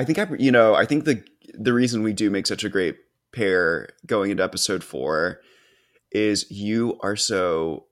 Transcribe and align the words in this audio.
I 0.00 0.04
think 0.04 0.18
I, 0.18 0.26
you 0.38 0.50
know, 0.50 0.74
I 0.74 0.86
think 0.86 1.04
the 1.04 1.22
the 1.52 1.74
reason 1.74 2.02
we 2.02 2.14
do 2.14 2.30
make 2.30 2.46
such 2.46 2.64
a 2.64 2.70
great 2.70 2.96
pair 3.34 3.90
going 4.06 4.30
into 4.30 4.42
episode 4.42 4.82
four 4.82 5.40
is 6.10 6.50
you 6.50 6.98
are 7.02 7.16
so 7.16 7.84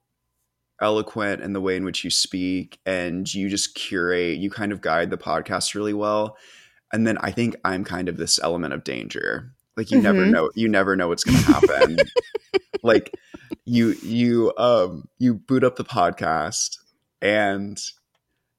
eloquent 0.81 1.43
in 1.43 1.53
the 1.53 1.61
way 1.61 1.77
in 1.77 1.85
which 1.85 2.05
you 2.05 2.09
speak 2.11 2.79
and 2.87 3.33
you 3.35 3.51
just 3.51 3.75
curate 3.75 4.39
you 4.39 4.49
kind 4.49 4.73
of 4.73 4.81
guide 4.81 5.11
the 5.11 5.19
podcast 5.19 5.75
really 5.75 5.93
well. 5.93 6.39
And 6.95 7.07
then 7.07 7.19
i 7.19 7.30
think 7.30 7.57
i'm 7.63 7.85
kind 7.85 8.09
of 8.09 8.16
this 8.16 8.41
element 8.43 8.73
of 8.73 8.85
danger. 8.85 9.52
Like 9.77 9.91
you 9.91 10.01
never 10.01 10.21
Mhm. 10.25 10.30
know 10.30 10.51
you 10.55 10.66
never 10.66 10.97
know 10.97 11.09
what's 11.09 11.25
going 11.25 11.38
to 11.38 11.45
happen. 11.45 11.99
Like 12.83 13.13
you 13.66 13.88
you 14.02 14.55
um 14.57 15.09
you 15.19 15.35
boot 15.35 15.63
up 15.63 15.77
the 15.77 15.85
podcast 15.85 16.79
and 17.21 17.77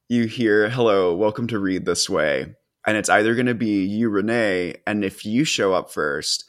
you 0.07 0.25
hear 0.25 0.69
hello 0.69 1.15
welcome 1.15 1.47
to 1.47 1.57
read 1.57 1.85
this 1.85 2.07
way 2.09 2.53
and 2.89 2.97
it's 2.97 3.09
either 3.09 3.35
going 3.35 3.45
to 3.45 3.53
be 3.53 3.85
you 3.85 4.09
renee 4.09 4.73
and 4.87 5.05
if 5.05 5.23
you 5.23 5.43
show 5.43 5.73
up 5.75 5.91
first 5.91 6.43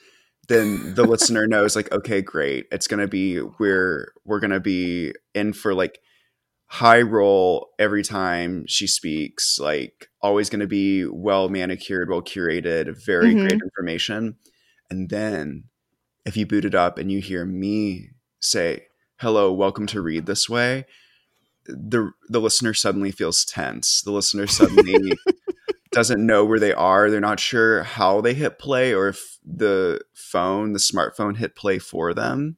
then 0.48 0.94
the 0.94 1.04
listener 1.12 1.46
knows 1.46 1.76
like 1.76 1.92
okay 1.92 2.22
great 2.22 2.64
it's 2.72 2.86
going 2.86 3.00
to 3.00 3.06
be 3.06 3.42
we're 3.58 4.12
we're 4.24 4.40
going 4.40 4.50
to 4.50 4.58
be 4.60 5.12
in 5.34 5.52
for 5.52 5.74
like 5.74 6.00
high 6.66 7.02
roll 7.02 7.68
every 7.78 8.02
time 8.02 8.64
she 8.66 8.86
speaks 8.86 9.58
like 9.60 10.08
always 10.22 10.48
going 10.48 10.60
to 10.60 10.66
be 10.66 11.04
well 11.04 11.50
manicured 11.50 12.08
well 12.08 12.22
curated 12.22 12.96
very 13.04 13.34
Mhm. 13.34 13.40
great 13.40 13.60
information 13.62 14.36
and 14.88 15.10
then 15.10 15.64
if 16.24 16.36
you 16.38 16.46
boot 16.46 16.64
it 16.64 16.74
up 16.74 16.96
and 16.96 17.12
you 17.12 17.20
hear 17.20 17.44
me 17.44 18.10
say 18.40 18.86
hello 19.20 19.52
welcome 19.52 19.86
to 19.88 20.00
read 20.00 20.24
this 20.24 20.48
way 20.48 20.86
the 21.66 22.12
the 22.28 22.40
listener 22.40 22.72
suddenly 22.72 23.10
feels 23.10 23.44
tense 23.44 24.00
the 24.02 24.10
listener 24.12 24.46
suddenly 24.58 25.12
doesn't 25.92 26.24
know 26.24 26.44
where 26.44 26.58
they 26.60 26.72
are 26.72 27.10
they're 27.10 27.20
not 27.20 27.40
sure 27.40 27.82
how 27.82 28.20
they 28.20 28.34
hit 28.34 28.58
play 28.58 28.94
or 28.94 29.08
if 29.08 29.38
the 29.44 30.00
phone 30.14 30.72
the 30.72 30.78
smartphone 30.78 31.36
hit 31.36 31.56
play 31.56 31.78
for 31.78 32.14
them. 32.14 32.56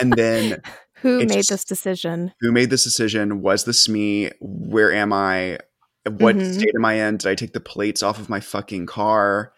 And 0.00 0.12
then 0.12 0.60
Who 1.02 1.18
made 1.18 1.28
just- 1.30 1.48
this 1.50 1.64
decision? 1.64 2.32
who 2.40 2.52
made 2.52 2.70
this 2.70 2.84
decision? 2.84 3.42
Was 3.42 3.64
this 3.64 3.88
me? 3.88 4.30
Where 4.40 4.92
am 4.92 5.12
i? 5.12 5.58
What 6.04 6.36
Mhm. 6.36 6.54
state 6.54 6.72
am 6.76 6.84
i 6.84 6.94
in? 6.94 7.16
Did 7.16 7.28
i 7.28 7.34
take 7.34 7.52
the 7.52 7.60
plates 7.60 8.02
off 8.02 8.18
of 8.20 8.28
my 8.28 8.40
fucking 8.40 8.86
car? 8.86 9.52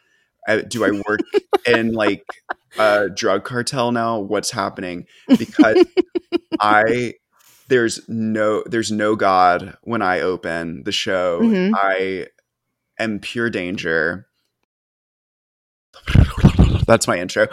Uh, 0.48 0.62
do 0.62 0.84
i 0.84 0.91
work 1.06 1.20
in 1.66 1.92
like 1.92 2.24
a 2.78 3.08
drug 3.10 3.44
cartel 3.44 3.92
now? 3.92 4.19
What's 4.19 4.50
happening? 4.50 5.06
Because 5.38 5.84
i 6.60 7.14
there's 7.69 8.00
no 8.08 8.62
there's 8.64 8.91
no 8.91 9.14
god 9.14 9.76
when 9.82 10.00
i 10.00 10.20
open 10.20 10.82
the 10.84 10.92
show. 10.92 11.41
Mhm. 11.42 11.72
i 11.76 12.26
am 12.98 13.18
pure 13.18 13.50
danger 13.50 14.27
that's 16.86 17.06
my 17.06 17.18
intro 17.18 17.46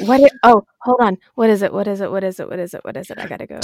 What? 0.00 0.30
Oh, 0.42 0.64
hold 0.82 1.00
on. 1.00 1.18
What 1.34 1.50
is 1.50 1.62
it? 1.62 1.72
What 1.72 1.88
is 1.88 2.00
it? 2.00 2.10
What 2.10 2.24
is 2.24 2.40
it? 2.40 2.48
What 2.48 2.58
is 2.58 2.74
it? 2.74 2.84
What 2.84 2.96
is 2.96 3.10
it? 3.10 3.18
I 3.18 3.26
gotta 3.26 3.46
go. 3.46 3.58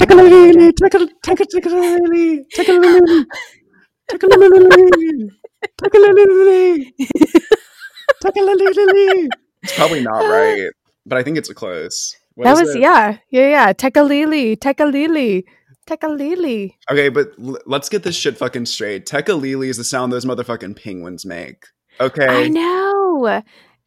It's 9.63 9.75
probably 9.75 10.03
not 10.03 10.21
right, 10.21 10.71
but 11.05 11.19
I 11.19 11.23
think 11.23 11.37
it's 11.37 11.53
close. 11.53 12.17
What 12.35 12.45
that 12.45 12.55
is 12.55 12.61
was 12.61 12.77
it? 12.77 12.81
yeah, 12.81 13.19
yeah, 13.31 13.49
yeah. 13.49 13.73
Tekeli-li, 13.73 14.57
tekeli-li, 14.57 15.45
tekeli-li. 15.89 16.77
Okay, 16.91 17.09
but 17.09 17.29
l- 17.43 17.59
let's 17.67 17.89
get 17.89 18.03
this 18.03 18.17
shit 18.17 18.37
fucking 18.37 18.67
straight. 18.67 19.07
Tekka 19.07 19.67
is 19.69 19.77
the 19.77 19.85
sound 19.85 20.13
those 20.13 20.25
motherfucking 20.25 20.83
penguins 20.83 21.25
make. 21.25 21.67
Okay. 22.01 22.47
I 22.47 22.49
know. 22.49 23.43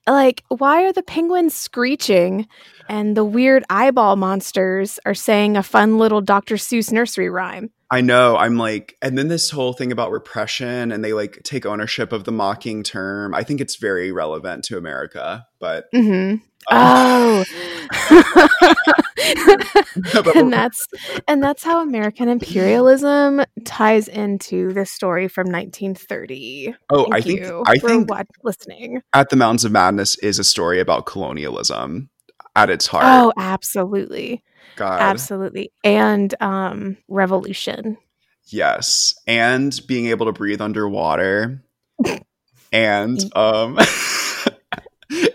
Like, 0.07 0.43
why 0.49 0.83
are 0.83 0.93
the 0.93 1.03
penguins 1.03 1.53
screeching 1.53 2.47
and 2.89 3.15
the 3.15 3.23
weird 3.23 3.63
eyeball 3.69 4.15
monsters 4.15 4.99
are 5.05 5.13
saying 5.13 5.57
a 5.57 5.63
fun 5.63 5.97
little 5.99 6.21
Dr. 6.21 6.55
Seuss 6.55 6.91
nursery 6.91 7.29
rhyme? 7.29 7.69
I 7.91 8.01
know. 8.01 8.37
I'm 8.37 8.57
like, 8.57 8.97
and 9.01 9.17
then 9.17 9.27
this 9.27 9.49
whole 9.49 9.73
thing 9.73 9.91
about 9.91 10.11
repression 10.11 10.91
and 10.91 11.03
they 11.03 11.13
like 11.13 11.41
take 11.43 11.65
ownership 11.65 12.13
of 12.13 12.23
the 12.23 12.31
mocking 12.31 12.83
term. 12.83 13.35
I 13.35 13.43
think 13.43 13.61
it's 13.61 13.75
very 13.75 14.11
relevant 14.11 14.63
to 14.65 14.77
America, 14.77 15.45
but 15.59 15.85
hmm 15.93 16.35
uh, 16.35 16.37
Oh. 16.69 17.43
And 20.35 20.51
that's 20.51 20.87
and 21.27 21.43
that's 21.43 21.63
how 21.63 21.81
American 21.81 22.27
imperialism 22.29 23.41
ties 23.65 24.07
into 24.07 24.71
this 24.73 24.89
story 24.91 25.27
from 25.27 25.47
1930. 25.47 26.75
oh, 26.89 27.03
Thank 27.03 27.13
I 27.13 27.21
think 27.21 27.41
I 27.67 27.77
for 27.79 27.87
think 27.89 28.09
what, 28.09 28.27
listening. 28.43 29.01
at 29.13 29.29
the 29.29 29.35
Mountains 29.35 29.65
of 29.65 29.71
Madness 29.71 30.17
is 30.19 30.39
a 30.39 30.43
story 30.43 30.79
about 30.79 31.05
colonialism 31.05 32.09
at 32.55 32.69
its 32.69 32.87
heart. 32.87 33.03
Oh, 33.05 33.33
absolutely. 33.37 34.43
God, 34.75 35.01
Absolutely. 35.01 35.71
And 35.83 36.33
um 36.41 36.97
revolution. 37.07 37.97
yes, 38.47 39.13
and 39.27 39.79
being 39.87 40.07
able 40.07 40.25
to 40.27 40.31
breathe 40.31 40.61
underwater, 40.61 41.61
and 42.71 43.19
um, 43.35 43.77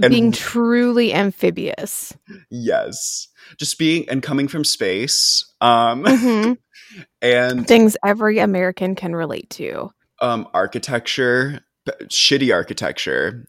and 0.03 0.10
being 0.10 0.32
truly 0.32 1.12
amphibious. 1.14 2.14
yes, 2.50 3.28
just 3.59 3.78
being 3.78 4.09
and 4.09 4.22
coming 4.22 4.48
from 4.48 4.64
space, 4.64 5.44
um, 5.60 6.04
Mhm. 6.04 6.59
and 7.22 7.66
Things 7.66 7.97
every 8.04 8.38
American 8.38 8.94
can 8.94 9.14
relate 9.14 9.50
to. 9.50 9.91
um, 10.20 10.48
architecture, 10.54 11.60
shitty 12.04 12.53
architecture 12.54 13.47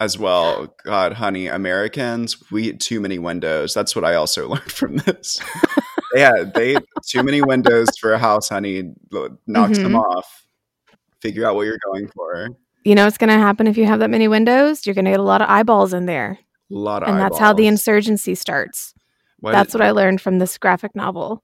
as 0.00 0.18
well. 0.18 0.74
God, 0.84 1.12
honey, 1.14 1.46
Americans, 1.48 2.50
we 2.50 2.72
too 2.72 3.00
many 3.00 3.18
windows. 3.18 3.74
That's 3.74 3.94
what 3.96 4.04
I 4.04 4.14
also 4.14 4.48
learned 4.54 4.72
from 4.72 4.96
this. 4.98 5.38
yeah, 6.14 6.44
they 6.54 6.76
too 7.06 7.22
many 7.22 7.42
windows 7.42 7.88
for 8.00 8.12
a 8.12 8.18
house, 8.18 8.48
honey. 8.48 8.94
Knocks 9.46 9.78
them 9.78 9.92
Mhm. 9.92 10.00
off. 10.02 10.46
Figure 11.20 11.46
out 11.46 11.54
what 11.56 11.62
you're 11.66 11.78
going 11.84 12.08
for. 12.08 12.48
You 12.84 12.94
know 12.94 13.04
what's 13.04 13.18
going 13.18 13.28
to 13.30 13.38
happen 13.38 13.66
if 13.66 13.76
you 13.76 13.86
have 13.86 14.00
that 14.00 14.10
many 14.10 14.28
windows? 14.28 14.86
You're 14.86 14.94
going 14.94 15.06
to 15.06 15.10
get 15.10 15.20
a 15.20 15.24
lot 15.24 15.40
of 15.42 15.48
eyeballs 15.48 15.92
in 15.94 16.06
there. 16.06 16.38
A 16.70 16.74
lot 16.74 17.02
of 17.02 17.08
And 17.08 17.18
that's 17.18 17.38
how 17.38 17.52
the 17.52 17.66
insurgency 17.66 18.34
starts. 18.34 18.94
Why 19.40 19.52
That's 19.52 19.72
did- 19.72 19.78
what 19.80 19.86
I 19.86 19.90
learned 19.90 20.20
from 20.20 20.38
this 20.38 20.56
graphic 20.58 20.94
novel. 20.94 21.42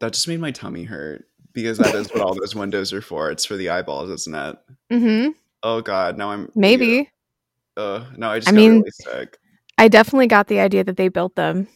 that 0.00 0.12
just 0.12 0.26
made 0.28 0.40
my 0.40 0.50
tummy 0.50 0.82
hurt 0.84 1.24
because 1.52 1.78
that 1.78 1.94
is 1.94 2.08
what 2.12 2.22
all 2.22 2.34
those 2.34 2.54
windows 2.54 2.92
are 2.92 3.00
for. 3.00 3.30
It's 3.30 3.44
for 3.44 3.56
the 3.56 3.70
eyeballs, 3.70 4.10
isn't 4.10 4.34
it? 4.34 4.56
Mm-hmm. 4.92 5.30
Oh 5.62 5.80
God, 5.80 6.18
now 6.18 6.30
I'm 6.30 6.50
Maybe. 6.54 7.08
Uh, 7.76 8.04
no, 8.16 8.30
I 8.30 8.38
just 8.38 8.48
I 8.48 8.52
got 8.52 8.56
mean, 8.56 8.72
really 8.78 8.90
sick. 8.90 9.38
I 9.78 9.88
definitely 9.88 10.26
got 10.26 10.48
the 10.48 10.60
idea 10.60 10.82
that 10.84 10.96
they 10.96 11.08
built 11.08 11.34
them. 11.36 11.68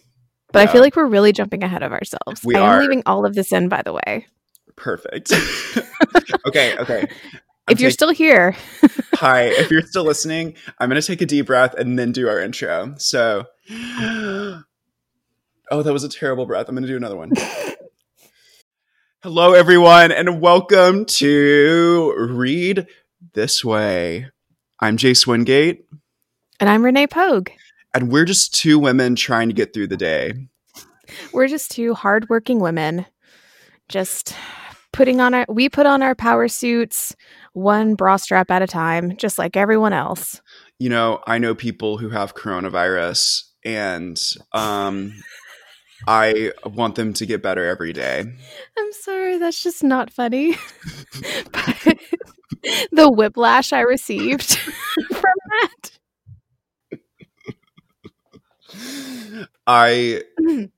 But 0.52 0.68
I 0.68 0.72
feel 0.72 0.80
like 0.80 0.96
we're 0.96 1.06
really 1.06 1.32
jumping 1.32 1.62
ahead 1.62 1.82
of 1.82 1.92
ourselves. 1.92 2.42
We 2.44 2.54
I 2.54 2.60
are. 2.60 2.74
am 2.76 2.80
leaving 2.82 3.02
all 3.06 3.26
of 3.26 3.34
this 3.34 3.52
in, 3.52 3.68
by 3.68 3.82
the 3.82 3.92
way. 3.92 4.26
Perfect. 4.76 5.32
okay, 6.46 6.76
okay. 6.78 7.08
I'm 7.68 7.72
if 7.72 7.80
you're 7.80 7.90
take- 7.90 7.94
still 7.94 8.10
here, 8.12 8.56
Hi, 9.14 9.44
if 9.44 9.70
you're 9.70 9.82
still 9.82 10.04
listening, 10.04 10.54
I'm 10.78 10.88
going 10.90 11.00
to 11.00 11.06
take 11.06 11.20
a 11.22 11.26
deep 11.26 11.46
breath 11.46 11.74
and 11.74 11.98
then 11.98 12.12
do 12.12 12.28
our 12.28 12.38
intro. 12.38 12.94
So, 12.98 13.44
oh, 13.70 14.62
that 15.70 15.92
was 15.92 16.04
a 16.04 16.08
terrible 16.08 16.46
breath. 16.46 16.68
I'm 16.68 16.74
going 16.74 16.82
to 16.82 16.88
do 16.88 16.96
another 16.96 17.16
one. 17.16 17.32
Hello, 19.22 19.54
everyone, 19.54 20.12
and 20.12 20.40
welcome 20.40 21.06
to 21.06 22.14
Read 22.30 22.86
This 23.32 23.64
Way. 23.64 24.30
I'm 24.78 24.96
Jay 24.96 25.12
Swingate, 25.12 25.84
and 26.60 26.68
I'm 26.70 26.84
Renee 26.84 27.06
Pogue. 27.08 27.48
and 27.94 28.12
we're 28.12 28.26
just 28.26 28.54
two 28.54 28.78
women 28.78 29.16
trying 29.16 29.48
to 29.48 29.54
get 29.54 29.72
through 29.72 29.88
the 29.88 29.96
day. 29.96 30.34
We're 31.32 31.48
just 31.48 31.70
two 31.72 31.94
hardworking 31.94 32.60
women, 32.60 33.06
just 33.88 34.34
putting 34.92 35.20
on 35.20 35.32
our. 35.34 35.46
We 35.48 35.68
put 35.70 35.86
on 35.86 36.02
our 36.02 36.14
power 36.14 36.46
suits, 36.46 37.16
one 37.56 37.94
bra 37.94 38.16
strap 38.16 38.50
at 38.50 38.60
a 38.60 38.66
time, 38.66 39.16
just 39.16 39.38
like 39.38 39.56
everyone 39.56 39.94
else. 39.94 40.42
You 40.78 40.90
know, 40.90 41.22
I 41.26 41.38
know 41.38 41.54
people 41.54 41.96
who 41.96 42.10
have 42.10 42.34
coronavirus, 42.34 43.44
and 43.64 44.20
um, 44.52 45.14
I 46.06 46.52
want 46.66 46.96
them 46.96 47.14
to 47.14 47.24
get 47.24 47.42
better 47.42 47.64
every 47.64 47.94
day. 47.94 48.24
I'm 48.78 48.92
sorry, 48.92 49.38
that's 49.38 49.62
just 49.62 49.82
not 49.82 50.12
funny. 50.12 50.52
but 51.52 51.98
the 52.92 53.10
whiplash 53.10 53.72
I 53.72 53.80
received 53.80 54.58
from 55.10 55.34
that. 55.50 55.90
I 59.66 60.22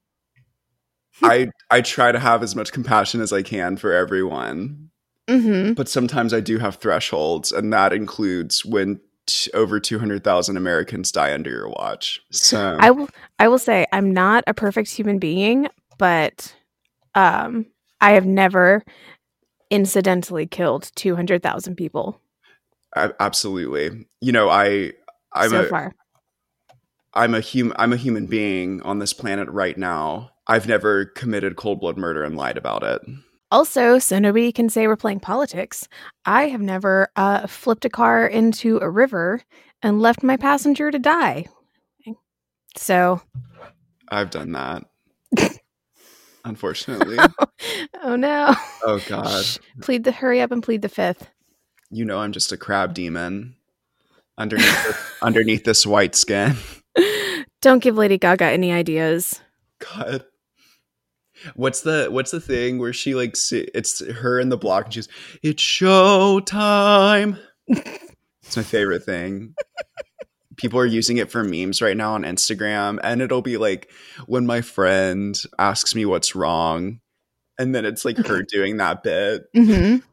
I 1.25 1.51
I 1.73 1.81
try 1.81 2.13
to 2.13 2.21
have 2.21 2.45
as 2.45 2.55
much 2.55 2.71
compassion 2.71 3.21
as 3.21 3.33
I 3.33 3.43
can 3.43 3.77
for 3.77 3.93
everyone, 3.93 4.91
hmm 5.29 5.73
but 5.75 5.89
sometimes 5.89 6.33
I 6.33 6.41
do 6.41 6.59
have 6.59 6.77
thresholds, 6.77 7.53
and 7.53 7.73
that 7.73 7.93
includes 7.93 8.65
when 8.65 9.01
t- 9.27 9.51
over 9.53 9.79
two 9.79 9.99
hundred 9.99 10.25
thousand 10.25 10.57
Americans 10.57 11.13
die 11.13 11.33
under 11.35 11.51
your 11.51 11.69
watch. 11.69 12.21
So 12.31 12.77
I 12.81 12.91
will. 12.91 13.09
I 13.39 13.49
will 13.49 13.59
say 13.59 13.87
I'm 13.93 14.13
not 14.13 14.45
a 14.47 14.55
perfect 14.55 14.91
human 14.91 15.19
being, 15.19 15.69
but 15.99 16.55
um, 17.15 17.67
I 18.01 18.13
have 18.13 18.27
never 18.27 18.83
incidentally 19.71 20.47
killed 20.47 20.91
200,000 20.95 21.77
people 21.77 22.21
A- 22.97 23.13
absolutely. 23.21 24.07
You 24.21 24.33
know, 24.33 24.49
I 24.49 24.93
I'm 25.33 25.51
so 25.51 25.61
a 25.61 25.69
far. 25.69 25.95
I'm 27.15 27.35
a 27.35 27.41
human 27.41 27.77
I'm 27.79 27.93
a 27.93 27.97
human 27.97 28.27
being 28.27 28.81
on 28.83 28.99
this 28.99 29.13
planet 29.13 29.49
right 29.49 29.77
now. 29.77 30.31
I've 30.47 30.67
never 30.67 31.05
committed 31.05 31.57
cold 31.57 31.81
blood 31.81 31.99
murder 31.99 32.25
and 32.25 32.37
lied 32.37 32.57
about 32.57 32.83
it. 32.83 33.03
Also, 33.51 33.99
so 33.99 34.19
nobody 34.19 34.53
can 34.53 34.69
say 34.69 34.87
we're 34.87 34.97
playing 34.97 35.21
politics, 35.21 35.89
I 36.27 36.49
have 36.49 36.61
never 36.61 37.09
uh, 37.17 37.47
flipped 37.47 37.85
a 37.85 37.91
car 37.91 38.27
into 38.27 38.79
a 38.79 38.91
river 38.91 39.43
and 39.83 40.03
left 40.03 40.23
my 40.23 40.37
passenger 40.37 40.91
to 40.91 40.99
die. 40.99 41.47
So, 42.77 43.23
I've 44.11 44.31
done 44.31 44.53
that. 44.53 44.85
Unfortunately. 46.45 47.19
oh 48.03 48.17
no. 48.17 48.55
Oh 48.85 49.01
god. 49.09 49.45
Shh. 49.45 49.59
Plead 49.83 50.05
the 50.05 50.13
hurry 50.13 50.41
up 50.41 50.53
and 50.53 50.63
plead 50.63 50.83
the 50.83 50.89
fifth. 50.89 51.29
You 51.91 52.05
know 52.05 52.19
I'm 52.19 52.33
just 52.33 52.53
a 52.53 52.57
crab 52.57 52.95
demon 52.95 53.57
underneath 54.37 54.87
this, 54.87 54.97
underneath 55.23 55.65
this 55.65 55.87
white 55.87 56.15
skin. 56.15 56.57
Don't 57.61 57.83
give 57.83 57.97
Lady 57.97 58.19
Gaga 58.19 58.45
any 58.45 58.73
ideas. 58.73 59.41
God. 59.81 60.25
What's 61.55 61.83
the 61.83 62.09
what's 62.11 62.31
the 62.31 62.41
thing 62.41 62.79
where 62.79 62.93
she 62.93 63.15
like 63.15 63.37
it's 63.53 64.07
her 64.07 64.41
in 64.41 64.49
the 64.49 64.57
block 64.57 64.87
and 64.87 64.95
she's 64.95 65.09
it's 65.43 65.63
show 65.63 66.41
time. 66.41 67.39
it's 67.69 68.57
my 68.57 68.63
favorite 68.63 69.05
thing. 69.05 69.55
People 70.57 70.81
are 70.81 70.87
using 70.87 71.19
it 71.19 71.31
for 71.31 71.45
memes 71.45 71.81
right 71.81 71.97
now 71.97 72.15
on 72.15 72.25
Instagram 72.25 72.99
and 73.03 73.23
it'll 73.23 73.43
be 73.43 73.57
like 73.57 73.91
when 74.27 74.47
my 74.47 74.61
friend 74.61 75.41
asks 75.59 75.95
me 75.95 76.05
what's 76.05 76.35
wrong 76.35 77.01
and 77.59 77.75
then 77.75 77.85
it's 77.85 78.05
like 78.05 78.17
her 78.27 78.43
doing 78.43 78.79
that 78.79 79.03
bit. 79.03 79.45
hmm 79.55 79.97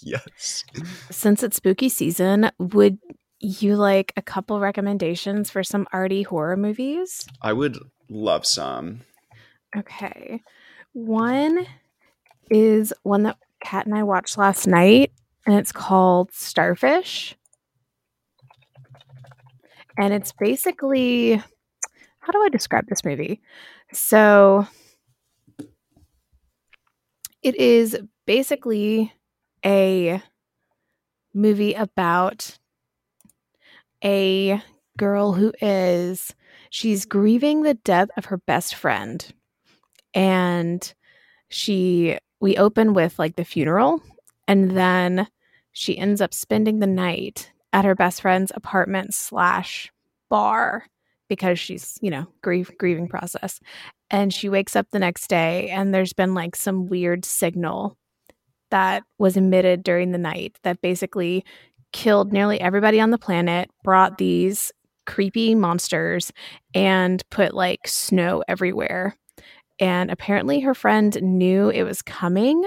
Yes. 0.00 0.64
Since 1.10 1.42
it's 1.42 1.56
spooky 1.56 1.88
season, 1.88 2.50
would 2.58 2.98
you 3.40 3.76
like 3.76 4.12
a 4.16 4.22
couple 4.22 4.60
recommendations 4.60 5.50
for 5.50 5.64
some 5.64 5.86
arty 5.92 6.22
horror 6.22 6.56
movies? 6.56 7.26
I 7.42 7.52
would 7.52 7.78
love 8.08 8.46
some. 8.46 9.00
Okay. 9.76 10.42
One 10.92 11.66
is 12.50 12.92
one 13.02 13.24
that 13.24 13.36
Kat 13.60 13.86
and 13.86 13.94
I 13.94 14.02
watched 14.02 14.38
last 14.38 14.66
night, 14.66 15.12
and 15.46 15.54
it's 15.56 15.72
called 15.72 16.32
Starfish. 16.32 17.36
And 19.98 20.14
it's 20.14 20.32
basically 20.32 21.42
how 22.28 22.32
do 22.32 22.42
I 22.42 22.50
describe 22.50 22.86
this 22.86 23.04
movie? 23.04 23.40
So 23.92 24.66
it 27.42 27.54
is 27.56 27.96
basically 28.26 29.12
a 29.64 30.22
movie 31.32 31.72
about 31.72 32.58
a 34.04 34.62
girl 34.98 35.32
who 35.32 35.52
is 35.62 36.34
she's 36.70 37.06
grieving 37.06 37.62
the 37.62 37.74
death 37.74 38.10
of 38.16 38.26
her 38.26 38.36
best 38.36 38.74
friend 38.74 39.32
and 40.14 40.94
she 41.48 42.18
we 42.40 42.56
open 42.56 42.94
with 42.94 43.18
like 43.18 43.36
the 43.36 43.44
funeral 43.44 44.02
and 44.46 44.76
then 44.76 45.28
she 45.72 45.96
ends 45.98 46.20
up 46.20 46.34
spending 46.34 46.78
the 46.78 46.86
night 46.86 47.52
at 47.72 47.84
her 47.84 47.94
best 47.94 48.22
friend's 48.22 48.52
apartment 48.54 49.14
slash 49.14 49.92
bar 50.28 50.84
because 51.28 51.58
she's 51.58 51.98
you 52.00 52.10
know 52.10 52.26
grief 52.42 52.70
grieving 52.78 53.08
process. 53.08 53.60
And 54.10 54.32
she 54.32 54.48
wakes 54.48 54.74
up 54.74 54.88
the 54.90 54.98
next 54.98 55.28
day 55.28 55.68
and 55.68 55.92
there's 55.92 56.14
been 56.14 56.34
like 56.34 56.56
some 56.56 56.86
weird 56.86 57.24
signal 57.24 57.96
that 58.70 59.02
was 59.18 59.36
emitted 59.36 59.82
during 59.82 60.12
the 60.12 60.18
night 60.18 60.58
that 60.62 60.80
basically 60.80 61.44
killed 61.92 62.32
nearly 62.32 62.60
everybody 62.60 63.00
on 63.00 63.10
the 63.10 63.18
planet 63.18 63.70
brought 63.82 64.18
these 64.18 64.72
creepy 65.06 65.54
monsters 65.54 66.32
and 66.74 67.22
put 67.30 67.54
like 67.54 67.80
snow 67.86 68.42
everywhere 68.46 69.16
and 69.78 70.10
apparently 70.10 70.60
her 70.60 70.74
friend 70.74 71.20
knew 71.22 71.70
it 71.70 71.84
was 71.84 72.02
coming 72.02 72.64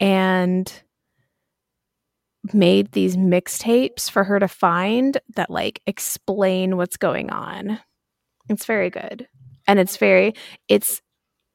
and 0.00 0.82
made 2.52 2.92
these 2.92 3.16
mixtapes 3.16 4.10
for 4.10 4.24
her 4.24 4.38
to 4.38 4.48
find 4.48 5.18
that 5.34 5.50
like 5.50 5.80
explain 5.86 6.76
what's 6.76 6.96
going 6.96 7.30
on. 7.30 7.80
It's 8.48 8.66
very 8.66 8.90
good. 8.90 9.26
And 9.66 9.78
it's 9.78 9.96
very 9.96 10.34
it's 10.68 11.00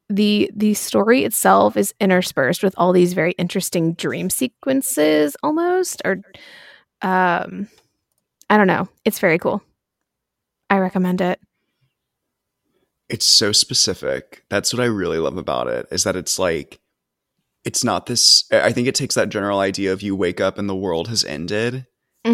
the 0.08 0.50
the 0.54 0.74
story 0.74 1.24
itself 1.24 1.76
is 1.76 1.94
interspersed 2.00 2.64
with 2.64 2.74
all 2.76 2.92
these 2.92 3.12
very 3.12 3.32
interesting 3.32 3.94
dream 3.94 4.28
sequences 4.28 5.36
almost 5.44 6.02
or 6.04 6.22
um 7.02 7.68
I 8.48 8.56
don't 8.56 8.66
know. 8.66 8.88
It's 9.04 9.20
very 9.20 9.38
cool. 9.38 9.62
I 10.68 10.78
recommend 10.78 11.20
it. 11.20 11.40
It's 13.10 13.26
so 13.26 13.52
specific. 13.52 14.44
That's 14.50 14.72
what 14.72 14.80
I 14.82 14.86
really 14.86 15.18
love 15.18 15.36
about 15.36 15.68
it 15.68 15.86
is 15.90 16.04
that 16.04 16.16
it's 16.16 16.38
like 16.38 16.80
it's 17.64 17.84
not 17.84 18.06
this 18.06 18.44
I 18.52 18.72
think 18.72 18.88
it 18.88 18.94
takes 18.94 19.14
that 19.16 19.28
general 19.30 19.60
idea 19.60 19.92
of 19.92 20.02
you 20.02 20.16
wake 20.16 20.40
up 20.40 20.58
and 20.58 20.68
the 20.68 20.76
world 20.76 21.08
has 21.08 21.24
ended 21.24 21.86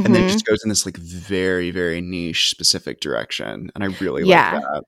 and 0.04 0.14
then 0.14 0.22
it 0.22 0.28
just 0.28 0.44
goes 0.46 0.62
in 0.64 0.68
this 0.68 0.86
like 0.86 0.96
very 0.98 1.70
very 1.72 2.00
niche 2.00 2.50
specific 2.50 3.00
direction 3.00 3.70
and 3.74 3.84
I 3.84 3.88
really 4.00 4.24
Yeah. 4.24 4.52
like 4.52 4.62
that. 4.62 4.82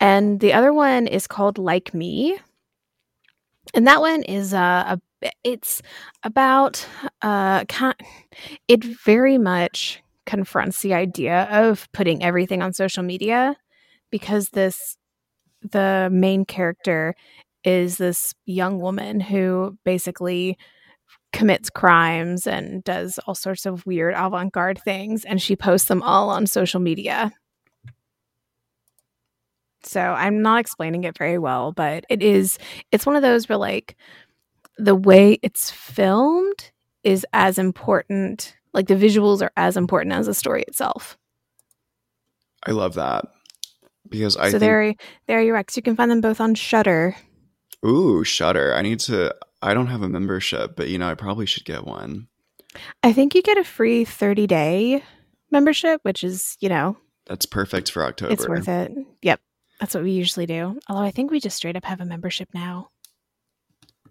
And 0.00 0.40
the 0.40 0.52
other 0.52 0.72
one 0.72 1.06
is 1.06 1.26
called 1.26 1.58
Like 1.58 1.94
Me. 1.94 2.38
And 3.74 3.86
that 3.86 4.00
one 4.00 4.22
is 4.22 4.54
uh, 4.54 4.96
a 5.22 5.30
it's 5.44 5.82
about 6.24 6.86
uh 7.22 7.64
ki- 7.68 8.04
it 8.68 8.84
very 8.84 9.38
much 9.38 10.02
confronts 10.26 10.82
the 10.82 10.92
idea 10.94 11.44
of 11.50 11.88
putting 11.92 12.22
everything 12.22 12.62
on 12.62 12.72
social 12.74 13.02
media 13.02 13.56
because 14.10 14.50
this 14.50 14.96
the 15.62 16.08
main 16.12 16.44
character 16.44 17.14
is 17.64 17.98
this 17.98 18.34
young 18.44 18.80
woman 18.80 19.20
who 19.20 19.76
basically 19.84 20.56
commits 21.32 21.70
crimes 21.70 22.46
and 22.46 22.84
does 22.84 23.18
all 23.26 23.34
sorts 23.34 23.66
of 23.66 23.84
weird 23.86 24.14
avant-garde 24.16 24.80
things 24.82 25.24
and 25.24 25.42
she 25.42 25.56
posts 25.56 25.88
them 25.88 26.02
all 26.02 26.30
on 26.30 26.46
social 26.46 26.80
media 26.80 27.32
so 29.86 30.00
I'm 30.00 30.42
not 30.42 30.60
explaining 30.60 31.04
it 31.04 31.16
very 31.16 31.38
well, 31.38 31.72
but 31.72 32.04
it 32.08 32.22
is 32.22 32.58
it's 32.90 33.06
one 33.06 33.16
of 33.16 33.22
those 33.22 33.48
where 33.48 33.56
like 33.56 33.96
the 34.78 34.96
way 34.96 35.38
it's 35.42 35.70
filmed 35.70 36.72
is 37.04 37.24
as 37.32 37.58
important, 37.58 38.56
like 38.74 38.88
the 38.88 38.94
visuals 38.94 39.42
are 39.42 39.52
as 39.56 39.76
important 39.76 40.12
as 40.14 40.26
the 40.26 40.34
story 40.34 40.64
itself. 40.66 41.16
I 42.66 42.72
love 42.72 42.94
that. 42.94 43.24
Because 44.10 44.36
I 44.36 44.46
so 44.46 44.52
think 44.52 44.60
there 44.60 44.94
there 45.26 45.38
are 45.38 45.42
your 45.42 45.54
Rex. 45.54 45.76
You 45.76 45.82
can 45.82 45.96
find 45.96 46.10
them 46.10 46.20
both 46.20 46.40
on 46.40 46.54
Shudder. 46.54 47.16
ooh, 47.84 48.24
Shudder. 48.24 48.74
I 48.74 48.82
need 48.82 49.00
to 49.00 49.34
I 49.62 49.74
don't 49.74 49.86
have 49.88 50.02
a 50.02 50.08
membership, 50.08 50.76
but 50.76 50.88
you 50.88 50.98
know, 50.98 51.08
I 51.08 51.14
probably 51.14 51.46
should 51.46 51.64
get 51.64 51.84
one. 51.84 52.28
I 53.02 53.12
think 53.12 53.34
you 53.34 53.42
get 53.42 53.56
a 53.58 53.64
free 53.64 54.04
30 54.04 54.46
day 54.46 55.02
membership, 55.50 56.00
which 56.02 56.22
is, 56.22 56.56
you 56.60 56.68
know, 56.68 56.96
That's 57.26 57.46
perfect 57.46 57.90
for 57.90 58.04
October. 58.04 58.32
it's 58.32 58.46
worth 58.48 58.68
it. 58.68 58.92
Yep. 59.22 59.40
That's 59.80 59.94
what 59.94 60.04
we 60.04 60.12
usually 60.12 60.46
do. 60.46 60.78
Although 60.88 61.02
I 61.02 61.10
think 61.10 61.30
we 61.30 61.40
just 61.40 61.56
straight 61.56 61.76
up 61.76 61.84
have 61.84 62.00
a 62.00 62.04
membership 62.04 62.48
now. 62.54 62.90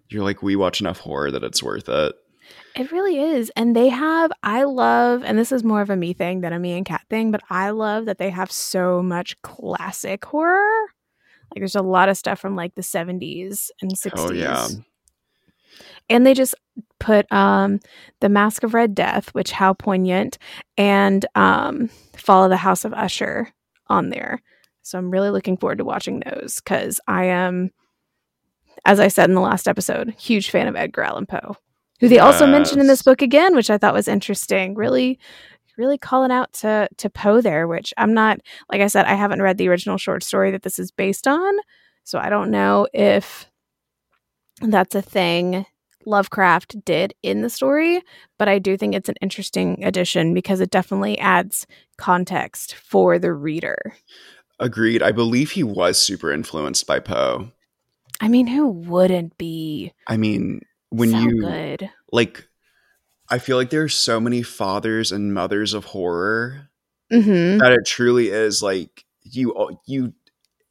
You're 0.08 0.22
like 0.24 0.42
we 0.42 0.56
watch 0.56 0.80
enough 0.80 1.00
horror 1.00 1.30
that 1.30 1.42
it's 1.44 1.62
worth 1.62 1.88
it. 1.88 2.14
It 2.74 2.92
really 2.92 3.18
is. 3.18 3.50
And 3.56 3.74
they 3.74 3.88
have, 3.88 4.30
I 4.42 4.64
love, 4.64 5.22
and 5.24 5.38
this 5.38 5.50
is 5.50 5.64
more 5.64 5.80
of 5.80 5.90
a 5.90 5.96
me 5.96 6.12
thing 6.12 6.42
than 6.42 6.52
a 6.52 6.58
me 6.58 6.76
and 6.76 6.84
Kat 6.84 7.02
thing, 7.08 7.30
but 7.30 7.42
I 7.48 7.70
love 7.70 8.04
that 8.04 8.18
they 8.18 8.30
have 8.30 8.52
so 8.52 9.02
much 9.02 9.40
classic 9.42 10.24
horror. 10.24 10.86
Like 11.50 11.60
there's 11.60 11.76
a 11.76 11.82
lot 11.82 12.08
of 12.08 12.16
stuff 12.16 12.38
from 12.38 12.56
like 12.56 12.74
the 12.74 12.82
70s 12.82 13.70
and 13.80 13.92
60s. 13.92 14.12
Oh 14.16 14.32
yeah. 14.32 14.68
And 16.08 16.26
they 16.26 16.34
just 16.34 16.54
put 17.00 17.30
um 17.32 17.80
The 18.20 18.28
Masque 18.28 18.62
of 18.62 18.74
Red 18.74 18.94
Death, 18.94 19.30
which 19.34 19.52
how 19.52 19.72
poignant, 19.72 20.38
and 20.76 21.24
um 21.34 21.88
Fall 22.16 22.44
of 22.44 22.50
the 22.50 22.56
House 22.56 22.84
of 22.84 22.92
Usher 22.92 23.52
on 23.88 24.10
there. 24.10 24.42
So 24.82 24.98
I'm 24.98 25.10
really 25.10 25.30
looking 25.30 25.56
forward 25.56 25.78
to 25.78 25.84
watching 25.84 26.20
those 26.20 26.60
because 26.60 27.00
I 27.08 27.24
am, 27.24 27.70
as 28.84 29.00
I 29.00 29.08
said 29.08 29.28
in 29.28 29.34
the 29.34 29.40
last 29.40 29.66
episode, 29.66 30.14
huge 30.18 30.50
fan 30.50 30.68
of 30.68 30.76
Edgar 30.76 31.02
Allan 31.02 31.26
Poe, 31.26 31.56
who 32.00 32.08
they 32.08 32.18
also 32.18 32.46
mentioned 32.46 32.80
in 32.80 32.86
this 32.86 33.02
book 33.02 33.22
again, 33.22 33.54
which 33.54 33.70
I 33.70 33.78
thought 33.78 33.94
was 33.94 34.08
interesting. 34.08 34.74
Really, 34.74 35.18
really 35.76 35.98
calling 35.98 36.30
out 36.30 36.52
to 36.54 36.88
to 36.96 37.10
Poe 37.10 37.40
there, 37.40 37.66
which 37.66 37.92
I'm 37.96 38.14
not 38.14 38.40
like 38.70 38.80
I 38.80 38.86
said, 38.86 39.06
I 39.06 39.14
haven't 39.14 39.42
read 39.42 39.58
the 39.58 39.68
original 39.68 39.98
short 39.98 40.22
story 40.22 40.50
that 40.50 40.62
this 40.62 40.78
is 40.78 40.90
based 40.90 41.26
on, 41.26 41.54
so 42.04 42.18
I 42.18 42.28
don't 42.28 42.50
know 42.50 42.86
if 42.92 43.50
that's 44.60 44.94
a 44.94 45.02
thing 45.02 45.66
Lovecraft 46.06 46.84
did 46.84 47.14
in 47.22 47.42
the 47.42 47.50
story, 47.50 48.00
but 48.38 48.48
I 48.48 48.58
do 48.58 48.76
think 48.76 48.94
it's 48.94 49.08
an 49.08 49.16
interesting 49.20 49.84
addition 49.84 50.32
because 50.32 50.60
it 50.60 50.70
definitely 50.70 51.18
adds 51.18 51.66
context 51.98 52.74
for 52.74 53.18
the 53.18 53.32
reader. 53.32 53.96
Agreed. 54.58 55.02
I 55.02 55.12
believe 55.12 55.50
he 55.50 55.64
was 55.64 55.98
super 56.00 56.32
influenced 56.32 56.86
by 56.86 57.00
Poe. 57.00 57.50
I 58.20 58.28
mean, 58.28 58.46
who 58.46 58.68
wouldn't 58.68 59.36
be? 59.36 59.92
I 60.06 60.16
mean, 60.16 60.62
when 60.90 61.10
so 61.10 61.18
you 61.18 61.40
good. 61.40 61.90
like 62.12 62.48
I 63.30 63.38
feel 63.38 63.56
like 63.56 63.70
there's 63.70 63.94
so 63.94 64.20
many 64.20 64.42
fathers 64.42 65.10
and 65.12 65.34
mothers 65.34 65.74
of 65.74 65.86
horror 65.86 66.68
Mm-hmm. 67.12 67.58
that 67.58 67.70
it 67.72 67.86
truly 67.86 68.30
is 68.30 68.62
like 68.62 69.04
you 69.22 69.54
you 69.86 70.12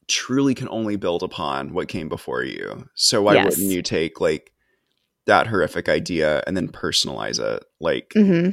truly 0.08 0.54
can 0.54 0.68
only 0.70 0.98
build 0.98 1.24
upon 1.24 1.74
what 1.74 1.88
came 1.88 2.10
before 2.10 2.44
you. 2.44 2.88
So 2.96 3.22
why 3.24 3.36
Yes. 3.36 3.46
wouldn't 3.46 3.72
you 3.72 3.82
take 3.82 4.20
like 4.20 4.52
that 5.28 5.48
horrific 5.48 5.88
idea 5.90 6.44
and 6.46 6.56
then 6.58 6.68
personalize 6.68 7.40
it? 7.40 7.64
Like 7.80 8.12
Mm-hmm. 8.16 8.52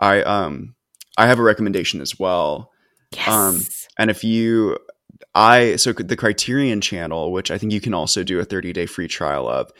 I 0.00 0.22
um 0.22 0.74
I 1.16 1.26
have 1.26 1.38
a 1.38 1.42
recommendation 1.42 2.00
as 2.00 2.18
well. 2.18 2.70
Yes. 3.12 3.28
Um, 3.28 3.60
And 3.98 4.10
if 4.10 4.22
you 4.22 4.78
I 5.34 5.76
so 5.76 5.92
the 5.92 6.16
Criterion 6.16 6.80
channel, 6.80 7.32
which 7.32 7.50
I 7.50 7.58
think 7.58 7.72
you 7.72 7.80
can 7.80 7.94
also 7.94 8.22
do 8.22 8.38
a 8.38 8.46
30-day 8.46 8.86
free 8.86 9.08
trial 9.08 9.48
of, 9.48 9.70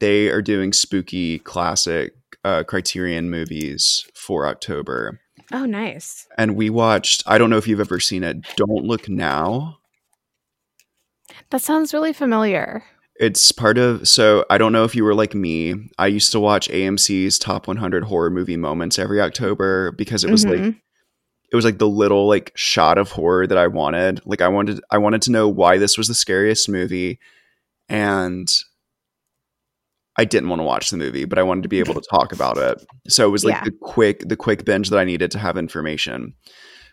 they 0.00 0.28
are 0.28 0.42
doing 0.42 0.72
spooky 0.72 1.38
classic 1.38 2.12
uh, 2.44 2.64
Criterion 2.64 3.30
movies 3.30 4.06
for 4.14 4.46
October. 4.46 5.20
oh, 5.52 5.66
nice. 5.66 6.26
And 6.38 6.56
we 6.56 6.70
watched, 6.70 7.22
I 7.26 7.38
don't 7.38 7.50
know 7.50 7.56
if 7.58 7.66
you've 7.68 7.80
ever 7.80 8.00
seen 8.00 8.24
it, 8.24 8.38
Don't 8.56 8.84
Look 8.84 9.08
Now. 9.08 9.78
That 11.50 11.62
sounds 11.62 11.92
really 11.92 12.12
familiar. 12.12 12.84
It's 13.16 13.52
part 13.52 13.76
of, 13.76 14.08
so 14.08 14.44
I 14.48 14.56
don't 14.58 14.72
know 14.72 14.84
if 14.84 14.94
you 14.94 15.04
were 15.04 15.14
like 15.14 15.34
me. 15.34 15.74
I 15.98 16.06
used 16.06 16.32
to 16.32 16.40
watch 16.40 16.68
AMC's 16.70 17.38
top 17.38 17.66
100 17.66 18.04
horror 18.04 18.30
movie 18.30 18.56
moments 18.56 18.98
every 18.98 19.20
October 19.20 19.92
because 19.92 20.24
it 20.24 20.30
was 20.30 20.46
like, 20.46 20.60
Mhm. 20.60 20.80
it 21.52 21.56
was 21.56 21.64
like 21.64 21.78
the 21.78 21.88
little 21.88 22.26
like 22.26 22.52
shot 22.54 22.96
of 22.96 23.10
horror 23.10 23.46
that 23.46 23.58
I 23.58 23.66
wanted. 23.66 24.22
Like 24.24 24.40
I 24.40 24.48
wanted, 24.48 24.80
I 24.90 24.98
wanted 24.98 25.20
to 25.22 25.32
know 25.32 25.48
why 25.48 25.76
this 25.76 25.98
was 25.98 26.08
the 26.08 26.14
scariest 26.14 26.68
movie. 26.68 27.18
And 27.88 28.48
I 30.20 30.24
didn't 30.26 30.50
want 30.50 30.60
to 30.60 30.64
watch 30.64 30.90
the 30.90 30.98
movie, 30.98 31.24
but 31.24 31.38
I 31.38 31.42
wanted 31.42 31.62
to 31.62 31.70
be 31.70 31.78
able 31.78 31.94
to 31.94 32.02
talk 32.10 32.34
about 32.34 32.58
it. 32.58 32.84
So 33.08 33.26
it 33.26 33.30
was 33.30 33.42
like 33.42 33.54
Yeah. 33.54 33.64
the 33.64 33.70
quick, 33.80 34.28
the 34.28 34.36
quick 34.36 34.66
binge 34.66 34.90
that 34.90 34.98
I 34.98 35.04
needed 35.04 35.30
to 35.30 35.38
have 35.38 35.56
information. 35.56 36.34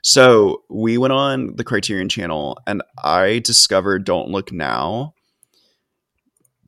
So 0.02 0.64
we 0.70 0.98
went 0.98 1.12
on 1.12 1.58
the 1.58 1.66
Criterion 1.66 2.08
channel 2.08 2.58
and 2.66 2.82
I 3.04 3.40
discovered 3.40 4.06
Don't 4.06 4.30
Look 4.30 4.54
Now 4.54 5.14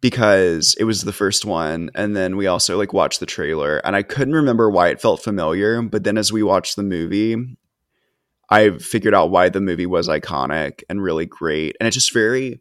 because 0.01 0.75
it 0.77 0.83
was 0.83 1.03
the 1.03 1.13
first 1.13 1.45
one. 1.45 1.91
And 1.95 2.13
then 2.13 2.35
we 2.35 2.45
also 2.47 2.77
like 2.77 2.91
watched 2.91 3.21
the 3.21 3.25
trailer 3.25 3.77
and 3.77 3.95
I 3.95 4.03
couldn't 4.03 4.33
remember 4.35 4.69
why 4.69 4.89
it 4.89 4.99
felt 4.99 5.23
familiar. 5.23 5.81
But 5.81 6.03
then 6.03 6.17
as 6.17 6.33
we 6.33 6.43
watched 6.43 6.75
the 6.75 6.83
movie, 6.83 7.37
I 8.49 8.71
figured 8.79 9.13
out 9.15 9.31
why 9.31 9.47
the 9.47 9.61
movie 9.61 9.85
was 9.85 10.09
iconic 10.09 10.83
and 10.89 11.01
really 11.01 11.25
great. 11.25 11.77
And 11.79 11.87
it's 11.87 11.95
just 11.95 12.11
very, 12.13 12.59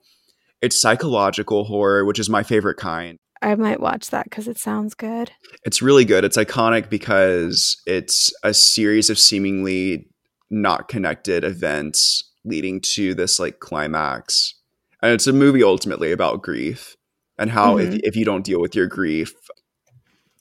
it's 0.63 0.81
psychological 0.81 1.65
horror, 1.65 2.05
which 2.05 2.21
is 2.21 2.31
my 2.31 2.45
favorite 2.45 2.77
kind. 2.77 3.19
I 3.41 3.55
might 3.55 3.81
watch 3.81 4.11
that 4.11 4.25
because 4.25 4.49
it 4.49 4.59
sounds 4.59 4.95
good. 4.95 5.31
It's 5.65 5.83
really 5.83 6.05
good. 6.05 6.25
It's 6.25 6.37
iconic 6.37 6.91
because 6.91 7.81
it's 7.87 8.33
a 8.43 8.53
series 8.53 9.11
of 9.11 9.19
seemingly 9.19 10.09
not 10.51 10.89
connected 10.89 11.45
events 11.45 12.25
leading 12.45 12.81
to 12.81 13.15
this 13.15 13.39
like 13.39 13.61
climax. 13.61 14.55
And 15.03 15.13
it's 15.13 15.27
a 15.27 15.33
movie 15.33 15.63
ultimately 15.63 16.11
about 16.11 16.43
grief 16.43 16.97
and 17.39 17.51
how 17.51 17.79
if, 17.79 17.91
mm-hmm. 17.91 17.99
if 18.03 18.17
you 18.17 18.25
don't 18.25 18.45
deal 18.45 18.61
with 18.61 18.75
your 18.75 18.87
grief, 18.87 19.33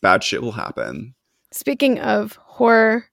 bad 0.02 0.24
shit 0.24 0.42
will 0.42 0.54
happen. 0.54 1.14
Speaking 1.52 2.00
of 2.00 2.38
horror 2.44 3.06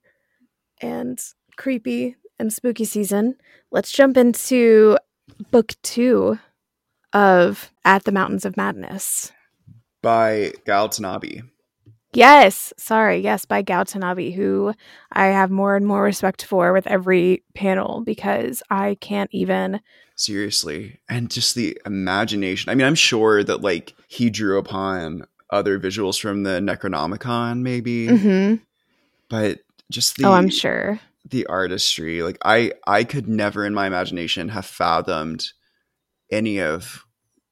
and 0.81 1.19
creepy 1.57 2.15
and 2.39 2.51
spooky 2.51 2.85
season, 2.85 3.35
let's 3.71 3.91
jump 3.91 4.17
into 4.17 4.97
book 5.51 5.73
two 5.83 6.39
of 7.13 7.71
At 7.83 8.03
the 8.03 8.11
Mountains 8.11 8.45
of 8.45 8.57
Madness. 8.57 9.31
By 10.05 10.53
Gou 10.67 10.87
Tanabe. 10.87 11.41
Yes, 12.13 12.71
sorry, 12.77 13.17
yes, 13.21 13.43
by 13.45 13.63
Gou 13.63 13.83
Tanabe, 13.83 14.35
who 14.35 14.73
I 15.11 15.25
have 15.25 15.49
more 15.49 15.75
and 15.75 15.87
more 15.87 16.03
respect 16.03 16.45
for 16.45 16.73
with 16.73 16.85
every 16.85 17.43
panel 17.55 18.03
because 18.05 18.61
I 18.69 18.97
can't 19.01 19.31
even. 19.33 19.81
Seriously. 20.15 20.99
And 21.09 21.31
just 21.31 21.55
the 21.55 21.75
imagination. 21.87 22.69
I 22.69 22.75
mean, 22.75 22.85
I'm 22.85 22.93
sure 22.95 23.43
that 23.43 23.61
like 23.61 23.95
he 24.07 24.29
drew 24.29 24.59
upon 24.59 25.25
other 25.49 25.79
visuals 25.79 26.19
from 26.21 26.43
the 26.43 26.59
Necronomicon, 26.59 27.61
maybe, 27.61 28.07
Mhm. 28.07 28.61
but 29.27 29.61
just 29.91 30.17
the 30.17 30.25
Oh, 30.25 30.33
I'm 30.33 30.49
sure. 30.49 30.99
the 31.27 31.47
artistry 31.47 32.21
like 32.21 32.37
i 32.45 32.71
i 32.85 33.03
could 33.03 33.27
never 33.27 33.65
in 33.65 33.73
my 33.73 33.87
imagination 33.87 34.49
have 34.49 34.65
fathomed 34.65 35.43
any 36.31 36.61
of 36.61 37.04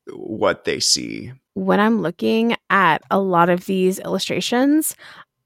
what 0.08 0.66
they 0.66 0.80
see 0.80 1.32
When 1.54 1.80
I'm 1.80 2.02
looking 2.02 2.56
at 2.70 3.02
a 3.12 3.20
lot 3.20 3.50
of 3.50 3.66
these 3.66 4.00
illustrations, 4.00 4.96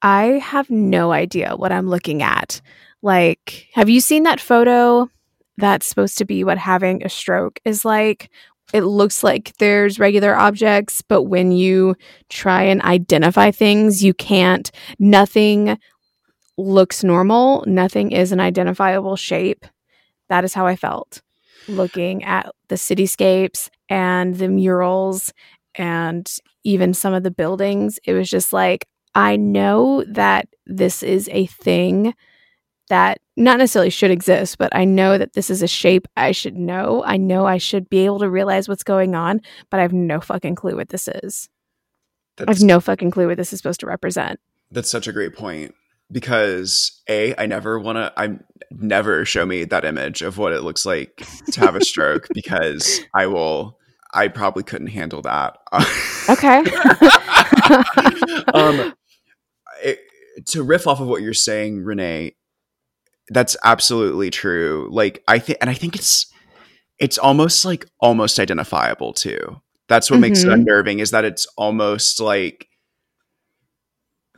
I 0.02 0.24
have 0.42 0.70
no 0.70 1.12
idea 1.12 1.56
what 1.56 1.72
I'm 1.72 1.88
looking 1.88 2.22
at. 2.22 2.60
Like, 3.02 3.68
have 3.74 3.88
you 3.88 4.00
seen 4.00 4.22
that 4.24 4.40
photo 4.40 5.10
that's 5.56 5.86
supposed 5.86 6.18
to 6.18 6.24
be 6.24 6.44
what 6.44 6.58
having 6.58 7.04
a 7.04 7.08
stroke 7.08 7.60
is 7.64 7.84
like? 7.84 8.30
It 8.72 8.82
looks 8.82 9.22
like 9.22 9.56
there's 9.58 9.98
regular 9.98 10.36
objects, 10.36 11.02
but 11.02 11.24
when 11.24 11.52
you 11.52 11.96
try 12.28 12.62
and 12.62 12.82
identify 12.82 13.50
things, 13.50 14.04
you 14.04 14.14
can't. 14.14 14.70
Nothing 14.98 15.78
looks 16.56 17.02
normal. 17.02 17.64
Nothing 17.66 18.12
is 18.12 18.30
an 18.32 18.40
identifiable 18.40 19.16
shape. 19.16 19.64
That 20.28 20.44
is 20.44 20.54
how 20.54 20.66
I 20.66 20.76
felt 20.76 21.22
looking 21.66 22.24
at 22.24 22.50
the 22.68 22.76
cityscapes 22.76 23.68
and 23.88 24.36
the 24.36 24.48
murals 24.48 25.32
and 25.74 26.30
even 26.64 26.94
some 26.94 27.14
of 27.14 27.22
the 27.22 27.30
buildings. 27.30 27.98
It 28.04 28.14
was 28.14 28.28
just 28.28 28.52
like, 28.52 28.86
I 29.14 29.36
know 29.36 30.04
that 30.08 30.48
this 30.66 31.02
is 31.02 31.28
a 31.32 31.46
thing 31.46 32.14
that 32.88 33.18
not 33.36 33.58
necessarily 33.58 33.90
should 33.90 34.10
exist, 34.10 34.58
but 34.58 34.74
I 34.74 34.84
know 34.84 35.18
that 35.18 35.34
this 35.34 35.50
is 35.50 35.62
a 35.62 35.68
shape 35.68 36.08
I 36.16 36.32
should 36.32 36.56
know. 36.56 37.04
I 37.04 37.16
know 37.16 37.46
I 37.46 37.58
should 37.58 37.88
be 37.88 38.04
able 38.04 38.18
to 38.20 38.30
realize 38.30 38.68
what's 38.68 38.82
going 38.82 39.14
on, 39.14 39.40
but 39.70 39.78
I 39.78 39.82
have 39.82 39.92
no 39.92 40.20
fucking 40.20 40.54
clue 40.54 40.76
what 40.76 40.88
this 40.88 41.08
is. 41.22 41.48
I 42.38 42.44
have 42.48 42.62
no 42.62 42.80
fucking 42.80 43.10
clue 43.10 43.26
what 43.26 43.36
this 43.36 43.52
is 43.52 43.58
supposed 43.58 43.80
to 43.80 43.86
represent. 43.86 44.38
that's 44.70 44.90
such 44.90 45.08
a 45.08 45.12
great 45.12 45.34
point 45.34 45.74
because 46.10 47.00
a 47.08 47.34
i 47.36 47.46
never 47.46 47.78
want 47.78 47.96
to 47.96 48.12
i 48.16 48.38
never 48.70 49.24
show 49.24 49.44
me 49.46 49.64
that 49.64 49.84
image 49.84 50.22
of 50.22 50.38
what 50.38 50.52
it 50.52 50.62
looks 50.62 50.84
like 50.86 51.22
to 51.52 51.60
have 51.60 51.74
a 51.76 51.80
stroke 51.80 52.28
because 52.34 53.00
i 53.14 53.26
will 53.26 53.78
i 54.14 54.28
probably 54.28 54.62
couldn't 54.62 54.88
handle 54.88 55.22
that 55.22 55.58
Okay. 56.30 56.58
um, 58.54 58.92
it, 59.82 59.98
to 60.46 60.62
riff 60.62 60.86
off 60.86 61.00
of 61.00 61.08
what 61.08 61.22
you're 61.22 61.32
saying, 61.34 61.82
Renee, 61.84 62.34
that's 63.30 63.56
absolutely 63.64 64.30
true. 64.30 64.88
Like 64.90 65.22
I 65.26 65.38
think, 65.38 65.58
and 65.60 65.70
I 65.70 65.74
think 65.74 65.94
it's 65.96 66.30
it's 66.98 67.16
almost 67.18 67.64
like 67.64 67.86
almost 68.00 68.38
identifiable 68.38 69.12
too. 69.14 69.60
That's 69.88 70.10
what 70.10 70.20
makes 70.20 70.42
it 70.44 70.48
Mhm. 70.48 70.52
unnerving 70.54 70.98
is 70.98 71.10
that 71.12 71.24
it's 71.24 71.46
almost 71.56 72.20
like 72.20 72.68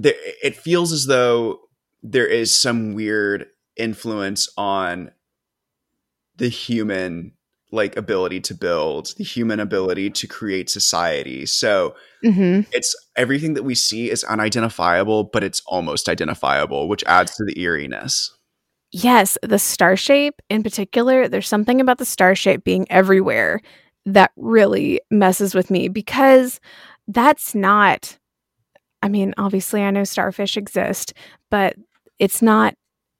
there, 0.02 0.14
it 0.42 0.56
feels 0.56 0.92
as 0.92 1.06
though 1.06 1.60
there 2.02 2.26
is 2.26 2.54
some 2.54 2.94
weird 2.94 3.46
influence 3.76 4.48
on 4.56 5.10
the 6.36 6.48
human 6.48 7.32
like 7.72 7.96
ability 7.96 8.40
to 8.40 8.54
build 8.54 9.14
the 9.16 9.24
human 9.24 9.60
ability 9.60 10.10
to 10.10 10.26
create 10.26 10.68
society 10.68 11.46
so 11.46 11.94
hmm 12.22 12.60
it's 12.72 12.94
everything 13.16 13.54
that 13.54 13.62
we 13.64 13.74
see 13.74 14.10
is 14.10 14.24
unidentifiable, 14.24 15.24
but 15.24 15.42
it's 15.42 15.62
almost 15.66 16.08
identifiable, 16.08 16.88
which 16.88 17.04
adds 17.04 17.34
to 17.36 17.44
the 17.44 17.60
eeriness. 17.60 18.36
Yes, 18.92 19.38
the 19.42 19.58
star 19.58 19.96
shape 19.96 20.40
in 20.48 20.62
particular, 20.62 21.28
there's 21.28 21.48
something 21.48 21.80
about 21.80 21.98
the 21.98 22.04
star 22.04 22.34
shape 22.34 22.64
being 22.64 22.90
everywhere 22.90 23.60
that 24.06 24.32
really 24.36 25.00
messes 25.10 25.54
with 25.54 25.70
me 25.70 25.88
because 25.88 26.60
that's 27.06 27.54
not, 27.54 28.18
I 29.02 29.08
mean, 29.08 29.34
obviously, 29.38 29.82
I 29.82 29.90
know 29.90 30.04
starfish 30.04 30.56
exist, 30.56 31.14
but 31.50 31.74
it's 32.18 32.42
not 32.42 32.74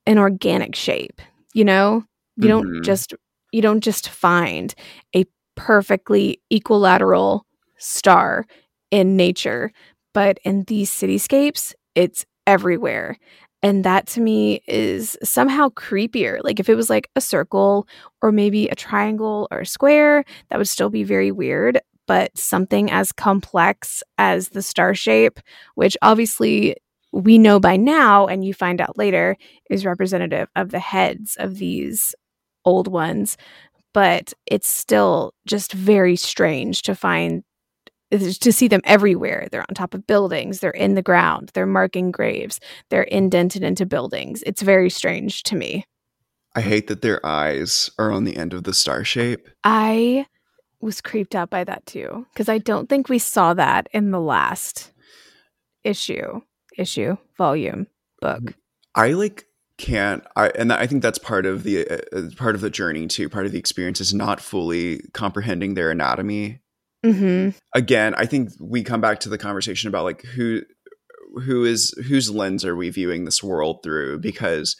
an 0.07 0.19
organic 0.19 0.75
shape, 0.75 1.21
you 1.55 1.65
know? 1.65 2.05
You 2.37 2.49
don't 2.49 2.67
Mhm. 2.69 2.85
just 2.85 3.15
you 3.53 3.61
don't 3.63 3.81
just 3.83 4.09
find 4.09 4.75
a 5.17 5.25
perfectly 5.57 6.41
equilateral 6.51 7.45
star 7.79 8.47
in 8.93 9.17
nature, 9.17 9.73
but 10.15 10.39
in 10.45 10.63
these 10.69 10.91
cityscapes, 10.91 11.75
it's 11.97 12.25
everywhere. 12.47 13.17
And 13.63 13.85
that 13.85 14.07
to 14.09 14.21
me 14.21 14.63
is 14.69 15.19
somehow 15.25 15.69
creepier. 15.71 16.39
Like 16.45 16.61
if 16.61 16.69
it 16.69 16.77
was 16.77 16.89
like 16.91 17.11
a 17.17 17.21
circle 17.21 17.87
or 18.23 18.31
maybe 18.33 18.69
a 18.69 18.75
triangle 18.77 19.49
or 19.51 19.61
a 19.61 19.67
square, 19.67 20.25
that 20.49 20.59
would 20.59 20.69
still 20.69 20.91
be 20.91 21.03
very 21.05 21.31
weird. 21.33 21.81
But 22.11 22.37
something 22.37 22.91
as 22.91 23.13
complex 23.13 24.03
as 24.19 24.49
the 24.49 24.63
star 24.63 24.97
shape, 24.97 25.39
which 25.77 25.97
obviously 26.03 26.75
we 27.13 27.39
know 27.39 27.61
by 27.61 27.77
now 27.77 28.27
and 28.27 28.45
you 28.45 28.53
find 28.53 28.81
out 28.81 28.99
later 28.99 29.37
is 29.71 29.87
representative 29.87 30.49
of 30.57 30.73
the 30.73 30.81
heads 30.81 31.37
of 31.39 31.59
these 31.59 32.13
old 32.65 32.89
ones. 32.89 33.37
But 33.95 34.35
it's 34.45 34.69
still 34.69 35.35
just 35.47 35.73
very 35.73 36.17
strange 36.17 36.83
to 36.83 36.97
find 36.97 37.45
to 38.11 38.53
see 38.53 38.67
them 38.67 38.81
everywhere. 38.83 39.47
They're 39.49 39.63
on 39.69 39.77
top 39.77 39.95
of 39.95 40.05
buildings, 40.09 40.59
they're 40.59 40.73
in 40.73 40.97
the 40.97 41.03
ground, 41.03 41.53
they're 41.55 41.65
marking 41.65 42.11
graves, 42.11 42.59
they're 42.89 43.05
indented 43.05 43.63
into 43.63 43.87
buildings. 43.87 44.43
It's 44.45 44.63
very 44.63 44.91
strange 44.91 45.45
to 45.45 45.55
me. 45.55 45.85
I 46.57 46.63
hate 46.63 46.89
that 46.89 47.03
their 47.03 47.25
eyes 47.25 47.89
are 48.01 48.11
on 48.11 48.25
the 48.25 48.37
end 48.37 48.53
of 48.53 48.65
the 48.65 48.75
star 48.75 49.05
shape. 49.05 49.49
I 49.63 50.27
was 50.81 51.01
creeped 51.01 51.35
out 51.35 51.51
by 51.51 51.65
that 51.65 51.85
too 51.87 52.27
because 52.33 52.49
I 52.49 52.59
don't 52.59 52.89
think 52.89 53.09
we 53.09 53.19
saw 53.19 53.55
that 53.55 53.89
in 53.93 54.11
the 54.11 54.21
last 54.21 54.93
issue, 55.85 56.41
issue, 56.77 57.17
volume, 57.37 57.87
book. 58.21 58.55
I 58.95 59.13
like 59.13 59.47
can't 59.79 60.23
I 60.37 60.49
and 60.51 60.73
I 60.73 60.87
think 60.87 61.03
that's 61.03 61.19
part 61.19 61.47
of 61.47 61.63
the 61.63 61.89
uh, 61.89 61.99
uh, 62.17 62.23
part 62.37 62.55
of 62.55 62.61
the 62.61 62.71
journey 62.71 63.07
too. 63.07 63.29
Part 63.29 63.47
of 63.47 63.53
the 63.53 63.59
experience 63.59 64.01
is 64.01 64.13
not 64.13 64.41
fully 64.41 65.01
comprehending 65.13 65.75
their 65.75 65.91
anatomy. 65.91 66.61
Mm-hmm. 67.05 67.57
Again, 67.75 68.15
I 68.15 68.27
think 68.27 68.51
we 68.61 68.83
come 68.83 69.01
back 69.01 69.21
to 69.21 69.31
the 69.31 69.39
conversation 69.39 69.89
about 69.89 70.05
like 70.05 70.23
who 70.23 70.63
who 71.45 71.65
is 71.65 71.95
whose 72.09 72.31
lens 72.31 72.65
are 72.65 72.77
we 72.77 72.91
viewing 72.91 73.25
this 73.25 73.43
world 73.43 73.83
through 73.83 74.19
because 74.19 74.77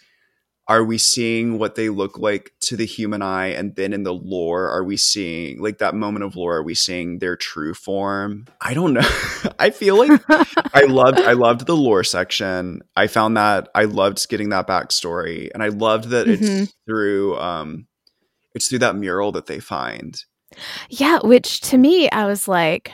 are 0.71 0.85
we 0.85 0.97
seeing 0.99 1.59
what 1.59 1.75
they 1.75 1.89
look 1.89 2.17
like 2.19 2.53
to 2.61 2.77
the 2.77 2.87
human 2.87 3.23
eye 3.23 3.49
and 3.49 3.75
then 3.75 3.93
in 3.93 4.05
the 4.05 4.15
lore 4.15 4.69
are 4.71 4.85
we 4.85 4.97
seeing 4.97 5.61
like 5.61 5.79
that 5.79 5.95
moment 5.97 6.25
of 6.25 6.37
lore 6.37 6.57
are 6.59 6.63
we 6.63 6.75
seeing 6.75 7.19
their 7.19 7.37
true 7.37 7.75
form 7.75 8.47
i 8.61 8.73
don't 8.73 8.93
know 8.95 9.09
i 9.59 9.69
feel 9.71 9.97
like 9.99 10.23
i 10.75 10.83
loved 10.83 11.19
i 11.19 11.33
loved 11.33 11.67
the 11.67 11.77
lore 11.77 12.05
section 12.05 12.81
i 12.97 13.07
found 13.09 13.37
that 13.37 13.69
i 13.75 13.85
loved 13.85 14.29
getting 14.29 14.51
that 14.51 14.67
backstory 14.69 15.51
and 15.53 15.63
i 15.63 15.69
loved 15.69 16.11
that 16.11 16.27
Mhm. 16.29 16.63
it's 16.63 16.75
through 16.87 17.37
um 17.39 17.87
it's 18.55 18.69
through 18.69 18.79
that 18.79 18.97
mural 18.97 19.33
that 19.33 19.47
they 19.47 19.59
find 19.61 20.25
Yeah, 20.89 21.19
which 21.23 21.61
to 21.71 21.79
me, 21.79 22.11
I 22.11 22.27
was 22.27 22.49
like, 22.49 22.93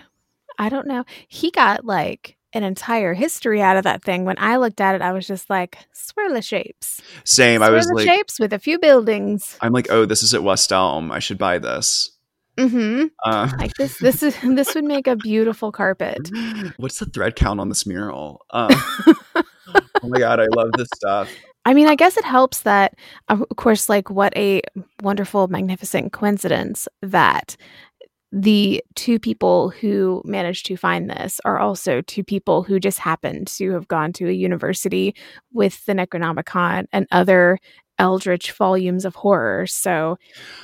I 0.58 0.68
don't 0.68 0.86
know. 0.86 1.04
He 1.28 1.50
got 1.50 1.84
like 1.86 2.35
an 2.56 2.64
entire 2.64 3.14
history 3.14 3.60
out 3.62 3.76
of 3.76 3.84
that 3.84 4.02
thing. 4.02 4.24
When 4.24 4.36
I 4.38 4.56
looked 4.56 4.80
at 4.80 4.94
it, 4.94 5.02
I 5.02 5.12
was 5.12 5.26
just 5.26 5.48
like, 5.50 5.78
swirl 5.92 6.36
of 6.36 6.44
shapes. 6.44 7.00
same 7.24 7.62
i 7.62 7.68
was 7.68 7.90
like 7.92 8.06
shapes 8.06 8.40
with 8.40 8.52
a 8.52 8.58
few 8.58 8.78
buildings. 8.78 9.58
i'm 9.60 9.72
like 9.72 9.86
oh 9.90 10.06
this 10.06 10.22
is 10.22 10.32
at 10.32 10.42
west 10.42 10.72
elm 10.72 11.12
i 11.12 11.18
should 11.18 11.36
buy 11.36 11.58
this 11.58 12.16
Mm-hmm. 12.56 13.06
uh, 13.24 13.52
Like 13.58 13.74
this, 13.74 13.98
this 13.98 14.22
is 14.22 14.34
this 14.42 14.74
would 14.74 14.84
make 14.84 15.06
a 15.06 15.16
beautiful 15.16 15.70
carpet. 15.72 16.30
What's 16.78 16.98
the 16.98 17.06
thread 17.06 17.36
count 17.36 17.60
on 17.60 17.68
this 17.68 17.86
mural? 17.86 18.46
Um, 18.50 18.70
oh 19.34 19.44
my 20.08 20.18
god, 20.18 20.40
I 20.40 20.46
love 20.46 20.70
this 20.76 20.88
stuff. 20.94 21.30
I 21.66 21.74
mean, 21.74 21.88
I 21.88 21.96
guess 21.96 22.16
it 22.16 22.24
helps 22.24 22.62
that, 22.62 22.94
of 23.28 23.44
course, 23.56 23.88
like 23.88 24.08
what 24.08 24.34
a 24.36 24.62
wonderful, 25.02 25.48
magnificent 25.48 26.12
coincidence 26.12 26.88
that 27.02 27.56
the 28.32 28.82
two 28.94 29.18
people 29.18 29.70
who 29.70 30.22
managed 30.24 30.66
to 30.66 30.76
find 30.76 31.08
this 31.08 31.40
are 31.44 31.58
also 31.58 32.00
two 32.00 32.24
people 32.24 32.62
who 32.62 32.80
just 32.80 32.98
happened 32.98 33.46
to 33.46 33.72
have 33.72 33.88
gone 33.88 34.12
to 34.14 34.28
a 34.28 34.32
university 34.32 35.14
with 35.52 35.84
the 35.86 35.92
Necronomicon 35.92 36.86
and 36.92 37.06
other 37.12 37.58
eldritch 37.98 38.52
volumes 38.52 39.04
of 39.04 39.14
horror. 39.14 39.66
So 39.66 40.18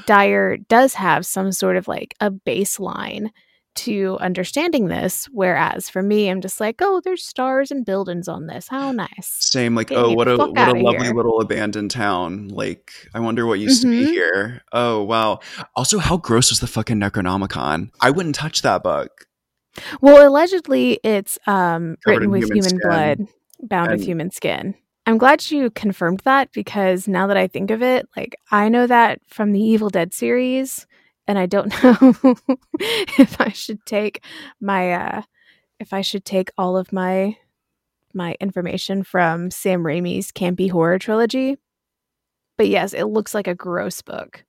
Dyer 0.06 0.58
does 0.68 0.94
have 0.94 1.24
some 1.24 1.52
sort 1.52 1.76
of 1.76 1.88
like 1.88 2.14
a 2.20 2.30
baseline 2.30 3.30
to 3.74 4.18
understanding 4.20 4.88
this. 4.88 5.26
Whereas 5.32 5.88
for 5.88 6.02
me, 6.02 6.28
I'm 6.28 6.40
just 6.40 6.60
like, 6.60 6.76
oh, 6.80 7.00
there's 7.04 7.24
stars 7.24 7.70
and 7.70 7.84
buildings 7.84 8.28
on 8.28 8.46
this. 8.46 8.68
How 8.68 8.92
nice. 8.92 9.08
Same, 9.40 9.74
like, 9.74 9.88
Get 9.88 9.98
oh, 9.98 10.12
what 10.12 10.28
a 10.28 10.36
what 10.36 10.56
a 10.56 10.72
lovely 10.72 11.06
here. 11.06 11.14
little 11.14 11.40
abandoned 11.40 11.90
town. 11.90 12.48
Like, 12.48 12.92
I 13.14 13.20
wonder 13.20 13.46
what 13.46 13.58
used 13.60 13.82
to 13.82 13.88
Mhm. 13.88 13.90
be 13.90 14.04
here. 14.06 14.62
Oh 14.72 15.02
wow. 15.02 15.40
Also, 15.76 15.98
how 15.98 16.16
gross 16.16 16.50
was 16.50 16.60
the 16.60 16.66
fucking 16.66 16.98
Necronomicon? 16.98 17.90
I 18.00 18.10
wouldn't 18.10 18.34
touch 18.34 18.62
that 18.62 18.82
book. 18.82 19.26
Well, 20.00 20.28
allegedly, 20.28 21.00
it's 21.02 21.38
um, 21.46 21.96
written 22.06 22.30
with 22.30 22.44
human 22.44 22.64
human, 22.64 22.78
blood, 22.82 23.18
bound 23.62 23.90
with 23.92 24.02
human 24.04 24.30
skin. 24.30 24.74
I'm 25.06 25.18
glad 25.18 25.50
you 25.50 25.70
confirmed 25.70 26.20
that 26.24 26.52
because 26.52 27.08
now 27.08 27.26
that 27.26 27.36
I 27.36 27.48
think 27.48 27.70
of 27.70 27.82
it, 27.82 28.06
like 28.16 28.36
I 28.50 28.68
know 28.68 28.86
that 28.86 29.20
from 29.26 29.52
the 29.52 29.60
Evil 29.60 29.88
Dead 29.88 30.12
series, 30.14 30.86
and 31.26 31.38
I 31.38 31.46
don't 31.46 31.68
know 31.82 32.36
if 33.18 33.40
I 33.40 33.50
should 33.50 33.84
take 33.86 34.24
my 34.60 34.92
uh, 34.92 35.22
if 35.80 35.92
I 35.92 36.00
should 36.00 36.24
take 36.24 36.50
all 36.56 36.76
of 36.76 36.92
my 36.92 37.36
my 38.14 38.36
information 38.40 39.02
from 39.02 39.50
Sam 39.50 39.82
Raimi's 39.82 40.32
campy 40.32 40.70
horror 40.70 40.98
trilogy. 40.98 41.56
But 42.58 42.68
yes, 42.68 42.92
it 42.92 43.04
looks 43.04 43.34
like 43.34 43.46
a 43.46 43.54
gross 43.54 44.02
book. 44.02 44.44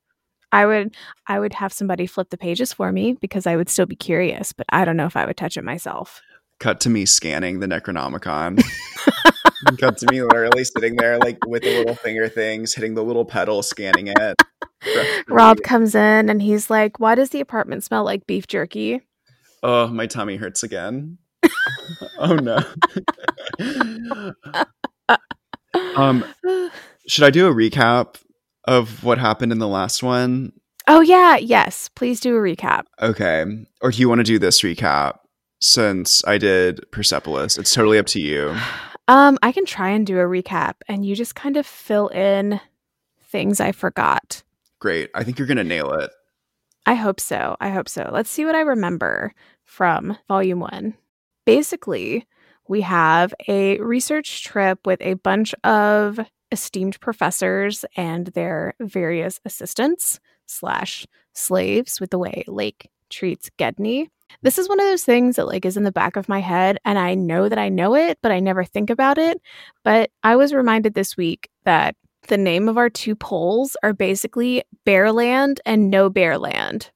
I 0.52 0.66
would 0.66 0.96
I 1.26 1.40
would 1.40 1.54
have 1.54 1.74
somebody 1.74 2.06
flip 2.06 2.30
the 2.30 2.38
pages 2.38 2.74
for 2.74 2.92
me 2.92 3.14
because 3.14 3.48
I 3.48 3.56
would 3.56 3.70
still 3.70 3.88
be 3.88 3.96
curious, 3.96 4.54
but 4.54 4.68
I 4.70 4.86
don't 4.86 4.98
know 4.98 5.08
if 5.08 5.18
I 5.18 5.26
would 5.26 5.38
touch 5.38 5.58
it 5.58 5.64
myself. 5.64 6.22
Cut 6.60 6.80
to 6.82 6.90
me 6.90 7.06
scanning 7.06 7.60
the 7.60 7.68
Necronomicon. 7.68 8.64
Cut 9.80 9.98
to 9.98 10.12
me 10.12 10.22
literally 10.22 10.64
sitting 10.64 10.96
there, 10.96 11.18
like 11.18 11.44
with 11.46 11.64
the 11.64 11.80
little 11.80 11.96
finger 11.96 12.30
things, 12.30 12.74
hitting 12.74 12.94
the 12.94 13.04
little 13.04 13.26
pedal, 13.26 13.64
scanning 13.64 14.08
it. 14.08 14.36
Rob 15.28 15.62
comes 15.62 15.96
in 15.96 16.30
and 16.30 16.42
he's 16.42 16.70
like, 16.70 17.00
"Why 17.00 17.16
does 17.16 17.30
the 17.30 17.42
apartment 17.42 17.84
smell 17.84 18.04
like 18.04 18.28
beef 18.28 18.48
jerky?" 18.48 19.02
Oh, 19.62 19.88
my 19.88 20.08
tummy 20.08 20.36
hurts 20.36 20.64
again. 20.64 21.18
oh 22.20 22.36
no. 22.36 22.60
um, 25.96 26.26
should 27.08 27.24
I 27.24 27.30
do 27.30 27.48
a 27.48 27.54
recap 27.54 28.16
of 28.66 29.04
what 29.04 29.18
happened 29.18 29.52
in 29.52 29.60
the 29.60 29.68
last 29.68 30.04
one? 30.04 30.54
oh 30.88 31.02
yeah, 31.02 31.38
yes. 31.38 31.90
Please 31.96 32.20
do 32.20 32.36
a 32.36 32.40
recap. 32.40 32.84
Okay. 33.02 33.46
Or 33.82 33.92
do 33.92 33.98
you 33.98 34.10
want 34.10 34.20
to 34.20 34.24
do 34.24 34.40
this 34.40 34.62
recap 34.62 35.20
since 35.62 36.24
I 36.26 36.38
did 36.38 36.82
Persepolis? 36.92 37.58
It's 37.58 37.74
totally 37.74 37.98
up 37.98 38.08
to 38.08 38.20
you. 38.20 38.56
Um, 39.10 39.38
I 39.44 39.52
can 39.52 39.66
try 39.66 39.90
and 39.90 40.08
do 40.08 40.18
a 40.18 40.24
recap, 40.24 40.76
and 40.88 41.06
you 41.06 41.14
just 41.14 41.36
kind 41.36 41.58
of 41.58 41.66
fill 41.66 42.08
in 42.08 42.62
things 43.22 43.60
I 43.60 43.74
forgot. 43.74 44.44
Great. 44.84 45.12
I 45.16 45.24
think 45.24 45.40
you're 45.40 45.48
going 45.48 45.56
to 45.56 45.64
nail 45.64 45.94
it. 45.94 46.12
I 46.86 46.96
hope 46.96 47.22
so. 47.22 47.56
I 47.62 47.70
hope 47.70 47.88
so. 47.88 48.10
Let's 48.12 48.30
see 48.30 48.44
what 48.44 48.54
I 48.54 48.60
remember 48.60 49.34
from 49.64 50.18
volume 50.28 50.60
one. 50.60 50.96
Basically, 51.46 52.28
we 52.68 52.82
have 52.82 53.34
a 53.48 53.80
research 53.80 54.44
trip 54.44 54.86
with 54.86 55.00
a 55.02 55.14
bunch 55.14 55.56
of 55.64 56.20
esteemed 56.52 57.00
professors 57.00 57.86
and 57.96 58.28
their 58.28 58.74
various 58.82 59.40
assistants 59.46 60.20
slash 60.48 61.08
slaves 61.32 62.02
with 62.02 62.10
the 62.10 62.20
way 62.20 62.44
Lake 62.46 62.90
treats 63.10 63.50
Gedney. 63.56 64.10
This 64.42 64.58
is 64.58 64.68
one 64.68 64.82
of 64.82 64.86
those 64.86 65.06
things 65.06 65.38
that 65.38 65.48
like 65.48 65.64
is 65.64 65.78
in 65.78 65.84
the 65.84 65.94
back 65.94 66.18
of 66.18 66.28
my 66.28 66.42
head 66.42 66.78
and 66.84 67.00
I 67.00 67.16
know 67.16 67.48
that 67.48 67.58
I 67.58 67.70
know 67.70 67.96
it, 67.96 68.20
but 68.22 68.34
I 68.34 68.42
never 68.42 68.66
think 68.66 68.90
about 68.90 69.18
it. 69.18 69.40
But 69.86 70.12
I 70.24 70.36
was 70.36 70.54
reminded 70.54 70.94
this 70.94 71.16
week 71.16 71.50
that 71.64 71.96
the 72.28 72.38
name 72.38 72.70
of 72.70 72.78
our 72.78 72.90
two 72.90 73.16
poles 73.16 73.76
are 73.84 73.94
basically 73.94 74.64
Bearland 74.86 75.60
and 75.66 75.90
No 75.90 76.10
Bearland 76.10 76.90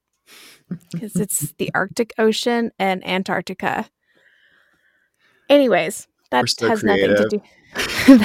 because 0.92 1.16
it's 1.20 1.52
the 1.58 1.70
Arctic 1.74 2.12
Ocean 2.18 2.70
and 2.78 3.06
Antarctica. 3.06 3.88
Anyways, 5.48 6.06
that 6.30 6.46
has 6.60 6.84
nothing 6.84 7.16
to 7.16 7.28
creative. 7.28 7.30
do. 7.30 7.42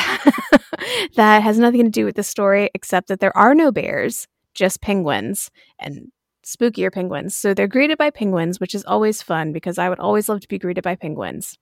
that 1.16 1.42
has 1.44 1.60
nothing 1.60 1.84
to 1.84 1.90
do 1.90 2.06
with 2.06 2.16
the 2.16 2.24
story, 2.24 2.70
except 2.74 3.08
that 3.08 3.20
there 3.20 3.36
are 3.38 3.56
no 3.56 3.72
bears, 3.72 4.28
just 4.54 4.82
penguins 4.82 5.52
and 5.80 6.12
spookier 6.44 6.92
penguins. 6.92 7.36
So 7.36 7.54
they're 7.54 7.68
greeted 7.68 7.98
by 7.98 8.10
penguins, 8.10 8.60
which 8.60 8.76
is 8.76 8.84
always 8.86 9.22
fun 9.22 9.54
because 9.54 9.78
I 9.78 9.90
would 9.90 10.00
always 10.00 10.28
love 10.28 10.42
to 10.42 10.48
be 10.48 10.60
greeted 10.60 10.84
by 10.84 10.96
penguins. 10.96 11.58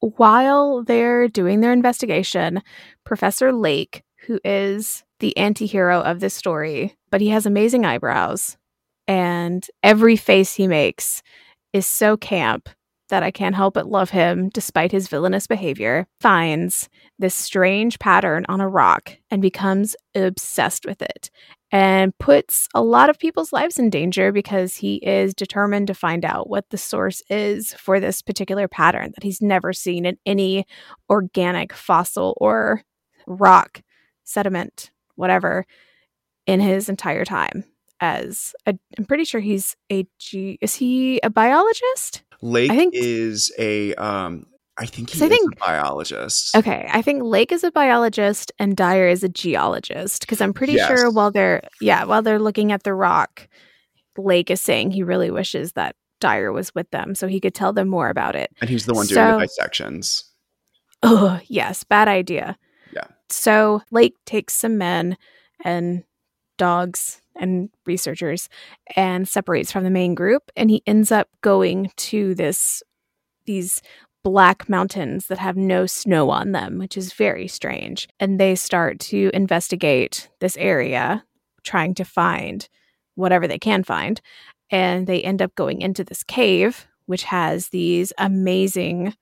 While 0.00 0.84
they're 0.84 1.28
doing 1.28 1.60
their 1.60 1.72
investigation, 1.72 2.62
Professor 3.04 3.52
Lake, 3.52 4.02
who 4.26 4.40
is 4.44 5.04
the 5.20 5.36
anti 5.36 5.66
hero 5.66 6.00
of 6.00 6.20
this 6.20 6.34
story, 6.34 6.96
but 7.10 7.20
he 7.20 7.28
has 7.28 7.46
amazing 7.46 7.84
eyebrows, 7.84 8.56
and 9.06 9.66
every 9.82 10.16
face 10.16 10.54
he 10.54 10.66
makes 10.66 11.22
is 11.72 11.86
so 11.86 12.16
camp 12.16 12.68
that 13.08 13.22
I 13.22 13.30
can't 13.30 13.54
help 13.54 13.74
but 13.74 13.86
love 13.86 14.10
him 14.10 14.48
despite 14.48 14.90
his 14.92 15.08
villainous 15.08 15.46
behavior, 15.46 16.06
finds 16.20 16.88
this 17.18 17.34
strange 17.34 17.98
pattern 17.98 18.44
on 18.48 18.60
a 18.60 18.68
rock 18.68 19.16
and 19.30 19.40
becomes 19.40 19.94
obsessed 20.14 20.84
with 20.84 21.00
it 21.02 21.30
and 21.72 22.16
puts 22.18 22.68
a 22.74 22.82
lot 22.82 23.10
of 23.10 23.18
people's 23.18 23.52
lives 23.52 23.78
in 23.78 23.90
danger 23.90 24.32
because 24.32 24.76
he 24.76 24.96
is 24.96 25.34
determined 25.34 25.86
to 25.88 25.94
find 25.94 26.24
out 26.24 26.48
what 26.48 26.68
the 26.70 26.78
source 26.78 27.22
is 27.28 27.74
for 27.74 27.98
this 27.98 28.22
particular 28.22 28.68
pattern 28.68 29.12
that 29.14 29.24
he's 29.24 29.42
never 29.42 29.72
seen 29.72 30.06
in 30.06 30.16
any 30.26 30.64
organic 31.10 31.72
fossil 31.72 32.36
or 32.40 32.82
rock, 33.26 33.82
sediment, 34.26 34.90
whatever, 35.14 35.64
in 36.46 36.60
his 36.60 36.88
entire 36.90 37.24
time. 37.24 37.64
As 37.98 38.52
a, 38.66 38.74
I'm 38.98 39.06
pretty 39.06 39.24
sure 39.24 39.40
he's 39.40 39.74
a 39.90 40.06
G. 40.18 40.58
Is 40.60 40.74
he 40.74 41.18
a 41.22 41.30
biologist? 41.30 42.22
Lake 42.42 42.70
I 42.70 42.76
think- 42.76 42.92
is 42.94 43.50
a 43.58 43.94
um 43.94 44.44
I 44.78 44.84
think 44.84 45.08
he 45.08 45.14
'Cause 45.18 45.22
I 45.22 45.30
think- 45.30 45.54
a 45.54 45.56
biologist. 45.64 46.54
Okay, 46.54 46.86
I 46.92 47.00
think 47.00 47.22
Lake 47.22 47.50
is 47.52 47.64
a 47.64 47.70
biologist 47.70 48.52
and 48.58 48.76
Dyer 48.76 49.08
is 49.08 49.24
a 49.24 49.30
geologist 49.30 50.20
because 50.20 50.42
I'm 50.42 50.52
pretty 50.52 50.76
sure 50.76 51.10
while 51.10 51.30
they're 51.30 51.62
yeah 51.80 52.04
while 52.04 52.20
they're 52.20 52.38
looking 52.38 52.70
at 52.72 52.82
the 52.82 52.92
rock, 52.92 53.48
Lake 54.18 54.50
is 54.50 54.60
saying 54.60 54.90
he 54.90 55.02
really 55.02 55.30
wishes 55.30 55.72
that 55.72 55.96
Dyer 56.20 56.52
was 56.52 56.74
with 56.74 56.90
them, 56.90 57.14
so 57.14 57.26
he 57.28 57.40
could 57.40 57.54
tell 57.54 57.72
them 57.72 57.88
more 57.88 58.10
about 58.10 58.36
it. 58.36 58.50
And 58.60 58.68
he's 58.68 58.84
the 58.84 58.92
one 58.92 59.06
doing 59.06 59.38
the 59.38 59.46
dissections. 59.46 60.24
Oh, 61.02 61.40
yes, 61.46 61.82
bad 61.84 62.08
idea. 62.08 62.58
So 63.28 63.82
Lake 63.90 64.14
takes 64.24 64.54
some 64.54 64.78
men 64.78 65.16
and 65.64 66.04
dogs 66.58 67.20
and 67.34 67.70
researchers 67.84 68.48
and 68.94 69.28
separates 69.28 69.70
from 69.70 69.84
the 69.84 69.90
main 69.90 70.14
group 70.14 70.50
and 70.56 70.70
he 70.70 70.82
ends 70.86 71.12
up 71.12 71.28
going 71.42 71.90
to 71.96 72.34
this 72.34 72.82
these 73.44 73.82
black 74.24 74.68
mountains 74.68 75.26
that 75.26 75.38
have 75.38 75.56
no 75.56 75.86
snow 75.86 76.30
on 76.30 76.50
them, 76.50 76.78
which 76.78 76.96
is 76.96 77.12
very 77.12 77.46
strange. 77.46 78.08
And 78.18 78.40
they 78.40 78.56
start 78.56 78.98
to 79.00 79.30
investigate 79.32 80.28
this 80.40 80.56
area 80.56 81.24
trying 81.62 81.94
to 81.94 82.04
find 82.04 82.68
whatever 83.14 83.46
they 83.46 83.58
can 83.58 83.84
find. 83.84 84.20
And 84.68 85.06
they 85.06 85.22
end 85.22 85.42
up 85.42 85.54
going 85.54 85.80
into 85.80 86.02
this 86.02 86.24
cave 86.24 86.88
which 87.06 87.24
has 87.24 87.68
these 87.68 88.12
amazing 88.18 89.14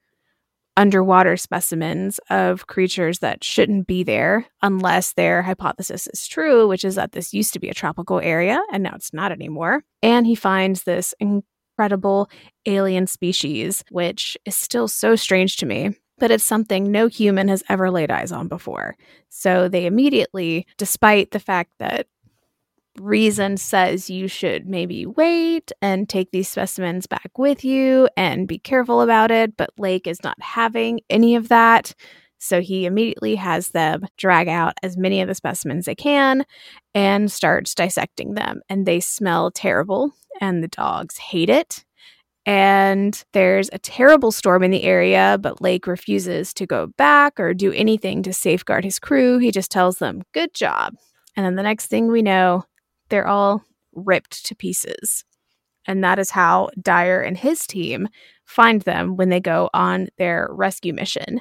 underwater 0.77 1.37
specimens 1.37 2.19
of 2.31 2.67
creatures 2.67 3.21
that 3.21 3.45
shouldn't 3.45 3.87
be 3.87 4.03
there 4.03 4.47
unless 4.63 5.13
their 5.13 5.43
hypothesis 5.43 6.07
is 6.09 6.27
true, 6.27 6.67
which 6.69 6.85
is 6.85 6.97
that 6.97 7.13
this 7.13 7.33
used 7.33 7.53
to 7.53 7.61
be 7.61 7.69
a 7.69 7.75
tropical 7.75 8.21
area 8.21 8.61
and 8.73 8.83
now 8.83 8.93
it's 8.95 9.13
not 9.13 9.33
anymore. 9.33 9.83
And 10.03 10.27
he 10.27 10.35
finds 10.35 10.83
this 10.83 11.15
incredible 11.21 12.29
alien 12.67 13.07
species, 13.07 13.85
which 13.91 14.37
is 14.45 14.57
still 14.57 14.89
so 14.89 15.17
strange 15.17 15.57
to 15.59 15.67
me. 15.67 15.97
But 16.19 16.31
it's 16.31 16.45
something 16.45 16.93
no 16.93 17.09
human 17.09 17.49
has 17.49 17.65
ever 17.69 17.91
laid 17.91 18.11
eyes 18.11 18.31
on 18.31 18.47
before. 18.47 18.95
So 19.31 19.69
they 19.69 19.85
immediately, 19.85 20.65
despite 20.79 21.33
the 21.33 21.41
fact 21.41 21.73
that 21.81 22.07
reason 22.99 23.57
says 23.57 24.11
you 24.11 24.29
should 24.29 24.69
maybe 24.69 25.07
wait 25.07 25.73
and 25.83 26.09
take 26.09 26.31
these 26.31 26.49
specimens 26.49 27.07
back 27.07 27.31
with 27.37 27.65
you 27.65 28.09
and 28.17 28.49
be 28.49 28.59
careful 28.59 29.01
about 29.01 29.31
it. 29.31 29.57
But 29.57 29.71
Lake 29.79 30.07
is 30.07 30.23
not 30.23 30.41
having 30.41 31.01
any 31.11 31.35
of 31.35 31.49
that. 31.49 31.95
So 32.39 32.61
he 32.61 32.85
immediately 32.85 33.37
has 33.37 33.69
them 33.69 34.07
drag 34.19 34.49
out 34.49 34.75
as 34.83 34.97
many 34.97 35.23
of 35.23 35.29
the 35.29 35.35
specimens 35.35 35.87
they 35.87 35.95
can 35.95 36.45
and 36.95 37.33
starts 37.33 37.75
dissecting 37.75 38.35
them. 38.35 38.61
And 38.69 38.85
they 38.85 39.01
smell 39.01 39.51
terrible, 39.51 40.13
and 40.41 40.63
the 40.63 40.69
dogs 40.69 41.17
hate 41.17 41.49
it. 41.49 41.85
And 42.47 43.25
there's 43.33 43.71
a 43.73 43.79
terrible 43.79 44.31
storm 44.31 44.63
in 44.63 44.71
the 44.71 44.83
area, 44.83 45.39
but 45.41 45.63
Lake 45.63 45.87
refuses 45.87 46.53
to 46.55 46.67
go 46.67 46.89
back 46.99 47.41
or 47.41 47.55
do 47.55 47.73
anything 47.73 48.23
to 48.25 48.35
safeguard 48.35 48.85
his 48.85 48.99
crew. 48.99 49.39
He 49.39 49.51
just 49.51 49.71
tells 49.71 49.97
them, 49.97 50.23
Good 50.33 50.53
job. 50.53 50.95
And 51.37 51.47
then 51.47 51.57
the 51.57 51.63
next 51.63 51.87
thing 51.87 52.09
we 52.09 52.21
know, 52.21 52.65
they're 53.15 53.29
all 53.29 53.63
ripped 53.93 54.45
to 54.45 54.57
pieces. 54.57 55.25
And 55.87 56.03
that 56.03 56.19
is 56.19 56.31
how 56.31 56.71
Dyer 56.83 57.21
and 57.21 57.39
his 57.39 57.65
team 57.65 58.09
find 58.45 58.83
them 58.83 59.17
when 59.17 59.29
they 59.29 59.39
go 59.39 59.71
on 59.73 60.09
their 60.19 60.49
rescue 60.51 60.93
mission. 60.93 61.41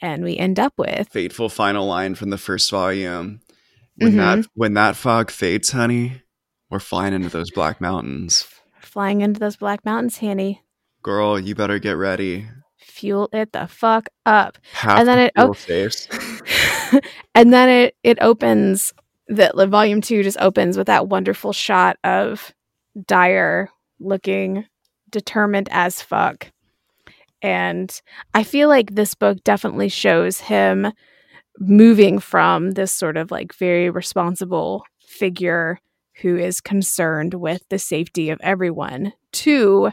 And 0.00 0.22
we 0.22 0.36
end 0.36 0.60
up 0.60 0.74
with 0.78 1.08
Fateful 1.08 1.48
final 1.48 1.86
line 1.86 2.14
from 2.14 2.30
the 2.30 2.38
first 2.38 2.70
volume. 2.70 3.40
When 3.96 4.16
that 4.18 4.38
mm-hmm. 4.38 4.50
when 4.54 4.74
that 4.74 4.94
fog 4.94 5.32
fades, 5.32 5.72
honey, 5.72 6.22
we're 6.70 6.78
flying 6.78 7.14
into 7.14 7.30
those 7.30 7.50
black 7.50 7.80
mountains. 7.80 8.46
flying 8.80 9.20
into 9.22 9.40
those 9.40 9.56
black 9.56 9.84
mountains, 9.84 10.18
honey. 10.18 10.62
Girl, 11.02 11.36
you 11.36 11.56
better 11.56 11.80
get 11.80 11.96
ready. 11.96 12.46
Fuel 12.76 13.28
it 13.32 13.52
the 13.52 13.66
fuck 13.66 14.08
up. 14.24 14.56
Half 14.72 15.00
And 15.00 15.08
then 15.08 15.18
the 15.18 15.24
it- 15.24 15.32
oh. 16.94 17.00
and 17.34 17.52
then 17.52 17.68
it 17.68 17.96
it 18.04 18.18
opens 18.20 18.94
that 19.28 19.54
volume 19.68 20.00
two 20.00 20.22
just 20.22 20.38
opens 20.40 20.76
with 20.76 20.86
that 20.86 21.08
wonderful 21.08 21.52
shot 21.52 21.96
of 22.04 22.52
Dyer 23.06 23.70
looking 24.00 24.64
determined 25.10 25.68
as 25.70 26.02
fuck. 26.02 26.50
And 27.42 28.00
I 28.34 28.42
feel 28.42 28.68
like 28.68 28.94
this 28.94 29.14
book 29.14 29.42
definitely 29.44 29.88
shows 29.88 30.40
him 30.40 30.92
moving 31.58 32.18
from 32.18 32.72
this 32.72 32.92
sort 32.92 33.16
of 33.16 33.30
like 33.30 33.54
very 33.54 33.90
responsible 33.90 34.84
figure 35.00 35.80
who 36.20 36.36
is 36.36 36.60
concerned 36.60 37.34
with 37.34 37.62
the 37.68 37.78
safety 37.78 38.30
of 38.30 38.40
everyone 38.42 39.12
to 39.32 39.90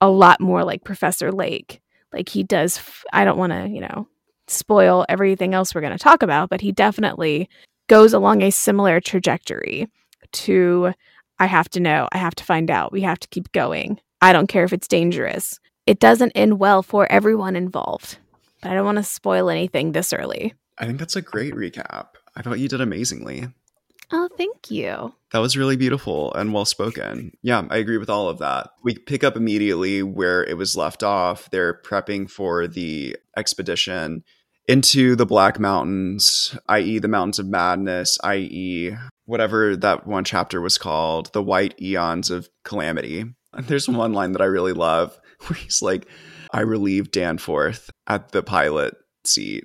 a 0.00 0.08
lot 0.08 0.40
more 0.40 0.64
like 0.64 0.84
Professor 0.84 1.30
Lake. 1.30 1.80
Like 2.12 2.28
he 2.28 2.42
does, 2.42 2.80
I 3.12 3.24
don't 3.24 3.38
want 3.38 3.52
to, 3.52 3.68
you 3.68 3.80
know, 3.80 4.08
spoil 4.48 5.04
everything 5.08 5.54
else 5.54 5.74
we're 5.74 5.80
going 5.80 5.92
to 5.92 5.98
talk 5.98 6.22
about, 6.22 6.48
but 6.48 6.60
he 6.60 6.72
definitely 6.72 7.48
goes 7.88 8.12
along 8.12 8.42
a 8.42 8.50
similar 8.50 9.00
trajectory 9.00 9.88
to 10.32 10.92
I 11.38 11.46
have 11.46 11.68
to 11.70 11.80
know, 11.80 12.08
I 12.12 12.18
have 12.18 12.34
to 12.36 12.44
find 12.44 12.70
out, 12.70 12.92
we 12.92 13.02
have 13.02 13.20
to 13.20 13.28
keep 13.28 13.52
going. 13.52 14.00
I 14.22 14.32
don't 14.32 14.46
care 14.46 14.64
if 14.64 14.72
it's 14.72 14.88
dangerous. 14.88 15.60
It 15.86 16.00
doesn't 16.00 16.32
end 16.32 16.58
well 16.58 16.82
for 16.82 17.10
everyone 17.12 17.56
involved, 17.56 18.18
but 18.62 18.70
I 18.70 18.74
don't 18.74 18.86
want 18.86 18.98
to 18.98 19.04
spoil 19.04 19.50
anything 19.50 19.92
this 19.92 20.12
early. 20.12 20.54
I 20.78 20.86
think 20.86 20.98
that's 20.98 21.16
a 21.16 21.22
great 21.22 21.54
recap. 21.54 22.08
I 22.34 22.42
thought 22.42 22.58
you 22.58 22.68
did 22.68 22.80
amazingly. 22.80 23.48
Oh, 24.12 24.28
thank 24.36 24.70
you. 24.70 25.14
That 25.32 25.40
was 25.40 25.56
really 25.56 25.76
beautiful 25.76 26.32
and 26.34 26.52
well 26.52 26.64
spoken. 26.64 27.36
Yeah, 27.42 27.66
I 27.70 27.78
agree 27.78 27.98
with 27.98 28.08
all 28.08 28.28
of 28.28 28.38
that. 28.38 28.70
We 28.82 28.94
pick 28.94 29.24
up 29.24 29.36
immediately 29.36 30.02
where 30.02 30.44
it 30.44 30.56
was 30.56 30.76
left 30.76 31.02
off. 31.02 31.50
They're 31.50 31.80
prepping 31.82 32.30
for 32.30 32.66
the 32.66 33.16
expedition 33.36 34.22
into 34.68 35.14
the 35.16 35.26
Black 35.26 35.58
Mountains, 35.58 36.56
i.e., 36.68 36.98
the 36.98 37.08
Mountains 37.08 37.38
of 37.38 37.46
Madness, 37.46 38.18
i.e., 38.24 38.92
whatever 39.24 39.76
that 39.76 40.06
one 40.06 40.24
chapter 40.24 40.60
was 40.60 40.78
called, 40.78 41.32
the 41.32 41.42
White 41.42 41.80
Eons 41.80 42.30
of 42.30 42.48
Calamity. 42.64 43.24
There's 43.58 43.88
one 43.88 44.12
line 44.12 44.32
that 44.32 44.42
I 44.42 44.46
really 44.46 44.72
love 44.72 45.18
where 45.46 45.56
he's 45.56 45.82
like, 45.82 46.06
I 46.52 46.60
relieved 46.60 47.10
Danforth 47.12 47.90
at 48.06 48.32
the 48.32 48.42
pilot 48.42 48.94
seat. 49.24 49.64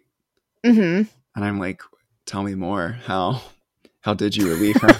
hmm 0.66 1.04
And 1.36 1.46
I'm 1.46 1.60
like, 1.60 1.82
tell 2.26 2.44
me 2.44 2.56
more. 2.56 2.98
How? 3.06 3.42
How 4.02 4.14
did 4.14 4.36
you 4.36 4.50
relieve 4.50 4.82
him? 4.82 4.96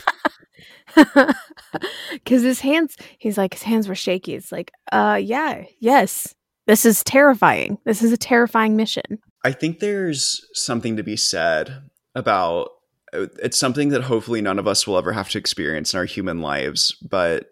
Because 2.14 2.44
his 2.44 2.60
hands, 2.60 2.96
he's 3.18 3.38
like, 3.38 3.54
his 3.54 3.64
hands 3.64 3.88
were 3.88 3.96
shaky. 3.96 4.36
It's 4.36 4.52
like, 4.52 4.72
uh, 4.92 5.20
yeah, 5.22 5.64
yes. 5.80 6.36
This 6.68 6.86
is 6.86 7.04
terrifying. 7.04 7.80
This 7.86 8.04
is 8.04 8.12
a 8.12 8.18
terrifying 8.18 8.76
mission. 8.76 9.20
I 9.44 9.52
think 9.52 9.80
there's 9.80 10.46
something 10.54 10.98
to 10.98 11.04
be 11.04 11.16
said 11.18 11.90
about 12.16 12.70
it's 13.14 13.58
something 13.58 13.90
that 13.90 14.04
hopefully 14.04 14.42
none 14.42 14.58
of 14.60 14.68
us 14.68 14.88
will 14.88 14.98
ever 14.98 15.12
have 15.12 15.30
to 15.30 15.38
experience 15.38 15.94
in 15.94 15.98
our 15.98 16.06
human 16.06 16.40
lives, 16.42 16.96
but 17.02 17.48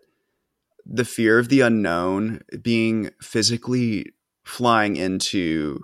the 0.85 1.03
fear 1.03 1.37
of 1.37 1.49
the 1.49 1.61
unknown 1.61 2.41
being 2.61 3.09
physically 3.21 4.13
flying 4.45 4.95
into 4.95 5.83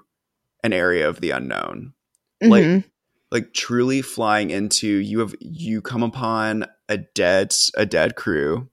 an 0.64 0.72
area 0.72 1.08
of 1.10 1.20
the 1.22 1.32
unknown. 1.32 1.94
Like 2.42 2.64
Mhm. 2.64 2.84
like 3.32 3.54
truly 3.54 4.02
flying 4.02 4.50
into 4.50 4.88
you 4.88 5.20
have 5.20 5.36
you 5.42 5.82
come 5.82 6.04
upon 6.04 6.66
a 6.88 6.98
dead 6.98 7.54
a 7.76 7.86
dead 7.86 8.16
crew 8.16 8.70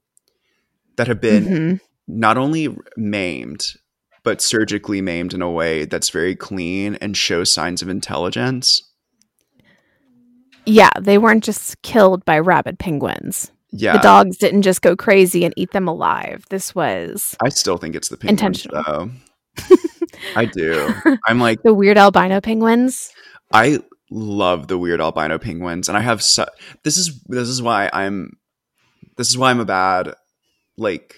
that 0.95 1.07
have 1.07 1.19
been 1.19 1.45
Mhm. 1.45 1.79
not 2.07 2.37
only 2.37 2.75
maimed 2.95 3.73
but 4.23 4.41
surgically 4.41 5.01
maimed 5.01 5.33
in 5.33 5.41
a 5.41 5.51
way 5.51 5.85
that's 5.85 6.09
very 6.09 6.35
clean 6.35 6.95
and 6.95 7.15
shows 7.17 7.53
signs 7.53 7.81
of 7.81 7.89
intelligence 7.89 8.89
yeah, 10.65 10.91
they 10.97 11.17
weren't 11.17 11.43
just 11.43 11.81
killed 11.81 12.23
by 12.23 12.39
rabid 12.39 12.79
penguins. 12.79 13.51
yeah 13.71 13.93
The 13.93 13.99
dogs 13.99 14.37
didn't 14.37 14.61
just 14.61 14.81
go 14.81 14.95
crazy 14.95 15.43
and 15.43 15.53
eat 15.57 15.71
them 15.71 15.87
alive. 15.89 16.45
This 16.49 16.73
was 16.73 17.35
i 17.43 17.49
still 17.49 17.77
think 17.77 17.95
it's 17.95 18.07
the 18.09 18.17
penguins 18.17 18.65
Intentional. 18.65 18.83
though 18.83 19.11
i 20.35 20.45
do 20.45 20.89
i'm 21.27 21.39
like 21.39 21.61
the 21.63 21.73
weird 21.73 21.97
albino 21.97 22.39
penguins. 22.41 23.11
i 23.51 23.79
love 24.09 24.67
the 24.67 24.77
weird 24.77 25.01
albino 25.01 25.37
penguins 25.37 25.89
and 25.89 25.97
i 25.97 26.01
have 26.01 26.21
su- 26.23 26.45
this 26.83 26.97
is 26.97 27.19
this 27.25 27.47
is 27.49 27.61
why 27.61 27.89
i'm 27.93 28.31
this 29.17 29.29
is 29.29 29.37
why 29.37 29.49
i'm 29.51 29.59
a 29.59 29.65
bad 29.65 30.13
like 30.77 31.15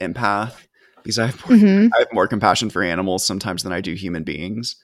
empath 0.00 0.54
because 1.02 1.18
i 1.18 1.26
have 1.26 1.48
more, 1.48 1.58
hmm 1.58 1.86
I 1.94 1.98
have 2.00 2.12
more 2.12 2.28
compassion 2.28 2.70
for 2.70 2.82
animals 2.82 3.26
sometimes 3.26 3.62
than 3.62 3.72
i 3.72 3.80
do 3.80 3.94
human 3.94 4.24
beings 4.24 4.76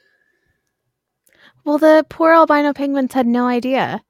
Well, 1.64 1.78
the 1.78 2.06
poor 2.08 2.32
albino 2.32 2.72
penguins 2.72 3.12
had 3.12 3.26
no 3.26 3.46
idea. 3.48 4.00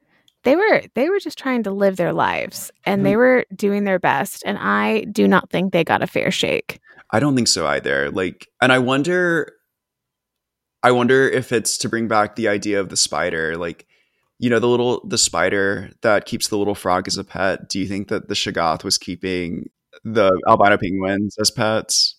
They 0.44 0.56
were 0.56 0.82
they 0.94 1.08
were 1.08 1.18
just 1.18 1.38
trying 1.38 1.62
to 1.64 1.70
live 1.70 1.96
their 1.96 2.12
lives 2.12 2.70
and 2.84 3.04
they 3.04 3.16
were 3.16 3.46
doing 3.54 3.84
their 3.84 3.98
best 3.98 4.42
and 4.46 4.58
I 4.58 5.00
do 5.10 5.26
not 5.26 5.50
think 5.50 5.72
they 5.72 5.82
got 5.82 6.02
a 6.02 6.06
fair 6.06 6.30
shake. 6.30 6.78
I 7.10 7.18
don't 7.18 7.34
think 7.34 7.48
so 7.48 7.66
either. 7.66 8.10
Like, 8.10 8.46
and 8.60 8.72
I 8.72 8.78
wonder, 8.78 9.52
I 10.82 10.92
wonder 10.92 11.28
if 11.28 11.50
it's 11.50 11.78
to 11.78 11.88
bring 11.88 12.08
back 12.08 12.36
the 12.36 12.46
idea 12.48 12.78
of 12.78 12.90
the 12.90 12.96
spider, 12.96 13.56
like, 13.56 13.86
you 14.38 14.50
know, 14.50 14.58
the 14.58 14.68
little 14.68 15.00
the 15.06 15.18
spider 15.18 15.90
that 16.02 16.26
keeps 16.26 16.48
the 16.48 16.58
little 16.58 16.74
frog 16.74 17.08
as 17.08 17.16
a 17.16 17.24
pet. 17.24 17.68
Do 17.68 17.78
you 17.80 17.86
think 17.86 18.08
that 18.08 18.28
the 18.28 18.34
Shoggoth 18.34 18.84
was 18.84 18.98
keeping 18.98 19.70
the 20.04 20.30
albino 20.48 20.76
penguins 20.78 21.36
as 21.38 21.50
pets? 21.50 22.16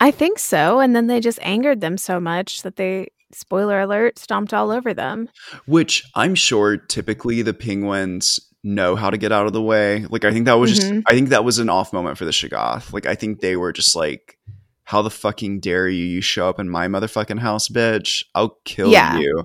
I 0.00 0.10
think 0.10 0.38
so 0.38 0.80
and 0.80 0.94
then 0.96 1.06
they 1.08 1.20
just 1.20 1.38
angered 1.42 1.80
them 1.80 1.98
so 1.98 2.18
much 2.20 2.62
that 2.62 2.76
they 2.76 3.08
spoiler 3.32 3.80
alert 3.80 4.18
stomped 4.18 4.52
all 4.54 4.70
over 4.70 4.92
them. 4.94 5.28
Which 5.66 6.02
I'm 6.14 6.34
sure 6.34 6.76
typically 6.76 7.42
the 7.42 7.54
penguins 7.54 8.40
know 8.64 8.96
how 8.96 9.08
to 9.10 9.16
get 9.16 9.32
out 9.32 9.46
of 9.46 9.52
the 9.52 9.62
way. 9.62 10.04
Like 10.10 10.24
I 10.24 10.32
think 10.32 10.46
that 10.46 10.54
was 10.54 10.74
just 10.74 10.90
Mhm. 10.90 11.02
I 11.06 11.12
think 11.12 11.28
that 11.30 11.44
was 11.44 11.58
an 11.58 11.68
off 11.70 11.92
moment 11.92 12.18
for 12.18 12.24
the 12.24 12.30
Shoggoth. 12.30 12.92
Like 12.92 13.06
I 13.06 13.14
think 13.14 13.40
they 13.40 13.56
were 13.56 13.72
just 13.72 13.94
like, 13.94 14.38
how 14.84 15.02
the 15.02 15.10
fucking 15.10 15.60
dare 15.60 15.88
you? 15.88 16.04
You 16.04 16.20
show 16.20 16.48
up 16.48 16.58
in 16.58 16.68
my 16.68 16.88
motherfucking 16.88 17.38
house, 17.38 17.68
bitch. 17.68 18.24
I'll 18.34 18.58
kill 18.64 18.90
Yeah. 18.90 19.18
you. 19.18 19.44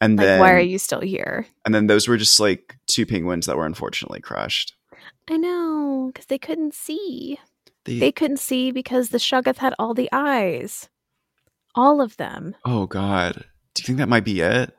And 0.00 0.16
Like, 0.16 0.26
then 0.26 0.40
why 0.40 0.52
are 0.52 0.58
you 0.60 0.78
still 0.78 1.00
here? 1.00 1.46
and 1.64 1.74
then 1.74 1.86
those 1.86 2.08
were 2.08 2.16
just 2.16 2.40
like 2.40 2.76
two 2.86 3.04
penguins 3.06 3.46
that 3.46 3.56
were 3.56 3.66
unfortunately 3.66 4.20
crushed. 4.20 4.74
I 5.30 5.36
know, 5.36 6.10
because 6.12 6.26
they 6.26 6.38
couldn't 6.38 6.74
see. 6.74 7.38
They, 7.84 7.98
They 7.98 8.12
couldn't 8.12 8.38
see 8.40 8.70
because 8.72 9.08
the 9.08 9.18
Shoggoth 9.18 9.58
had 9.58 9.74
all 9.78 9.94
the 9.94 10.08
eyes. 10.12 10.88
All 11.74 12.00
of 12.00 12.16
them. 12.16 12.54
oh 12.64 12.86
god. 12.86 13.44
Do 13.74 13.80
you 13.80 13.86
think 13.86 13.98
that 13.98 14.08
might 14.08 14.24
be 14.24 14.40
it? 14.40 14.74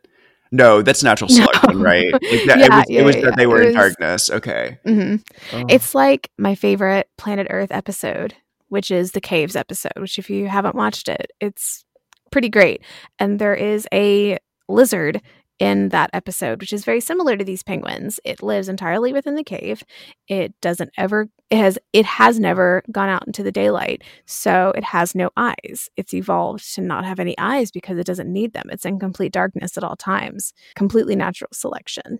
No, 0.52 0.82
that's 0.84 1.02
natural 1.04 1.28
No. 1.32 1.46
selection, 1.46 1.82
right? 1.82 2.14
Like 2.14 2.44
that, 2.46 2.60
it 2.62 2.70
Yeah, 2.70 2.78
was, 2.78 2.90
yeah, 2.90 3.00
it 3.02 3.06
was 3.06 3.16
yeah, 3.16 3.22
that 3.24 3.38
they 3.38 3.48
were 3.48 3.62
It 3.64 3.70
in 3.70 3.74
darkness. 3.74 4.30
Okay. 4.30 4.78
hmm 4.86 5.16
Oh. 5.52 5.66
It's 5.70 5.96
like 5.96 6.30
my 6.38 6.54
favorite 6.56 7.08
Planet 7.18 7.48
Earth 7.50 7.72
episode, 7.72 8.36
which 8.70 8.92
is 8.92 9.12
the 9.14 9.22
Caves 9.22 9.56
episode, 9.56 9.94
which, 9.98 10.20
if 10.20 10.30
you 10.30 10.48
haven't 10.48 10.76
watched 10.76 11.08
it, 11.08 11.32
it's 11.42 11.84
pretty 12.32 12.50
great. 12.50 12.84
And 13.18 13.40
there 13.40 13.56
is 13.56 13.88
a 13.92 14.38
lizard 14.70 15.22
in 15.64 15.88
that 15.90 16.10
episode, 16.12 16.60
which 16.60 16.74
is 16.74 16.84
very 16.84 17.00
similar 17.00 17.38
to 17.38 17.46
these 17.46 17.64
penguins. 17.64 18.20
It 18.26 18.44
lives 18.44 18.68
entirely 18.68 19.14
within 19.14 19.36
the 19.36 19.46
cave. 19.46 19.82
It 20.28 20.54
doesn't 20.60 20.92
ever 20.98 21.30
it 21.50 21.58
has 21.58 21.80
it 21.94 22.06
has 22.06 22.38
never 22.38 22.84
gone 22.92 23.08
out 23.08 23.26
into 23.26 23.44
the 23.44 23.52
daylight, 23.52 24.04
so 24.26 24.74
it 24.76 24.84
has 24.84 25.16
no 25.16 25.30
eyes. 25.38 25.90
It's 25.96 26.14
evolved 26.14 26.76
to 26.76 26.82
not 26.82 27.06
have 27.06 27.18
any 27.18 27.34
eyes 27.38 27.72
because 27.72 27.98
it 27.98 28.06
doesn't 28.06 28.32
need 28.32 28.52
them. 28.52 28.66
It's 28.72 28.84
in 28.84 29.00
complete 29.00 29.32
darkness 29.32 29.78
at 29.78 29.86
all 29.86 29.96
times. 29.96 30.52
Completely 30.76 31.16
natural 31.16 31.52
selection. 31.54 32.20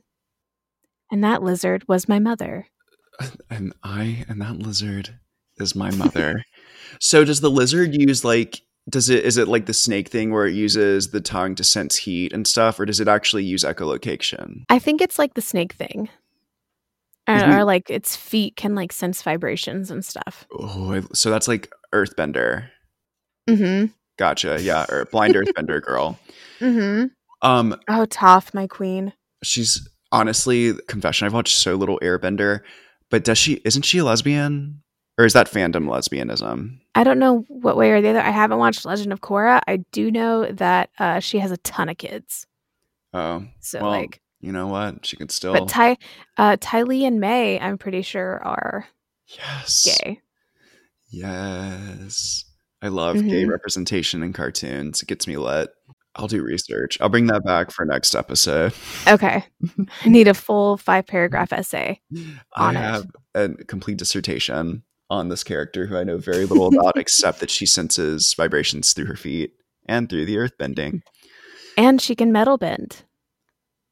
And 1.12 1.22
that 1.26 1.44
lizard 1.44 1.84
was 1.86 2.08
my 2.08 2.20
mother. 2.20 2.68
and 3.50 3.74
I 3.84 4.24
and 4.30 4.42
that 4.42 4.58
lizard 4.58 5.20
is 5.58 5.76
my 5.76 5.92
mother. 5.92 6.46
so 7.02 7.26
does 7.26 7.42
the 7.42 7.52
lizard 7.52 7.94
use 7.94 8.24
like 8.24 8.62
does 8.90 9.10
it 9.10 9.24
is 9.24 9.38
it 9.38 9.48
like 9.48 9.66
the 9.66 9.74
snake 9.74 10.10
thing 10.10 10.32
where 10.32 10.46
it 10.46 10.54
uses 10.54 11.12
the 11.12 11.22
tongue 11.22 11.56
to 11.56 11.64
sense 11.64 11.96
heat 11.96 12.34
and 12.34 12.46
stuff, 12.48 12.80
or 12.80 12.86
does 12.86 13.00
it 13.00 13.08
actually 13.08 13.44
use 13.44 13.64
echolocation? 13.64 14.64
I 14.70 14.80
think 14.80 15.02
it's 15.02 15.18
like 15.18 15.34
the 15.36 15.42
snake 15.42 15.74
thing. 15.74 16.10
Or, 17.28 17.36
Mhm. 17.36 17.56
or 17.56 17.64
like 17.64 17.90
its 17.90 18.16
feet 18.18 18.58
can 18.58 18.76
like 18.76 18.92
sense 18.92 19.22
vibrations 19.22 19.90
and 19.90 20.04
stuff. 20.04 20.46
Oh, 20.52 21.02
so 21.14 21.30
that's 21.30 21.48
like 21.48 21.72
Earthbender. 21.94 22.68
Mm-hmm. 23.50 23.94
Gotcha. 24.18 24.62
Yeah, 24.62 24.86
or 24.90 25.06
blind 25.06 25.36
Earthbender 25.36 25.82
girl. 25.82 26.20
Mm-hmm. 26.60 27.06
Um, 27.48 27.76
Oh, 27.90 28.06
Toph, 28.06 28.54
my 28.54 28.68
queen. 28.68 29.12
she's 29.44 29.88
honestly 30.12 30.74
confession. 30.88 31.26
I've 31.26 31.34
watched 31.34 31.58
so 31.58 31.76
little 31.76 32.00
Airbender, 32.02 32.60
but 33.10 33.24
does 33.24 33.38
she? 33.38 33.62
Isn't 33.66 33.84
she 33.84 33.98
a 34.00 34.04
lesbian, 34.06 34.83
or 35.18 35.26
is 35.26 35.34
that 35.34 35.52
fandom 35.52 35.86
lesbianism? 35.88 36.80
I 36.96 37.04
don't 37.04 37.20
know 37.20 37.46
what 37.50 37.78
way 37.78 37.92
or 37.92 38.02
the 38.02 38.10
other. 38.10 38.22
I 38.22 38.30
haven't 38.32 38.58
watched 38.60 38.86
Legend 38.86 39.12
of 39.14 39.22
Korra. 39.22 39.62
I 39.68 39.78
do 39.92 40.12
know 40.12 40.46
that 40.52 40.90
uh, 41.00 41.20
she 41.20 41.40
has 41.40 41.52
a 41.52 41.58
ton 41.58 41.90
of 41.90 41.98
kids. 41.98 42.46
Oh, 43.14 43.46
So 43.60 43.82
Well, 43.82 43.90
like, 43.92 44.22
you 44.42 44.52
know 44.52 44.68
what? 44.68 45.06
She 45.06 45.16
could 45.18 45.32
still. 45.32 45.54
but 45.54 45.68
Ty, 45.70 45.98
uh, 46.38 46.58
Ty 46.60 46.84
Lee 46.84 47.06
and 47.06 47.20
Mai, 47.20 47.58
I'm 47.60 47.78
pretty 47.78 48.02
sure 48.02 48.42
are 48.44 48.88
yes. 49.28 49.86
gay. 50.02 50.20
Yes. 51.10 52.46
I 52.82 52.88
love 52.90 53.16
gay 53.16 53.46
Mhm. 53.46 53.50
representation 53.50 54.24
in 54.24 54.34
cartoons. 54.34 55.02
It 55.02 55.08
gets 55.08 55.28
me 55.28 55.38
lit. 55.38 55.70
I'll 56.16 56.28
do 56.28 56.44
research. 56.44 56.98
I'll 57.02 57.10
bring 57.10 57.28
that 57.28 57.44
back 57.44 57.72
for 57.72 57.86
next 57.86 58.14
episode. 58.14 58.74
Okay, 59.08 59.44
I 60.04 60.10
need 60.10 60.28
a 60.28 60.34
full 60.36 60.78
five 60.78 61.08
paragraph 61.08 61.52
essay. 61.54 62.00
I 62.56 62.68
On 62.68 62.76
it. 62.76 62.80
have 62.80 63.08
a 63.34 63.50
complete 63.66 63.98
dissertation 63.98 64.84
on 65.14 65.30
this 65.30 65.44
character 65.44 65.86
who 65.86 65.98
I 65.98 66.04
know 66.04 66.18
very 66.18 66.46
little 66.46 66.68
about, 66.68 66.98
except 66.98 67.40
that 67.40 67.50
she 67.50 67.66
senses 67.66 68.34
vibrations 68.36 68.94
through 68.94 69.06
her 69.06 69.16
feet 69.16 69.54
and 69.86 70.10
through 70.10 70.26
the 70.26 70.38
earth 70.38 70.58
bending. 70.58 71.02
And 71.78 72.02
she 72.02 72.16
can 72.16 72.32
metal 72.32 72.58
bend. 72.58 73.04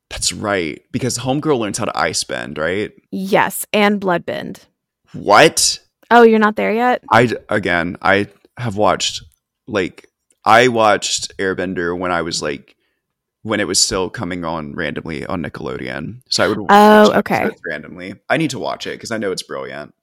That's 0.09 0.33
right. 0.33 0.81
Because 0.91 1.19
Homegirl 1.19 1.59
learns 1.59 1.77
how 1.77 1.85
to 1.85 1.97
ice 1.97 2.23
bend, 2.23 2.57
right? 2.57 2.91
Yes, 3.11 3.65
and 3.71 3.99
blood 3.99 4.25
bend. 4.25 4.65
What? 5.13 5.79
Oh, 6.09 6.23
you're 6.23 6.39
not 6.39 6.57
there 6.57 6.73
yet? 6.73 7.03
I 7.11 7.33
again, 7.49 7.97
I 8.01 8.27
have 8.57 8.75
watched 8.75 9.23
like 9.67 10.07
I 10.43 10.67
watched 10.67 11.37
Airbender 11.37 11.97
when 11.97 12.11
I 12.11 12.21
was 12.21 12.41
like 12.41 12.75
when 13.43 13.59
it 13.59 13.67
was 13.67 13.81
still 13.81 14.09
coming 14.09 14.45
on 14.45 14.73
randomly 14.75 15.25
on 15.25 15.41
Nickelodeon. 15.43 16.21
So 16.29 16.43
I 16.43 16.47
would 16.47 16.59
Oh, 16.69 17.13
okay. 17.19 17.49
randomly. 17.67 18.15
I 18.29 18.37
need 18.37 18.51
to 18.51 18.59
watch 18.59 18.85
it 18.85 18.91
because 18.91 19.11
I 19.11 19.17
know 19.17 19.31
it's 19.31 19.43
brilliant. 19.43 19.93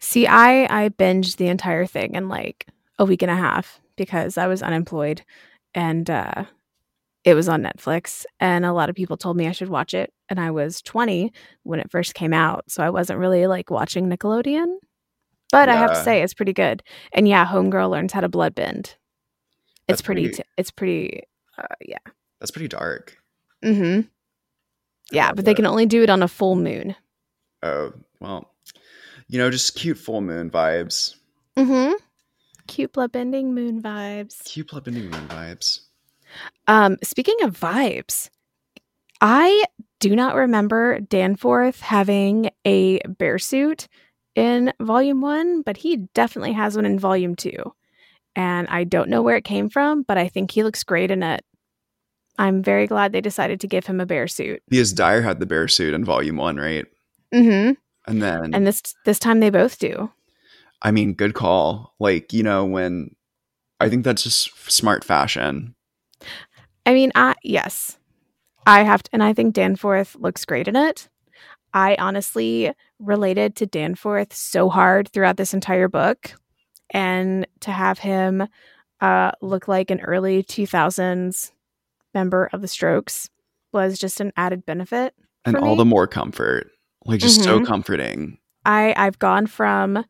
See, 0.00 0.26
I 0.26 0.84
I 0.84 0.88
binged 0.90 1.36
the 1.36 1.48
entire 1.48 1.86
thing 1.86 2.14
in 2.14 2.28
like 2.28 2.66
a 2.98 3.04
week 3.04 3.22
and 3.22 3.30
a 3.30 3.36
half 3.36 3.80
because 3.96 4.38
I 4.38 4.46
was 4.46 4.62
unemployed 4.62 5.22
and 5.74 6.08
uh 6.10 6.44
it 7.24 7.34
was 7.34 7.48
on 7.48 7.62
Netflix 7.62 8.24
and 8.38 8.64
a 8.66 8.72
lot 8.72 8.90
of 8.90 8.94
people 8.96 9.16
told 9.16 9.36
me 9.36 9.48
I 9.48 9.52
should 9.52 9.70
watch 9.70 9.94
it 9.94 10.12
and 10.28 10.38
I 10.38 10.50
was 10.50 10.82
20 10.82 11.32
when 11.62 11.80
it 11.80 11.90
first 11.90 12.14
came 12.14 12.34
out, 12.34 12.64
so 12.70 12.82
I 12.82 12.90
wasn't 12.90 13.18
really 13.18 13.46
like 13.46 13.70
watching 13.70 14.08
Nickelodeon. 14.10 14.76
But 15.50 15.68
I 15.68 15.76
have 15.76 15.90
to 15.92 15.96
say 16.04 16.22
it's 16.22 16.34
pretty 16.34 16.52
good. 16.52 16.82
And 17.12 17.26
yeah, 17.28 17.46
Homegirl 17.46 17.88
learns 17.90 18.12
how 18.12 18.20
to 18.20 18.28
blood 18.28 18.54
bend. 18.54 18.96
It's 19.88 20.02
pretty, 20.02 20.22
pretty- 20.28 20.36
t- 20.42 20.48
it's 20.58 20.70
pretty 20.70 21.22
uh 21.56 21.66
yeah. 21.80 21.98
That's 22.40 22.50
pretty 22.50 22.68
dark. 22.68 23.16
Mhm. 23.64 24.08
Yeah, 25.12 25.32
but 25.32 25.44
they 25.44 25.54
can 25.54 25.66
only 25.66 25.86
do 25.86 26.02
it 26.02 26.10
on 26.10 26.22
a 26.22 26.28
full 26.28 26.56
moon. 26.56 26.96
Oh, 27.62 27.92
well, 28.20 28.50
you 29.28 29.38
know, 29.38 29.50
just 29.50 29.74
cute 29.74 29.98
full 29.98 30.20
moon 30.20 30.50
vibes. 30.50 31.16
Mm 31.56 31.66
Mhm. 31.66 31.94
Cute 32.66 32.92
blood 32.92 33.12
bending 33.12 33.54
moon 33.54 33.82
vibes. 33.82 34.44
Cute 34.44 34.68
blood 34.68 34.84
bending 34.84 35.10
moon 35.10 35.28
vibes. 35.28 35.80
Um, 36.66 36.96
speaking 37.02 37.36
of 37.42 37.58
vibes, 37.58 38.30
I 39.20 39.64
do 40.00 40.16
not 40.16 40.34
remember 40.34 41.00
Danforth 41.00 41.80
having 41.80 42.50
a 42.66 43.00
bear 43.06 43.38
suit 43.38 43.88
in 44.34 44.72
volume 44.80 45.20
one, 45.20 45.62
but 45.62 45.76
he 45.76 45.96
definitely 46.14 46.52
has 46.52 46.76
one 46.76 46.86
in 46.86 46.98
volume 46.98 47.34
two. 47.34 47.74
And 48.36 48.66
I 48.68 48.84
don't 48.84 49.08
know 49.08 49.22
where 49.22 49.36
it 49.36 49.44
came 49.44 49.68
from, 49.68 50.02
but 50.02 50.18
I 50.18 50.28
think 50.28 50.50
he 50.50 50.64
looks 50.64 50.82
great 50.82 51.10
in 51.10 51.22
it. 51.22 51.44
I'm 52.36 52.62
very 52.62 52.86
glad 52.86 53.12
they 53.12 53.20
decided 53.20 53.60
to 53.60 53.68
give 53.68 53.86
him 53.86 54.00
a 54.00 54.06
bear 54.06 54.26
suit. 54.26 54.60
Because 54.68 54.92
Dyer 54.92 55.22
had 55.22 55.38
the 55.38 55.46
bear 55.46 55.68
suit 55.68 55.94
in 55.94 56.04
volume 56.04 56.36
one, 56.36 56.56
right? 56.56 56.86
Mm 57.32 57.44
hmm 57.44 57.72
And 58.06 58.22
then 58.22 58.54
And 58.54 58.66
this 58.66 58.82
this 59.04 59.18
time 59.18 59.40
they 59.40 59.50
both 59.50 59.78
do. 59.78 60.10
I 60.82 60.90
mean, 60.90 61.14
good 61.14 61.34
call. 61.34 61.94
Like, 61.98 62.32
you 62.32 62.42
know, 62.42 62.64
when 62.64 63.14
I 63.80 63.88
think 63.88 64.04
that's 64.04 64.22
just 64.22 64.50
smart 64.70 65.04
fashion. 65.04 65.74
I 66.86 66.92
mean, 66.92 67.12
I 67.14 67.34
yes, 67.42 67.98
I 68.66 68.82
have 68.82 69.02
to, 69.04 69.10
and 69.12 69.22
I 69.22 69.32
think 69.32 69.54
Danforth 69.54 70.16
looks 70.16 70.44
great 70.44 70.68
in 70.68 70.76
it. 70.76 71.08
I 71.72 71.96
honestly 71.98 72.72
related 72.98 73.56
to 73.56 73.66
Danforth 73.66 74.32
so 74.32 74.68
hard 74.68 75.08
throughout 75.08 75.36
this 75.36 75.54
entire 75.54 75.88
book, 75.88 76.34
and 76.90 77.46
to 77.60 77.70
have 77.70 77.98
him 77.98 78.46
uh, 79.00 79.32
look 79.40 79.66
like 79.68 79.90
an 79.90 80.00
early 80.00 80.42
two 80.42 80.66
thousands 80.66 81.52
member 82.14 82.48
of 82.52 82.62
the 82.62 82.68
Strokes 82.68 83.28
was 83.72 83.98
just 83.98 84.20
an 84.20 84.32
added 84.36 84.64
benefit. 84.64 85.14
And 85.44 85.56
all 85.56 85.72
me? 85.72 85.78
the 85.78 85.84
more 85.84 86.06
comfort. 86.06 86.70
Like 87.04 87.20
just 87.20 87.42
so 87.42 87.60
Mhm. 87.60 87.66
comforting. 87.66 88.38
I 88.64 88.94
I've 88.96 89.18
gone 89.18 89.46
from 89.46 90.04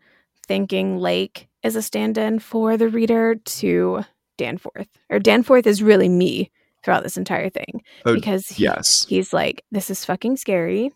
thinking 0.47 0.99
Lake 0.99 1.49
is 1.63 1.77
a 1.77 1.83
stand-in 1.83 2.39
for 2.39 2.77
the 2.77 2.89
reader 2.89 3.35
to 3.37 4.05
Danforth, 4.37 4.89
or 5.11 5.19
Danforth 5.19 5.67
is 5.67 5.83
really 5.83 6.09
me 6.09 6.51
throughout 6.85 7.03
this 7.03 7.17
entire 7.17 7.49
thing 7.49 7.83
Oh, 8.05 8.15
because 8.15 8.47
he, 8.49 8.65
Yes. 8.65 9.07
he's 9.09 9.33
like, 9.33 9.65
this 9.73 9.89
is 9.91 10.05
fucking 10.05 10.37
scary. 10.37 10.93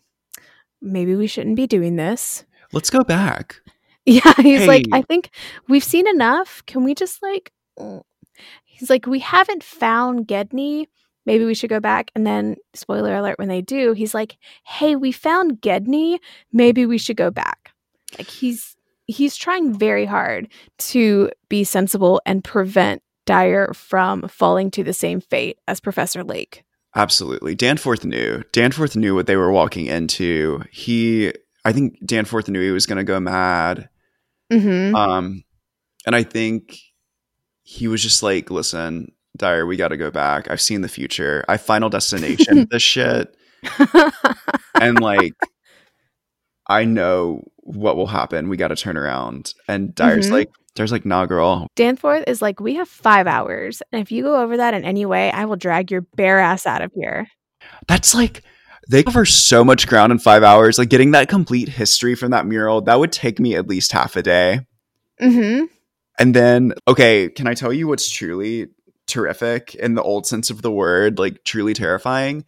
Maybe 0.81 1.15
we 1.15 1.25
shouldn't 1.27 1.55
be 1.55 1.65
doing 1.67 1.95
this. 1.95 2.45
Let's 2.71 2.89
go 2.89 3.03
back. 3.03 3.61
Yeah, 4.05 4.33
he's 4.37 4.65
like, 4.67 4.85
I 4.91 5.01
think 5.03 5.29
we've 5.67 5.83
seen 5.83 6.07
enough. 6.07 6.63
Can 6.65 6.83
we 6.83 6.95
just 6.95 7.21
like, 7.21 7.51
mm." 7.77 8.01
he's 8.65 8.89
like, 8.89 9.05
we 9.05 9.19
haven't 9.19 9.63
found 9.63 10.27
Gedney. 10.27 10.87
Maybe 11.25 11.45
we 11.45 11.53
should 11.53 11.69
go 11.69 11.79
back. 11.79 12.11
And 12.15 12.25
then, 12.25 12.55
spoiler 12.73 13.15
alert, 13.15 13.39
when 13.39 13.49
they 13.49 13.61
do, 13.61 13.93
he's 13.93 14.13
like, 14.13 14.37
hey, 14.65 14.95
we 14.95 15.11
found 15.11 15.61
Gedney. 15.61 16.19
Maybe 16.51 16.85
we 16.85 16.97
should 16.97 17.17
go 17.17 17.29
back. 17.29 17.71
Like 18.17 18.27
he's 18.27 18.75
he's 19.05 19.35
trying 19.35 19.77
very 19.77 20.05
hard 20.05 20.47
to 20.77 21.31
be 21.49 21.63
sensible 21.63 22.21
and 22.25 22.43
prevent 22.43 23.01
Dyer 23.25 23.73
from 23.73 24.27
falling 24.27 24.71
to 24.71 24.83
the 24.83 24.93
same 24.93 25.19
fate 25.19 25.59
as 25.67 25.79
Professor 25.79 26.23
Lake. 26.23 26.63
Absolutely. 26.95 27.55
Danforth 27.55 28.03
knew. 28.03 28.43
Danforth 28.51 28.95
knew 28.95 29.13
what 29.13 29.27
they 29.27 29.35
were 29.35 29.51
walking 29.51 29.85
into. 29.85 30.63
He 30.71 31.33
I 31.65 31.71
think 31.71 32.03
Danforth 32.05 32.49
knew 32.49 32.61
he 32.61 32.71
was 32.71 32.85
gonna 32.85 33.03
go 33.03 33.19
mad. 33.19 33.89
Mm-hmm. 34.51 34.95
Um 34.95 35.43
and 36.05 36.15
I 36.15 36.23
think 36.23 36.79
he 37.61 37.87
was 37.87 38.01
just 38.01 38.23
like, 38.23 38.49
listen, 38.49 39.11
Dyer, 39.39 39.65
we 39.65 39.75
gotta 39.77 39.97
go 39.97 40.11
back. 40.11 40.49
I've 40.51 40.61
seen 40.61 40.81
the 40.81 40.87
future. 40.87 41.43
I 41.49 41.57
final 41.57 41.89
destination 41.89 42.67
this 42.71 42.83
shit. 42.83 43.35
And 44.81 45.01
like 45.01 45.33
I 46.67 46.85
know 46.85 47.43
what 47.57 47.97
will 47.97 48.07
happen. 48.07 48.47
We 48.47 48.55
got 48.57 48.67
to 48.69 48.75
turn 48.75 48.95
around. 48.95 49.53
And 49.67 49.93
Dyer's 49.95 50.27
Mhm. 50.27 50.31
like, 50.33 50.49
Dyer's 50.75 50.91
like, 50.91 51.03
nah, 51.05 51.25
girl. 51.25 51.67
Danforth 51.75 52.23
is 52.27 52.41
like, 52.41 52.59
we 52.59 52.75
have 52.75 52.87
five 52.87 53.25
hours. 53.27 53.81
And 53.91 54.01
if 54.01 54.11
you 54.11 54.23
go 54.23 54.39
over 54.41 54.55
that 54.57 54.73
in 54.75 54.85
any 54.85 55.05
way, 55.05 55.31
I 55.31 55.45
will 55.45 55.55
drag 55.55 55.89
your 55.91 56.01
bare 56.15 56.39
ass 56.39 56.65
out 56.67 56.81
of 56.83 56.91
here. 56.95 57.27
That's 57.87 58.13
like, 58.13 58.43
they 58.89 59.01
cover 59.03 59.25
so 59.25 59.63
much 59.65 59.87
ground 59.87 60.11
in 60.11 60.19
five 60.19 60.43
hours. 60.43 60.77
Like 60.77 60.89
getting 60.89 61.11
that 61.11 61.27
complete 61.27 61.67
history 61.69 62.13
from 62.15 62.31
that 62.31 62.45
mural, 62.45 62.81
that 62.83 62.99
would 62.99 63.11
take 63.11 63.39
me 63.39 63.55
at 63.55 63.67
least 63.67 63.91
half 63.91 64.15
a 64.15 64.21
day. 64.21 64.61
Mm-hmm. 65.19 65.65
And 66.19 66.35
then, 66.35 66.73
okay, 66.87 67.29
can 67.29 67.47
I 67.47 67.55
tell 67.55 67.73
you 67.73 67.87
what's 67.87 68.09
truly 68.09 68.67
terrific 69.09 69.75
in 69.75 69.95
the 69.95 70.03
old 70.03 70.25
sense 70.25 70.49
of 70.49 70.61
the 70.61 70.71
word, 70.71 71.19
like 71.19 71.43
truly 71.43 71.73
terrifying, 71.73 72.45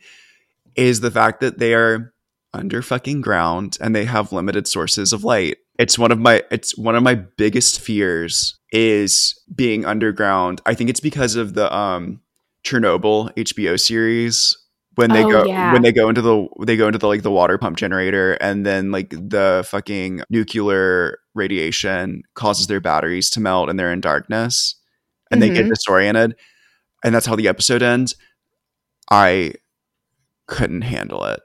is 0.76 1.02
the 1.02 1.12
fact 1.12 1.42
that 1.42 1.58
they 1.60 1.74
are 1.74 2.14
under 2.54 2.82
fucking 2.82 3.22
ground 3.22 3.78
and 3.82 3.96
they 3.96 4.06
have 4.06 4.32
limited 4.32 4.68
sources 4.68 5.14
of 5.14 5.24
light. 5.24 5.58
It's 5.80 5.98
one 5.98 6.12
of 6.12 6.20
my 6.20 6.44
it's 6.52 6.78
one 6.78 6.96
of 6.96 7.04
my 7.04 7.16
biggest 7.16 7.80
fears 7.80 8.58
is 8.72 9.40
being 9.56 9.86
underground. 9.86 10.62
I 10.66 10.74
think 10.76 10.90
it's 10.90 11.00
because 11.00 11.36
of 11.36 11.54
the 11.54 11.74
um 11.76 12.22
Chernobyl 12.66 13.34
HBO 13.36 13.80
series 13.80 14.56
when 14.96 15.12
they 15.12 15.24
Oh, 15.24 15.32
go 15.32 15.46
yeah. 15.46 15.72
when 15.74 15.82
they 15.82 15.92
go 15.94 16.10
into 16.10 16.22
the 16.22 16.48
they 16.66 16.76
go 16.78 16.88
into 16.88 17.00
the 17.00 17.08
like 17.08 17.24
the 17.24 17.32
water 17.32 17.58
pump 17.58 17.78
generator 17.78 18.34
and 18.34 18.66
then 18.66 18.92
like 18.92 19.10
the 19.12 19.66
fucking 19.68 20.22
nuclear 20.30 21.18
radiation 21.34 22.24
causes 22.36 22.68
their 22.68 22.82
batteries 22.82 23.30
to 23.32 23.40
melt 23.40 23.70
and 23.70 23.80
they're 23.80 23.94
in 23.94 24.02
darkness 24.02 24.76
and 25.32 25.42
they 25.42 25.50
get 25.50 25.66
Mhm. 25.66 25.70
disoriented 25.70 26.36
and 27.04 27.14
that's 27.14 27.26
how 27.26 27.36
the 27.36 27.48
episode 27.48 27.82
ends. 27.84 28.16
I 29.10 29.54
couldn't 30.48 30.82
handle 30.84 31.24
it. 31.26 31.40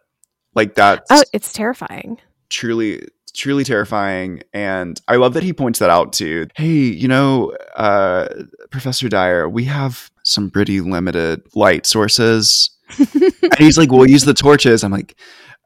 Like 0.54 0.74
that's 0.74 1.06
Oh, 1.10 1.22
it's 1.32 1.52
terrifying. 1.52 2.18
truly 2.50 3.02
truly 3.34 3.64
terrifying 3.64 4.42
and 4.54 4.98
i 5.08 5.16
love 5.16 5.34
that 5.34 5.42
he 5.42 5.52
points 5.52 5.78
that 5.78 5.90
out 5.90 6.10
too 6.14 6.46
hey 6.56 6.70
you 6.72 7.06
know 7.06 7.54
uh 7.74 8.26
professor 8.70 9.10
dyer 9.10 9.46
we 9.46 9.64
have 9.64 10.10
some 10.24 10.50
pretty 10.50 10.80
limited 10.80 11.42
light 11.54 11.84
sources 11.84 12.70
and 12.98 13.58
he's 13.58 13.76
like 13.76 13.92
we'll 13.92 14.08
use 14.08 14.24
the 14.24 14.32
torches 14.32 14.82
i'm 14.82 14.90
like 14.90 15.14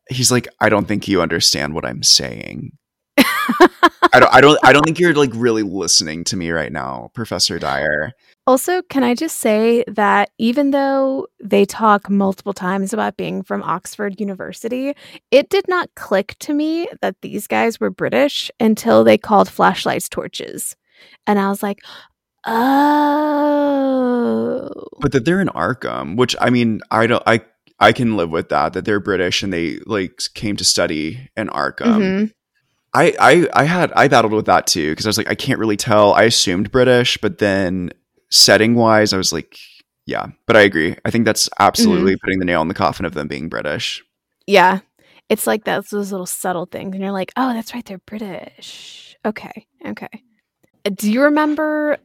he's 0.08 0.32
like 0.32 0.48
i 0.58 0.68
don't 0.68 0.88
think 0.88 1.06
you 1.06 1.22
understand 1.22 1.72
what 1.72 1.86
i'm 1.86 2.02
saying 2.02 2.72
i 3.16 4.18
don't 4.18 4.34
i 4.34 4.40
don't 4.40 4.58
i 4.64 4.72
don't 4.72 4.82
think 4.84 4.98
you're 4.98 5.14
like 5.14 5.30
really 5.34 5.62
listening 5.62 6.24
to 6.24 6.36
me 6.36 6.50
right 6.50 6.72
now 6.72 7.08
professor 7.14 7.60
dyer 7.60 8.10
Also, 8.46 8.82
can 8.82 9.04
I 9.04 9.14
just 9.14 9.36
say 9.38 9.84
that 9.86 10.30
even 10.38 10.70
though 10.72 11.26
they 11.42 11.64
talk 11.64 12.08
multiple 12.10 12.52
times 12.52 12.92
about 12.92 13.16
being 13.16 13.42
from 13.42 13.62
Oxford 13.62 14.18
University, 14.20 14.94
it 15.30 15.50
did 15.50 15.68
not 15.68 15.94
click 15.94 16.34
to 16.40 16.52
me 16.54 16.88
that 17.00 17.16
these 17.22 17.46
guys 17.46 17.78
were 17.78 17.90
British 17.90 18.50
until 18.58 19.04
they 19.04 19.18
called 19.18 19.48
flashlights 19.48 20.08
torches. 20.08 20.74
And 21.26 21.38
I 21.38 21.48
was 21.48 21.62
like, 21.62 21.80
oh. 24.70 24.70
but 25.00 25.12
that 25.12 25.24
they're 25.24 25.40
in 25.40 25.48
arkham 25.48 26.16
which 26.16 26.34
i 26.40 26.48
mean 26.48 26.80
i 26.90 27.06
don't 27.06 27.22
i 27.26 27.38
i 27.78 27.92
can 27.92 28.16
live 28.16 28.30
with 28.30 28.48
that 28.48 28.72
that 28.72 28.86
they're 28.86 28.98
british 28.98 29.42
and 29.42 29.52
they 29.52 29.78
like 29.86 30.18
came 30.34 30.56
to 30.56 30.64
study 30.64 31.28
in 31.36 31.48
arkham 31.48 31.98
Mhm. 32.00 32.32
I, 32.92 33.14
I 33.20 33.48
I 33.52 33.64
had 33.64 33.92
I 33.94 34.08
battled 34.08 34.32
with 34.32 34.46
that 34.46 34.66
too 34.66 34.90
because 34.90 35.06
I 35.06 35.10
was 35.10 35.16
like 35.18 35.30
I 35.30 35.36
can't 35.36 35.60
really 35.60 35.76
tell. 35.76 36.12
I 36.12 36.24
assumed 36.24 36.72
British, 36.72 37.18
but 37.18 37.38
then 37.38 37.92
setting 38.30 38.74
wise, 38.74 39.12
I 39.12 39.16
was 39.16 39.32
like, 39.32 39.58
yeah. 40.06 40.26
But 40.46 40.56
I 40.56 40.62
agree. 40.62 40.96
I 41.04 41.10
think 41.10 41.24
that's 41.24 41.48
absolutely 41.58 42.16
putting 42.16 42.38
the 42.38 42.44
nail 42.44 42.62
in 42.62 42.68
the 42.68 42.74
coffin 42.74 43.06
of 43.06 43.14
them 43.14 43.28
being 43.28 43.48
British. 43.48 44.02
Yeah. 44.46 44.80
It's 45.28 45.46
like 45.46 45.64
that's 45.64 45.90
those 45.90 46.10
little 46.10 46.26
subtle 46.26 46.66
things. 46.66 46.94
And 46.94 47.02
you're 47.02 47.12
like, 47.12 47.32
oh, 47.36 47.52
that's 47.52 47.72
right. 47.74 47.84
They're 47.84 47.98
British. 47.98 49.16
Okay. 49.24 49.66
Okay. 49.86 50.08
Uh, 50.84 50.90
Do 50.94 51.10
you 51.12 51.22
remember 51.22 51.98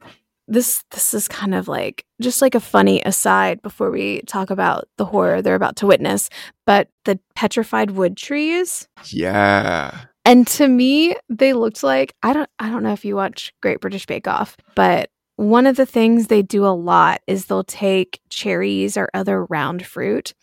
this? 0.48 0.84
This 0.92 1.14
is 1.16 1.28
kind 1.28 1.56
of 1.56 1.68
like 1.68 2.06
just 2.22 2.42
like 2.42 2.54
a 2.54 2.60
funny 2.60 3.02
aside 3.04 3.62
before 3.64 3.90
we 3.90 4.22
talk 4.28 4.52
about 4.52 4.88
the 4.98 5.06
horror 5.06 5.42
they're 5.42 5.56
about 5.56 5.78
to 5.78 5.88
witness, 5.88 6.30
but 6.68 6.90
the 7.06 7.20
petrified 7.36 7.92
wood 7.92 8.16
trees. 8.16 8.88
Yeah, 9.06 10.06
And 10.24 10.46
to 10.48 10.68
me, 10.68 11.16
they 11.30 11.54
looked 11.54 11.82
like 11.84 12.14
I 12.22 12.34
don't 12.34 12.50
I 12.60 12.70
don't 12.70 12.84
know 12.84 12.94
if 12.94 13.06
you 13.06 13.16
watch 13.16 13.54
Great 13.62 13.80
British 13.80 14.06
Bake 14.06 14.28
Off, 14.28 14.56
but 14.76 15.10
one 15.36 15.67
of 15.67 15.76
the 15.76 15.86
things 15.86 16.28
they 16.28 16.41
do 16.41 16.65
a 16.65 16.69
lot 16.69 17.21
is 17.28 17.45
they'll 17.45 17.63
take 17.63 18.21
cherries 18.30 18.95
or 18.95 19.10
other 19.13 19.45
round 19.45 19.86
fruit 19.86 20.34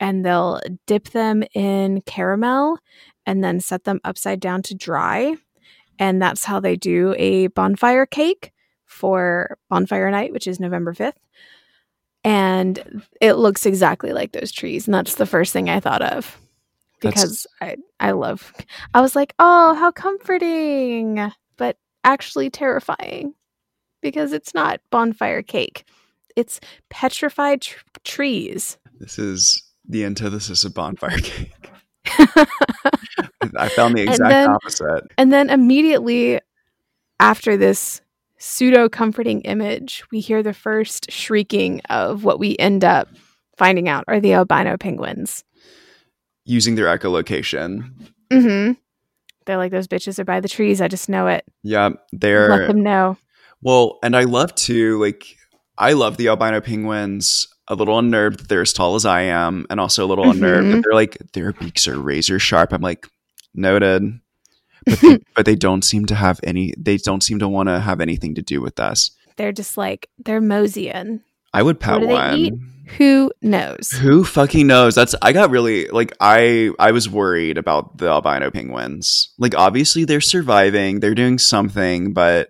and 0.00 0.24
they'll 0.24 0.60
dip 0.86 1.10
them 1.10 1.44
in 1.54 2.00
caramel 2.02 2.78
and 3.26 3.44
then 3.44 3.60
set 3.60 3.84
them 3.84 4.00
upside 4.02 4.40
down 4.40 4.62
to 4.62 4.74
dry. 4.74 5.36
And 5.98 6.20
that's 6.20 6.44
how 6.44 6.58
they 6.58 6.76
do 6.76 7.14
a 7.18 7.48
bonfire 7.48 8.06
cake 8.06 8.52
for 8.86 9.58
bonfire 9.68 10.10
night, 10.10 10.32
which 10.32 10.46
is 10.46 10.58
November 10.58 10.94
5th. 10.94 11.12
And 12.24 13.02
it 13.20 13.34
looks 13.34 13.66
exactly 13.66 14.12
like 14.12 14.32
those 14.32 14.50
trees. 14.52 14.86
And 14.86 14.94
that's 14.94 15.14
the 15.14 15.26
first 15.26 15.52
thing 15.52 15.68
I 15.70 15.80
thought 15.80 16.02
of 16.02 16.38
That's- 17.00 17.22
because 17.22 17.46
I, 17.60 17.76
I 18.00 18.10
love, 18.12 18.52
I 18.94 19.00
was 19.00 19.14
like, 19.14 19.34
oh, 19.38 19.74
how 19.74 19.90
comforting, 19.90 21.30
but 21.56 21.76
actually 22.02 22.50
terrifying 22.50 23.34
because 24.00 24.32
it's 24.32 24.54
not 24.54 24.80
bonfire 24.90 25.42
cake. 25.42 25.84
It's 26.36 26.60
petrified 26.88 27.62
tr- 27.62 27.78
trees. 28.04 28.78
this 28.98 29.18
is 29.18 29.62
the 29.88 30.04
antithesis 30.04 30.64
of 30.64 30.74
bonfire 30.74 31.18
cake. 31.22 31.52
I 33.56 33.68
found 33.70 33.96
the 33.96 34.02
And 34.02 34.10
exact 34.10 34.30
then- 34.30 34.50
opposite. 34.50 35.04
And 35.18 35.32
then 35.32 35.50
immediately 35.50 36.40
after 37.18 37.56
this 37.56 38.00
pseudo 38.38 38.88
comforting 38.88 39.42
image, 39.42 40.04
we 40.10 40.20
hear 40.20 40.42
the 40.42 40.54
first 40.54 41.10
shrieking 41.10 41.80
of 41.90 42.24
what 42.24 42.38
we 42.38 42.56
end 42.58 42.84
up 42.84 43.08
finding 43.56 43.88
out 43.88 44.04
are 44.08 44.20
the 44.20 44.32
albino 44.34 44.76
penguins. 44.78 45.44
Using 46.46 46.74
their 46.76 46.86
echolocation. 46.86 47.92
Mm-hmm. 48.30 48.72
They're 49.46 49.56
like, 49.58 49.72
those 49.72 49.88
bitches 49.88 50.18
are 50.18 50.24
by 50.24 50.40
the 50.40 50.48
trees. 50.48 50.80
I 50.80 50.88
just 50.88 51.08
know 51.08 51.26
it. 51.26 51.44
Yeah, 51.62 51.90
they're 52.12 52.48
Let 52.48 52.68
them 52.68 52.82
know. 52.82 53.18
Well, 53.62 53.98
and 54.02 54.16
I 54.16 54.24
love 54.24 54.54
to 54.56 55.00
like. 55.00 55.24
I 55.78 55.94
love 55.94 56.16
the 56.18 56.28
albino 56.28 56.60
penguins. 56.60 57.46
A 57.68 57.74
little 57.74 57.98
unnerved 57.98 58.40
that 58.40 58.48
they're 58.48 58.62
as 58.62 58.72
tall 58.72 58.96
as 58.96 59.06
I 59.06 59.22
am, 59.22 59.64
and 59.70 59.78
also 59.78 60.04
a 60.04 60.08
little 60.08 60.28
unnerved 60.28 60.66
Mhm. 60.66 60.72
that 60.72 60.82
they're 60.84 60.94
like 60.94 61.18
their 61.32 61.52
beaks 61.52 61.86
are 61.88 61.98
razor 61.98 62.38
sharp. 62.38 62.72
I'm 62.72 62.82
like, 62.82 63.06
noted. 63.54 64.20
But 64.86 65.00
they, 65.00 65.18
but 65.36 65.46
they 65.46 65.54
don't 65.54 65.82
seem 65.84 66.06
to 66.06 66.14
have 66.14 66.40
any. 66.42 66.74
They 66.76 66.96
don't 66.96 67.22
seem 67.22 67.38
to 67.38 67.48
want 67.48 67.68
to 67.68 67.80
have 67.80 68.00
anything 68.00 68.34
to 68.34 68.42
do 68.42 68.60
with 68.60 68.80
us. 68.80 69.10
They're 69.36 69.52
just 69.52 69.76
like, 69.76 70.08
they're 70.18 70.40
Mosian. 70.40 71.20
I 71.54 71.62
would 71.62 71.80
pet 71.80 71.94
What 71.94 72.00
do 72.00 72.06
they 72.08 72.12
one. 72.50 72.72
Who 72.98 73.30
knows? 73.40 73.90
Who 73.92 74.24
fucking 74.24 74.66
knows? 74.66 74.94
That's 74.96 75.14
I 75.22 75.32
got 75.32 75.50
really 75.50 75.86
like 75.88 76.12
I 76.20 76.70
I 76.78 76.90
was 76.90 77.08
worried 77.08 77.56
about 77.56 77.98
the 77.98 78.08
albino 78.08 78.50
penguins. 78.50 79.32
Like 79.38 79.54
obviously 79.56 80.04
they're 80.04 80.20
surviving, 80.20 80.98
they're 81.00 81.14
doing 81.14 81.38
something, 81.38 82.12
but 82.12 82.48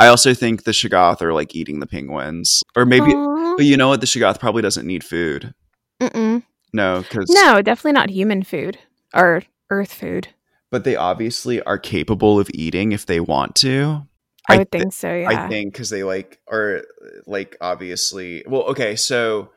I 0.00 0.06
also 0.08 0.32
think 0.32 0.64
the 0.64 0.70
Shoggoth 0.70 1.20
are 1.20 1.34
like 1.34 1.54
eating 1.54 1.80
the 1.80 1.86
penguins. 1.86 2.62
Or 2.74 2.86
maybe 2.86 3.12
Aw. 3.12 3.56
but 3.56 3.66
you 3.66 3.76
know 3.76 3.88
what? 3.88 4.00
The 4.00 4.06
Shoggoth 4.06 4.40
probably 4.40 4.62
doesn't 4.62 4.86
need 4.86 5.04
food. 5.04 5.52
Mm-mm. 6.00 6.42
No, 6.72 7.00
because 7.02 7.28
No, 7.28 7.60
definitely 7.60 7.92
not 7.92 8.08
human 8.08 8.42
food 8.42 8.78
or 9.12 9.42
earth 9.70 9.92
food. 9.92 10.28
but 10.70 10.84
they 10.84 10.96
obviously 10.96 11.60
are 11.62 11.78
capable 11.78 12.40
of 12.40 12.48
eating 12.54 12.92
if 12.92 13.04
they 13.04 13.20
want 13.20 13.54
to. 13.56 14.06
I, 14.48 14.54
I 14.54 14.58
would 14.58 14.70
thi- 14.70 14.78
think 14.78 14.92
so, 14.94 15.14
yeah. 15.14 15.28
I 15.28 15.48
think 15.48 15.74
because 15.74 15.90
they 15.90 16.02
like 16.02 16.40
are 16.50 16.82
like 17.26 17.56
obviously 17.60 18.42
well, 18.46 18.62
okay, 18.62 18.96
so 18.96 19.50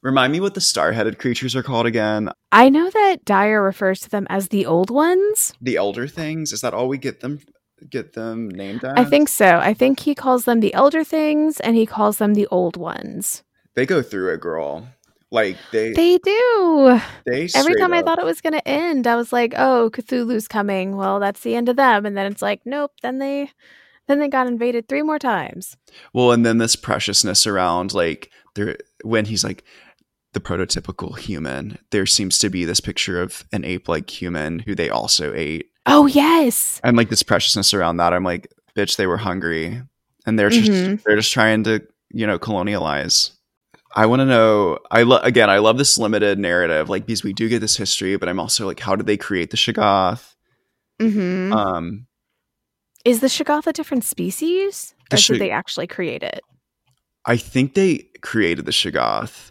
remind 0.00 0.32
me 0.32 0.40
what 0.40 0.54
the 0.54 0.60
star-headed 0.62 1.18
creatures 1.18 1.54
are 1.54 1.62
called 1.62 1.84
again. 1.86 2.30
I 2.50 2.70
know 2.70 2.88
that 2.88 3.24
Dyer 3.26 3.62
refers 3.62 4.00
to 4.00 4.08
them 4.10 4.26
as 4.30 4.48
the 4.48 4.64
old 4.64 4.90
ones. 4.90 5.52
The 5.60 5.76
elder 5.76 6.08
things. 6.08 6.52
Is 6.52 6.62
that 6.62 6.72
all 6.72 6.88
we 6.88 6.96
get 6.98 7.20
them 7.20 7.40
get 7.88 8.12
them 8.14 8.48
named 8.48 8.84
as? 8.84 8.94
I 8.96 9.04
think 9.04 9.28
so. 9.28 9.58
I 9.58 9.74
think 9.74 10.00
he 10.00 10.14
calls 10.14 10.44
them 10.44 10.60
the 10.60 10.74
elder 10.74 11.04
things 11.04 11.60
and 11.60 11.76
he 11.76 11.86
calls 11.86 12.18
them 12.18 12.34
the 12.34 12.46
old 12.48 12.76
ones. 12.76 13.42
they 13.74 13.86
go 13.86 14.02
through 14.02 14.34
it, 14.34 14.40
girl. 14.40 14.88
Like 15.30 15.56
they 15.70 15.92
They 15.92 16.18
do. 16.18 17.00
they 17.24 17.48
Every 17.54 17.76
time 17.76 17.92
I 17.92 18.02
thought 18.02 18.18
it 18.18 18.24
was 18.24 18.40
going 18.40 18.52
to 18.54 18.68
end, 18.68 19.06
I 19.06 19.14
was 19.14 19.32
like, 19.32 19.54
"Oh, 19.56 19.88
Cthulhu's 19.92 20.48
coming. 20.48 20.96
Well, 20.96 21.20
that's 21.20 21.40
the 21.42 21.54
end 21.54 21.68
of 21.68 21.76
them." 21.76 22.04
And 22.04 22.16
then 22.16 22.26
it's 22.30 22.42
like, 22.42 22.62
"Nope." 22.64 22.92
Then 23.00 23.18
they 23.18 23.50
then 24.08 24.18
they 24.18 24.26
got 24.26 24.48
invaded 24.48 24.88
three 24.88 25.02
more 25.02 25.20
times. 25.20 25.76
well, 26.12 26.32
and 26.32 26.44
then 26.44 26.58
this 26.58 26.74
preciousness 26.74 27.46
around 27.46 27.94
like 27.94 28.28
there 28.56 28.76
when 29.04 29.26
he's 29.26 29.44
like 29.44 29.62
the 30.32 30.40
prototypical 30.40 31.16
human. 31.16 31.78
There 31.92 32.06
seems 32.06 32.36
to 32.40 32.50
be 32.50 32.64
this 32.64 32.80
picture 32.80 33.22
of 33.22 33.44
an 33.52 33.64
ape-like 33.64 34.10
human 34.10 34.60
who 34.60 34.74
they 34.74 34.90
also 34.90 35.32
ate, 35.32 35.69
Oh, 35.86 36.06
yes. 36.06 36.80
and 36.84 36.96
like 36.96 37.08
this 37.08 37.22
preciousness 37.22 37.72
around 37.74 37.96
that. 37.98 38.12
I'm 38.12 38.24
like, 38.24 38.52
bitch, 38.76 38.96
they 38.96 39.06
were 39.06 39.16
hungry, 39.16 39.82
and 40.26 40.38
they're 40.38 40.50
just 40.50 40.70
Mhm. 40.70 41.02
they're 41.02 41.16
just 41.16 41.32
trying 41.32 41.64
to 41.64 41.80
you 42.12 42.26
know 42.26 42.38
colonialize. 42.38 43.32
I 43.96 44.06
want 44.06 44.20
to 44.20 44.26
know. 44.26 44.78
I 44.90 45.02
lo- 45.02 45.18
again, 45.22 45.50
I 45.50 45.58
love 45.58 45.76
this 45.78 45.98
limited 45.98 46.38
narrative, 46.38 46.88
like 46.88 47.06
because 47.06 47.24
we 47.24 47.32
do 47.32 47.48
get 47.48 47.60
this 47.60 47.76
history, 47.76 48.16
but 48.16 48.28
I'm 48.28 48.38
also 48.38 48.66
like, 48.66 48.78
how 48.80 48.94
did 48.94 49.06
they 49.06 49.16
create 49.16 49.50
the 49.50 49.56
Shoggoth? 49.56 50.34
Mm-hmm. 51.00 51.52
Um, 51.52 52.06
Is 53.04 53.20
the 53.20 53.26
Shoggoth 53.26 53.66
a 53.66 53.72
different 53.72 54.04
species? 54.04 54.94
Or 55.12 55.16
Shog- 55.16 55.34
did 55.36 55.40
they 55.42 55.50
actually 55.50 55.86
create 55.86 56.22
it? 56.22 56.40
I 57.26 57.36
think 57.36 57.74
they 57.74 58.06
created 58.22 58.64
the 58.66 58.70
Shoggoth 58.72 59.50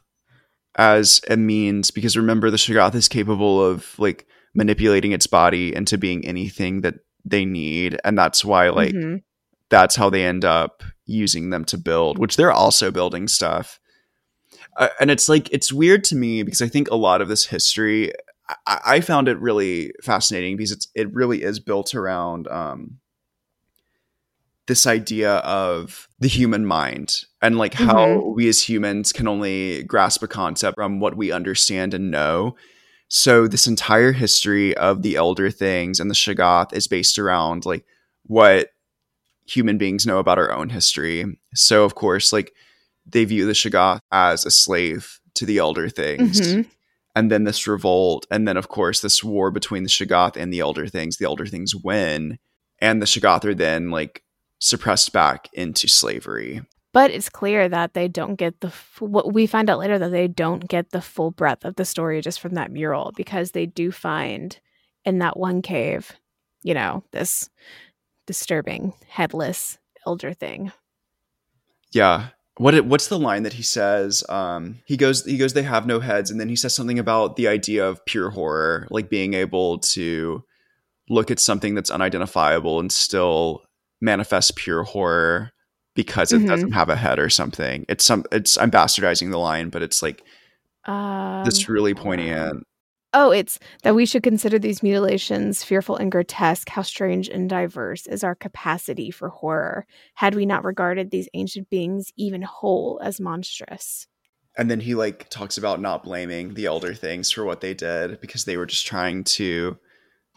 as 0.77 1.19
a 1.29 1.35
means 1.35 1.91
because 1.91 2.15
remember 2.15 2.49
the 2.49 2.57
Shoggoth 2.57 2.95
is 2.95 3.07
capable 3.09 3.61
of 3.63 3.97
like 3.99 4.25
manipulating 4.53 5.11
its 5.11 5.27
body 5.27 5.75
into 5.75 5.97
being 5.97 6.25
anything 6.25 6.81
that 6.81 6.95
they 7.25 7.45
need, 7.45 7.97
and 8.03 8.17
that's 8.17 8.43
why 8.45 8.69
like 8.69 8.93
Mhm. 8.95 9.21
that's 9.69 9.95
how 9.95 10.09
they 10.09 10.25
end 10.25 10.43
up 10.45 10.83
using 11.05 11.49
them 11.49 11.65
to 11.65 11.77
build, 11.77 12.17
which 12.17 12.35
they're 12.35 12.51
also 12.51 12.91
building 12.91 13.27
stuff. 13.27 13.79
Uh, 14.77 14.89
and 14.99 15.11
it's 15.11 15.27
like 15.29 15.47
it's 15.51 15.71
weird 15.73 16.03
to 16.05 16.15
me 16.15 16.43
because 16.43 16.61
I 16.61 16.67
think 16.67 16.89
a 16.89 16.95
lot 16.95 17.21
of 17.21 17.27
this 17.27 17.45
history 17.45 18.11
I, 18.65 18.79
I 18.85 19.01
found 19.01 19.27
it 19.27 19.39
really 19.39 19.91
fascinating 20.03 20.57
because 20.57 20.71
it's 20.71 20.87
it 20.95 21.13
really 21.13 21.43
is 21.43 21.59
built 21.59 21.93
around 21.93 22.47
um, 22.47 22.97
this 24.67 24.85
idea 24.85 25.35
of 25.37 26.07
the 26.19 26.27
human 26.27 26.65
mind 26.65 27.25
and 27.41 27.57
like 27.57 27.73
how 27.73 28.05
Mhm. 28.07 28.35
we 28.35 28.47
as 28.47 28.61
humans 28.69 29.11
can 29.11 29.27
only 29.27 29.83
grasp 29.83 30.21
a 30.23 30.27
concept 30.27 30.75
from 30.75 30.99
what 30.99 31.17
we 31.17 31.31
understand 31.31 31.93
and 31.93 32.11
know. 32.11 32.55
So 33.09 33.47
this 33.47 33.67
entire 33.67 34.11
history 34.11 34.77
of 34.77 35.01
the 35.01 35.15
elder 35.15 35.49
things 35.49 35.99
and 35.99 36.09
the 36.09 36.15
Shoggoth 36.15 36.73
is 36.73 36.87
based 36.87 37.17
around 37.19 37.65
like 37.65 37.85
what 38.23 38.69
human 39.47 39.79
beings 39.79 40.05
know 40.05 40.19
about 40.19 40.37
our 40.37 40.51
own 40.51 40.69
history. 40.69 41.25
So 41.55 41.83
of 41.83 41.95
course, 41.95 42.31
like 42.31 42.53
they 43.07 43.25
view 43.25 43.45
the 43.45 43.53
Shoggoth 43.53 44.01
as 44.11 44.45
a 44.45 44.51
slave 44.51 45.19
to 45.33 45.45
the 45.45 45.57
elder 45.57 45.89
things. 45.89 46.39
Mhm. 46.39 46.67
And 47.15 47.31
then 47.31 47.43
this 47.43 47.67
revolt, 47.67 48.27
and 48.29 48.47
then 48.47 48.55
of 48.57 48.69
course 48.69 49.01
this 49.01 49.23
war 49.23 49.49
between 49.49 49.81
the 49.83 49.89
Shoggoth 49.89 50.37
and 50.37 50.53
the 50.53 50.59
elder 50.59 50.87
things. 50.87 51.17
The 51.17 51.25
elder 51.25 51.47
things 51.47 51.73
win, 51.75 52.37
and 52.79 53.01
the 53.01 53.07
Shoggoth 53.07 53.43
are 53.45 53.55
then 53.55 53.89
like 53.89 54.23
suppressed 54.59 55.11
back 55.11 55.49
into 55.53 55.87
slavery. 55.87 56.61
But 56.99 57.11
it's 57.11 57.29
clear 57.29 57.69
that 57.69 57.93
they 57.93 58.09
don't 58.09 58.35
get 58.35 58.59
the 58.59 58.73
what 58.99 59.31
we 59.31 59.47
find 59.47 59.69
out 59.69 59.79
later 59.79 59.97
that 59.97 60.11
they 60.11 60.27
don't 60.27 60.67
get 60.67 60.89
the 60.89 60.99
full 60.99 61.31
breadth 61.31 61.63
of 61.63 61.77
the 61.77 61.85
story 61.85 62.19
just 62.19 62.41
from 62.41 62.55
that 62.55 62.73
mural 62.73 63.13
because 63.15 63.51
they 63.51 63.65
do 63.65 63.89
find 63.89 64.59
in 65.05 65.19
that 65.19 65.37
one 65.37 65.61
cave, 65.61 66.11
you 66.61 66.73
know, 66.73 67.05
this 67.11 67.49
disturbing 68.27 68.91
headless 69.07 69.77
elder 70.05 70.33
thing. 70.33 70.73
Yeah. 71.93 72.31
What 72.57 72.73
it, 72.73 72.83
what's 72.83 73.07
the 73.07 73.17
line 73.17 73.43
that 73.43 73.53
he 73.53 73.63
says? 73.63 74.21
Um, 74.27 74.79
he 74.83 74.97
goes 74.97 75.23
he 75.23 75.37
goes 75.37 75.53
they 75.53 75.63
have 75.63 75.87
no 75.87 76.01
heads, 76.01 76.29
and 76.29 76.37
then 76.37 76.49
he 76.49 76.57
says 76.57 76.75
something 76.75 76.99
about 76.99 77.37
the 77.37 77.47
idea 77.47 77.87
of 77.87 78.03
pure 78.03 78.31
horror, 78.31 78.89
like 78.89 79.09
being 79.09 79.35
able 79.35 79.79
to 79.79 80.43
look 81.07 81.31
at 81.31 81.39
something 81.39 81.75
that's 81.75 81.91
unidentifiable 81.91 82.77
and 82.77 82.91
still 82.91 83.63
manifest 84.01 84.57
pure 84.57 84.83
horror 84.83 85.53
because 85.95 86.31
it 86.31 86.39
Mhm. 86.41 86.47
doesn't 86.47 86.71
have 86.73 86.89
a 86.89 86.95
head 86.95 87.19
or 87.19 87.29
something. 87.29 87.85
It's 87.89 88.05
some 88.05 88.25
it's 88.31 88.57
I'm 88.57 88.71
bastardizing 88.71 89.31
the 89.31 89.37
line, 89.39 89.69
but 89.69 89.81
it's 89.83 90.01
like 90.01 90.23
Um, 90.85 91.43
this 91.45 91.67
really 91.69 91.93
poignant. 91.93 92.63
Oh, 93.11 93.31
it's 93.31 93.57
that 93.83 93.95
we 93.95 94.05
should 94.05 94.21
consider 94.21 94.59
these 94.59 94.83
mutilations 94.83 95.63
fearful 95.63 95.95
and 95.97 96.11
grotesque. 96.11 96.69
How 96.69 96.83
strange 96.83 97.27
and 97.27 97.49
diverse 97.49 98.05
is 98.05 98.23
our 98.23 98.35
capacity 98.35 99.09
for 99.09 99.29
horror, 99.29 99.87
had 100.13 100.35
we 100.35 100.45
not 100.45 100.63
regarded 100.63 101.09
these 101.09 101.27
ancient 101.33 101.69
beings 101.71 102.11
even 102.17 102.43
whole 102.43 102.99
as 103.03 103.19
monstrous. 103.19 104.07
And 104.57 104.69
then 104.69 104.79
he 104.79 104.93
like 104.95 105.29
talks 105.29 105.57
about 105.57 105.81
not 105.81 106.03
blaming 106.03 106.53
the 106.53 106.65
elder 106.65 106.93
things 106.93 107.31
for 107.31 107.43
what 107.45 107.61
they 107.61 107.73
did 107.73 108.19
because 108.21 108.45
they 108.45 108.57
were 108.57 108.65
just 108.65 108.85
trying 108.85 109.23
to 109.25 109.77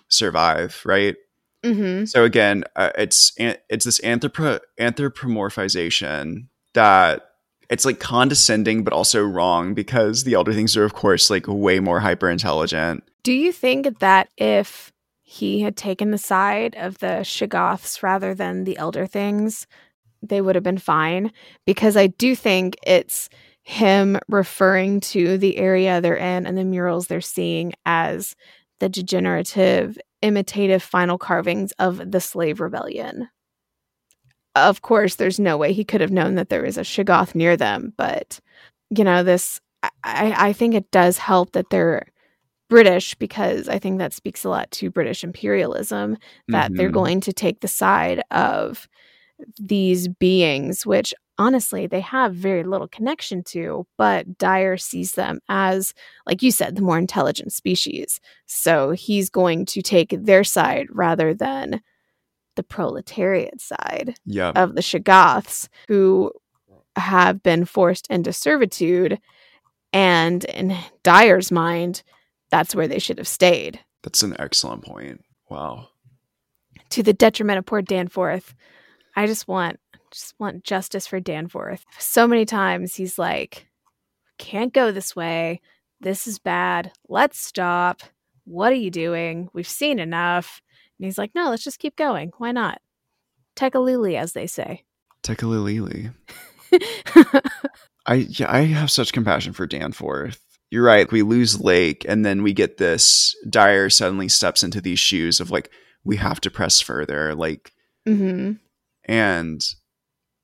survive, 0.09 0.81
right? 0.85 1.17
Mm-hmm. 1.63 2.07
So 2.07 2.25
again, 2.25 2.65
uh, 2.77 2.91
it's 2.97 3.33
it's 3.39 3.85
this 3.85 4.01
anthropo- 4.01 4.61
anthropomorphization 4.81 6.47
that 6.75 7.29
it's 7.71 7.85
like 7.85 8.01
condescending 8.01 8.85
but 8.85 8.93
also 8.93 9.23
wrong 9.23 9.75
because 9.75 10.25
the 10.25 10.35
elder 10.35 10.53
things 10.53 10.77
are 10.77 10.85
of 10.85 10.95
course 10.95 11.31
like 11.31 11.47
way 11.47 11.81
more 11.81 12.01
hyper 12.01 12.29
intelligent. 12.29 13.05
Do 13.23 13.33
you 13.33 13.53
think 13.53 14.01
that 14.01 14.29
if 14.37 14.93
he 15.23 15.61
had 15.61 15.77
taken 15.77 16.11
the 16.11 16.19
side 16.19 16.75
of 16.77 16.99
the 16.99 17.23
Shoggoths 17.23 18.03
rather 18.03 18.35
than 18.35 18.65
the 18.65 18.77
Elder 18.77 19.07
Things, 19.07 19.67
they 20.21 20.43
would 20.43 20.57
have 20.57 20.65
been 20.65 20.77
fine? 20.77 21.33
Because 21.65 21.97
I 21.97 22.09
do 22.09 22.35
think 22.37 22.77
it's 22.87 23.31
him 23.63 24.19
referring 24.29 25.01
to 25.01 25.39
the 25.39 25.57
area 25.57 26.01
they're 26.01 26.17
in 26.17 26.47
and 26.47 26.59
the 26.59 26.65
murals 26.65 27.07
they're 27.07 27.21
seeing 27.21 27.73
as 27.87 28.37
the 28.81 28.89
degenerative, 28.89 29.97
imitative 30.23 30.83
final 30.83 31.19
carvings 31.19 31.73
of 31.79 32.13
the 32.13 32.21
slave 32.21 32.61
rebellion. 32.61 33.29
Of 34.55 34.83
course, 34.83 35.15
there's 35.15 35.41
no 35.41 35.57
way 35.57 35.73
he 35.73 35.85
could 35.85 36.01
have 36.03 36.11
known 36.11 36.35
that 36.35 36.51
there 36.51 36.63
was 36.63 36.77
a 36.77 36.83
Shoggoth 36.83 37.35
near 37.35 37.57
them, 37.57 37.95
but 37.97 38.39
you 38.91 39.05
know, 39.05 39.23
this 39.23 39.61
I, 40.05 40.35
I 40.49 40.53
think 40.53 40.75
it 40.75 40.91
does 40.91 41.19
help 41.19 41.53
that 41.53 41.71
they're 41.71 42.07
British 42.71 43.15
because 43.17 43.69
I 43.69 43.79
think 43.79 43.99
that 43.99 44.15
speaks 44.15 44.45
a 44.45 44.51
lot 44.51 44.71
to 44.73 44.91
British 44.91 45.25
imperialism 45.25 46.19
that 46.49 46.73
they're 46.77 46.91
Mhm. 46.91 46.95
going 46.95 47.21
to 47.23 47.33
take 47.35 47.61
the 47.61 47.69
side 47.69 48.23
of 48.33 48.89
these 49.59 50.09
beings, 50.09 50.87
which 50.87 51.15
honestly 51.43 51.87
they 51.87 52.01
have 52.01 52.35
very 52.35 52.63
little 52.63 52.89
connection 52.89 53.43
to, 53.45 53.87
but 53.99 54.39
Dyer 54.39 54.77
sees 54.77 55.13
them 55.13 55.41
as, 55.49 55.93
like 56.27 56.43
you 56.43 56.51
said, 56.51 56.77
the 56.77 56.83
more 56.83 56.99
intelligent 56.99 57.53
species. 57.53 58.21
So 58.47 58.91
he's 58.93 59.29
going 59.31 59.67
to 59.67 59.83
take 59.83 60.11
their 60.19 60.45
side 60.45 60.87
rather 60.91 61.35
than 61.35 61.81
the 62.57 62.63
proletariat 62.63 63.61
side 63.61 64.15
Yep. 64.27 64.57
of 64.57 64.75
the 64.75 64.83
Shoggoths 64.83 65.69
who 65.89 66.31
have 66.97 67.43
been 67.43 67.65
forced 67.65 68.07
into 68.09 68.33
servitude. 68.33 69.19
And 69.93 70.45
in 70.45 70.77
Dyer's 71.03 71.51
mind, 71.51 72.03
that's 72.51 72.75
where 72.75 72.89
they 72.89 72.99
should 72.99 73.19
have 73.19 73.29
stayed 73.29 73.81
That's 74.03 74.23
an 74.23 74.37
excellent 74.39 74.85
point. 74.85 75.25
Wow. 75.49 75.89
to 76.91 77.03
the 77.03 77.13
detriment 77.15 77.59
of 77.59 77.67
poor 77.67 77.83
Danforth. 77.83 78.55
I 79.17 79.27
just 79.27 79.47
want 79.49 79.79
just 80.13 80.35
want 80.39 80.65
justice 80.65 81.07
for 81.07 81.21
Danforth. 81.21 81.85
So 81.99 82.29
many 82.29 82.45
times 82.45 82.95
he's 82.95 83.19
like, 83.19 83.67
can't 84.39 84.73
go 84.73 84.93
this 84.93 85.17
way. 85.17 85.61
This 86.01 86.27
is 86.27 86.39
bad. 86.39 86.93
Let's 87.09 87.39
stop. 87.41 88.03
What 88.45 88.73
are 88.73 88.77
you 88.77 88.91
doing? 88.91 89.49
We've 89.53 89.69
seen 89.69 89.99
enough. 89.99 90.61
And 90.99 91.07
he's 91.07 91.19
like, 91.19 91.35
no, 91.35 91.51
let's 91.51 91.65
just 91.65 91.79
keep 91.79 91.97
going. 91.97 92.33
Why 92.39 92.53
not? 92.53 92.81
Tekeli-li, 93.57 94.17
as 94.17 94.33
they 94.33 94.47
say. 94.47 94.85
Tekalilili. 95.23 96.13
I 98.07 98.15
yeah, 98.15 98.51
I 98.51 98.63
have 98.63 98.91
such 98.91 99.13
compassion 99.13 99.53
for 99.53 99.67
Danforth. 99.67 100.45
You're 100.71 100.85
right. 100.85 101.11
We 101.13 101.23
lose 101.23 101.61
Lake, 101.61 102.05
and 102.09 102.25
then 102.25 102.43
we 102.43 102.53
get 102.53 102.79
this. 102.79 103.37
Dyer 103.49 103.91
suddenly 103.91 104.29
steps 104.29 104.65
into 104.65 104.81
these 104.81 104.99
shoes 104.99 105.39
of 105.39 105.51
like 105.51 105.71
we 106.03 106.17
have 106.17 106.41
to 106.41 106.51
press 106.51 106.81
further, 106.81 107.35
like, 107.35 107.73
mm-hmm. 108.09 108.53
and 109.05 109.65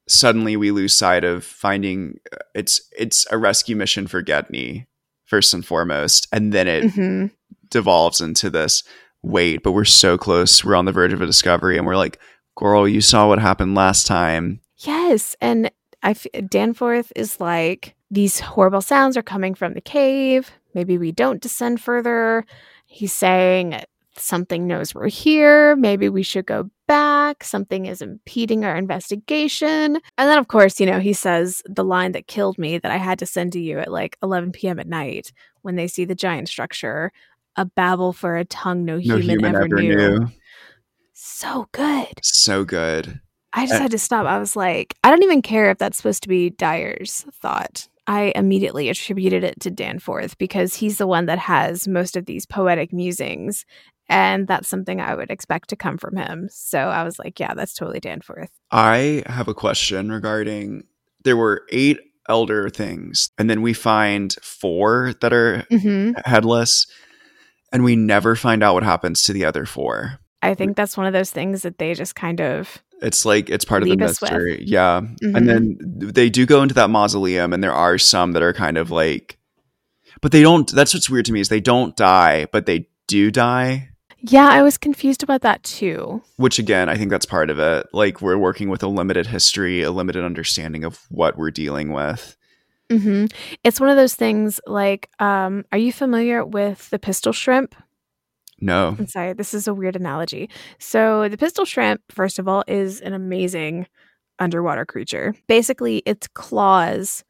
suddenly 0.08 0.56
we 0.56 0.70
lose 0.70 0.94
sight 0.96 1.24
of 1.24 1.44
finding 1.44 2.18
uh, 2.32 2.36
it's 2.54 2.80
it's 2.98 3.26
a 3.30 3.38
rescue 3.38 3.76
mission 3.76 4.06
for 4.06 4.22
Gedney 4.22 4.86
first 5.24 5.52
and 5.54 5.64
foremost, 5.64 6.26
and 6.32 6.52
then 6.52 6.66
it 6.68 6.90
hmm 6.90 7.26
devolves 7.70 8.20
into 8.22 8.48
this 8.48 8.82
wait, 9.22 9.62
but 9.62 9.72
we're 9.72 9.84
so 9.84 10.16
close. 10.16 10.64
We're 10.64 10.74
on 10.74 10.86
the 10.86 10.92
verge 10.92 11.12
of 11.12 11.20
a 11.20 11.26
discovery, 11.26 11.76
and 11.76 11.86
we're 11.86 11.96
like, 11.96 12.18
girl, 12.56 12.88
you 12.88 13.00
saw 13.00 13.28
what 13.28 13.38
happened 13.38 13.74
last 13.74 14.06
time. 14.06 14.60
Yes, 14.78 15.36
and 15.40 15.70
I 16.02 16.10
f- 16.10 16.26
Danforth 16.48 17.12
is 17.14 17.40
like 17.40 17.94
these 18.10 18.40
horrible 18.40 18.80
sounds 18.80 19.16
are 19.16 19.22
coming 19.22 19.54
from 19.54 19.74
the 19.74 19.80
cave. 19.80 20.50
Maybe 20.74 20.96
we 20.98 21.12
don't 21.12 21.42
descend 21.42 21.80
further. 21.80 22.44
He's 22.86 23.12
saying 23.12 23.82
something 24.16 24.66
knows 24.66 24.94
we're 24.94 25.08
here. 25.08 25.76
Maybe 25.76 26.08
we 26.08 26.22
should 26.22 26.46
go 26.46 26.70
back. 26.88 27.44
Something 27.44 27.86
is 27.86 28.02
impeding 28.02 28.64
our 28.64 28.76
investigation. 28.76 29.96
And 30.18 30.28
then, 30.28 30.38
of 30.38 30.48
course, 30.48 30.80
you 30.80 30.86
know, 30.86 30.98
he 30.98 31.12
says 31.12 31.62
the 31.66 31.84
line 31.84 32.12
that 32.12 32.26
killed 32.26 32.58
me 32.58 32.78
that 32.78 32.90
I 32.90 32.96
had 32.96 33.20
to 33.20 33.26
send 33.26 33.52
to 33.52 33.60
you 33.60 33.78
at 33.78 33.92
like 33.92 34.16
11 34.22 34.50
p.m. 34.52 34.80
at 34.80 34.88
night 34.88 35.32
when 35.62 35.76
they 35.76 35.86
see 35.86 36.04
the 36.04 36.16
giant 36.16 36.48
structure. 36.48 37.12
A 37.56 37.64
babble 37.64 38.12
for 38.12 38.36
a 38.36 38.44
tongue 38.44 38.84
no 38.84 38.94
No 38.96 38.98
human, 39.18 39.22
human 39.22 39.54
ever, 39.54 39.64
ever 39.64 39.82
knew. 39.82 39.96
knew. 40.20 40.28
So 41.12 41.68
good. 41.72 42.08
So 42.22 42.64
good. 42.64 43.20
I 43.52 43.66
just 43.66 43.74
Uh, 43.74 43.82
had 43.82 43.90
to 43.92 43.98
stop. 43.98 44.26
I 44.26 44.38
was 44.38 44.54
like, 44.56 44.94
I 45.02 45.10
don't 45.10 45.22
even 45.24 45.42
care 45.42 45.70
if 45.70 45.78
that's 45.78 45.96
supposed 45.96 46.22
to 46.22 46.28
be 46.28 46.50
Dyer's 46.50 47.24
thought. 47.32 47.88
I 48.06 48.32
immediately 48.36 48.88
attributed 48.88 49.44
it 49.44 49.60
to 49.60 49.70
Danforth 49.70 50.38
because 50.38 50.74
he's 50.76 50.98
the 50.98 51.06
one 51.06 51.26
that 51.26 51.38
has 51.38 51.86
most 51.88 52.16
of 52.16 52.26
these 52.26 52.46
poetic 52.46 52.92
musings. 52.92 53.66
And 54.08 54.48
that's 54.48 54.68
something 54.68 55.00
I 55.00 55.14
would 55.14 55.30
expect 55.30 55.68
to 55.70 55.76
come 55.76 55.98
from 55.98 56.16
him. 56.16 56.48
So 56.50 56.78
I 56.78 57.04
was 57.04 57.18
like, 57.18 57.38
yeah, 57.38 57.54
that's 57.54 57.74
totally 57.74 58.00
Danforth. 58.00 58.50
I 58.70 59.22
have 59.26 59.48
a 59.48 59.54
question 59.54 60.10
regarding 60.10 60.84
there 61.24 61.36
were 61.36 61.66
eight 61.70 62.00
elder 62.28 62.70
things, 62.70 63.30
and 63.38 63.48
then 63.48 63.62
we 63.62 63.72
find 63.72 64.34
four 64.42 65.14
that 65.20 65.32
are 65.32 65.66
hmm 65.70 66.12
headless, 66.24 66.86
and 67.72 67.84
we 67.84 67.96
never 67.96 68.34
find 68.36 68.62
out 68.62 68.74
what 68.74 68.82
happens 68.82 69.22
to 69.24 69.32
the 69.32 69.44
other 69.44 69.66
four. 69.66 70.18
I 70.40 70.54
think 70.54 70.76
that's 70.76 70.96
one 70.96 71.06
of 71.06 71.12
those 71.12 71.30
things 71.30 71.62
that 71.62 71.78
they 71.78 71.94
just 71.94 72.14
kind 72.14 72.40
of 72.40 72.82
it's 73.00 73.24
like 73.24 73.50
it's 73.50 73.64
part 73.64 73.82
of 73.82 73.88
the 73.88 74.04
us 74.04 74.20
with. 74.20 74.30
mystery. 74.30 74.64
Yeah. 74.66 75.00
Mhm. 75.22 75.36
And 75.36 75.48
then 75.48 75.78
they 75.80 76.30
do 76.30 76.46
go 76.46 76.62
into 76.62 76.74
that 76.74 76.90
mausoleum 76.90 77.52
and 77.52 77.62
there 77.62 77.72
are 77.72 77.98
some 77.98 78.32
that 78.32 78.42
are 78.42 78.52
kind 78.52 78.76
of 78.76 78.90
like 78.90 79.38
but 80.20 80.32
they 80.32 80.42
don't 80.42 80.70
that's 80.72 80.94
what's 80.94 81.10
weird 81.10 81.24
to 81.26 81.32
me 81.32 81.40
is 81.40 81.48
they 81.48 81.60
don't 81.60 81.96
die, 81.96 82.46
but 82.52 82.66
they 82.66 82.88
do 83.06 83.30
die. 83.30 83.90
Yeah, 84.28 84.48
I 84.48 84.62
was 84.62 84.76
confused 84.78 85.22
about 85.22 85.42
that 85.42 85.62
too. 85.62 86.22
Which 86.36 86.58
again, 86.58 86.88
I 86.88 86.96
think 86.96 87.10
that's 87.10 87.26
part 87.26 87.50
of 87.50 87.58
it. 87.58 87.86
Like 87.92 88.20
we're 88.20 88.38
working 88.38 88.68
with 88.68 88.82
a 88.82 88.88
limited 88.88 89.26
history, 89.26 89.82
a 89.82 89.90
limited 89.90 90.24
understanding 90.24 90.84
of 90.84 91.00
what 91.10 91.36
we're 91.36 91.50
dealing 91.50 91.92
with. 91.92 92.36
hmm 92.90 93.26
It's 93.64 93.80
one 93.80 93.90
of 93.90 93.96
those 93.96 94.14
things 94.14 94.60
like, 94.66 95.08
um, 95.18 95.64
are 95.72 95.78
you 95.78 95.92
familiar 95.92 96.44
with 96.44 96.90
the 96.90 96.98
pistol 96.98 97.32
shrimp? 97.32 97.74
No. 98.60 98.96
I'm 98.98 99.06
sorry, 99.06 99.32
this 99.34 99.54
is 99.54 99.68
a 99.68 99.74
weird 99.74 99.94
analogy. 99.96 100.50
So, 100.80 101.28
the 101.28 101.38
pistol 101.38 101.64
shrimp, 101.64 102.02
first 102.10 102.40
of 102.40 102.48
all, 102.48 102.64
is 102.66 103.00
an 103.00 103.14
amazing 103.14 103.86
underwater 104.40 104.84
creature. 104.84 105.34
Basically, 105.46 105.98
its 105.98 106.26
claws 106.26 107.24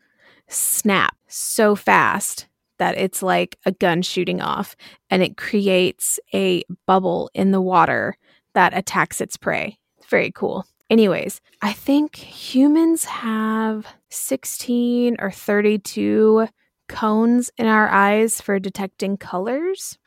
snap 0.48 1.14
so 1.26 1.76
fast 1.76 2.47
that 2.78 2.96
it's 2.96 3.22
like 3.22 3.58
a 3.64 3.72
gun 3.72 4.02
shooting 4.02 4.40
off, 4.40 4.76
and 5.10 5.22
it 5.22 5.36
creates 5.36 6.18
a 6.34 6.62
bubble 6.86 7.30
in 7.34 7.50
the 7.50 7.60
water 7.60 8.16
that 8.54 8.76
attacks 8.76 9.20
its 9.20 9.36
prey. 9.36 9.78
Very 10.08 10.30
cool. 10.32 10.66
Anyways, 10.90 11.40
I 11.60 11.72
think 11.72 12.16
humans 12.16 13.04
have 13.04 13.86
16 14.08 15.16
or 15.18 15.30
32 15.30 16.48
cones 16.88 17.50
in 17.58 17.66
our 17.66 17.88
eyes 17.88 18.40
for 18.40 18.58
detecting 18.58 19.16
colors 19.16 19.98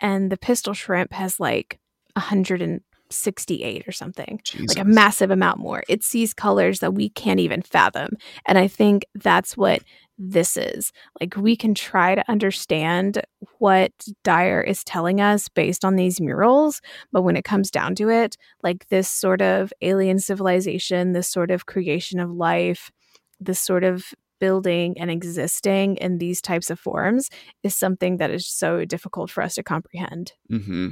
and 0.00 0.30
the 0.30 0.36
pistol 0.36 0.74
shrimp 0.74 1.12
has 1.12 1.38
like 1.40 1.78
168 2.14 3.86
or 3.86 3.92
something 3.92 4.40
Jesus. 4.44 4.76
like 4.76 4.84
a 4.84 4.88
massive 4.88 5.30
amount 5.30 5.60
more 5.60 5.84
it 5.88 6.02
sees 6.02 6.34
colors 6.34 6.80
that 6.80 6.92
we 6.92 7.08
can't 7.08 7.40
even 7.40 7.62
fathom 7.62 8.10
and 8.46 8.58
i 8.58 8.66
think 8.66 9.06
that's 9.14 9.56
what 9.56 9.82
this 10.24 10.56
is 10.56 10.92
like 11.20 11.36
we 11.36 11.56
can 11.56 11.74
try 11.74 12.14
to 12.14 12.30
understand 12.30 13.22
what 13.58 13.92
dyer 14.22 14.60
is 14.60 14.84
telling 14.84 15.20
us 15.20 15.48
based 15.48 15.84
on 15.84 15.96
these 15.96 16.20
murals 16.20 16.80
but 17.10 17.22
when 17.22 17.36
it 17.36 17.44
comes 17.44 17.70
down 17.70 17.94
to 17.94 18.08
it 18.08 18.36
like 18.62 18.88
this 18.88 19.08
sort 19.08 19.42
of 19.42 19.72
alien 19.82 20.18
civilization 20.20 21.12
this 21.12 21.28
sort 21.28 21.50
of 21.50 21.66
creation 21.66 22.20
of 22.20 22.30
life 22.30 22.92
this 23.40 23.58
sort 23.58 23.82
of 23.82 24.14
building 24.38 24.98
and 24.98 25.08
existing 25.08 25.96
in 25.98 26.18
these 26.18 26.40
types 26.42 26.68
of 26.68 26.78
forms 26.78 27.30
is 27.62 27.76
something 27.76 28.16
that 28.16 28.30
is 28.30 28.44
so 28.46 28.84
difficult 28.84 29.30
for 29.30 29.40
us 29.40 29.54
to 29.54 29.62
comprehend. 29.62 30.32
hmm 30.48 30.88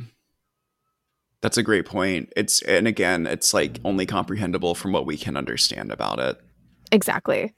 That's 1.41 1.59
a 1.59 1.63
great 1.65 1.85
point. 1.85 2.33
It's 2.37 2.63
and 2.63 2.87
again, 2.87 3.27
it's 3.27 3.53
like 3.53 3.81
only 3.85 4.07
comprehensible 4.07 4.77
from 4.77 4.93
what 4.93 5.05
we 5.05 5.17
can 5.17 5.37
understand 5.37 5.91
about 5.91 6.21
it. 6.21 6.41
Exactly. 6.93 7.53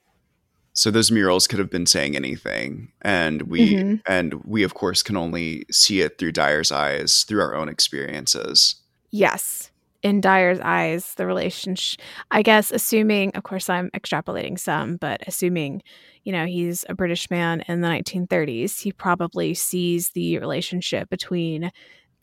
So 0.73 0.89
those 0.91 1.11
murals 1.11 1.47
could 1.47 1.59
have 1.59 1.69
been 1.69 1.85
saying 1.85 2.15
anything, 2.15 2.91
and 3.01 3.43
we 3.43 3.75
Mhm. 3.75 4.01
and 4.07 4.33
we 4.43 4.63
of 4.63 4.73
course 4.73 5.03
can 5.03 5.15
only 5.15 5.65
see 5.71 6.01
it 6.01 6.17
through 6.17 6.31
Dyer's 6.31 6.71
eyes, 6.71 7.23
through 7.23 7.41
our 7.41 7.55
own 7.55 7.69
experiences. 7.69 8.75
Yes. 9.11 9.69
In 10.01 10.19
Dyer's 10.19 10.59
eyes, 10.59 11.13
the 11.15 11.25
relationship, 11.25 12.01
I 12.31 12.41
guess, 12.41 12.71
assuming, 12.71 13.31
of 13.35 13.43
course, 13.43 13.69
I'm 13.69 13.89
extrapolating 13.91 14.59
some, 14.59 14.97
but 14.97 15.21
assuming, 15.27 15.81
you 16.23 16.31
know, 16.33 16.45
he's 16.45 16.83
a 16.89 16.95
British 16.95 17.29
man 17.31 17.61
in 17.69 17.81
the 17.81 17.87
1930s, 17.87 18.79
he 18.81 18.91
probably 18.91 19.53
sees 19.53 20.09
the 20.09 20.39
relationship 20.39 21.09
between 21.09 21.71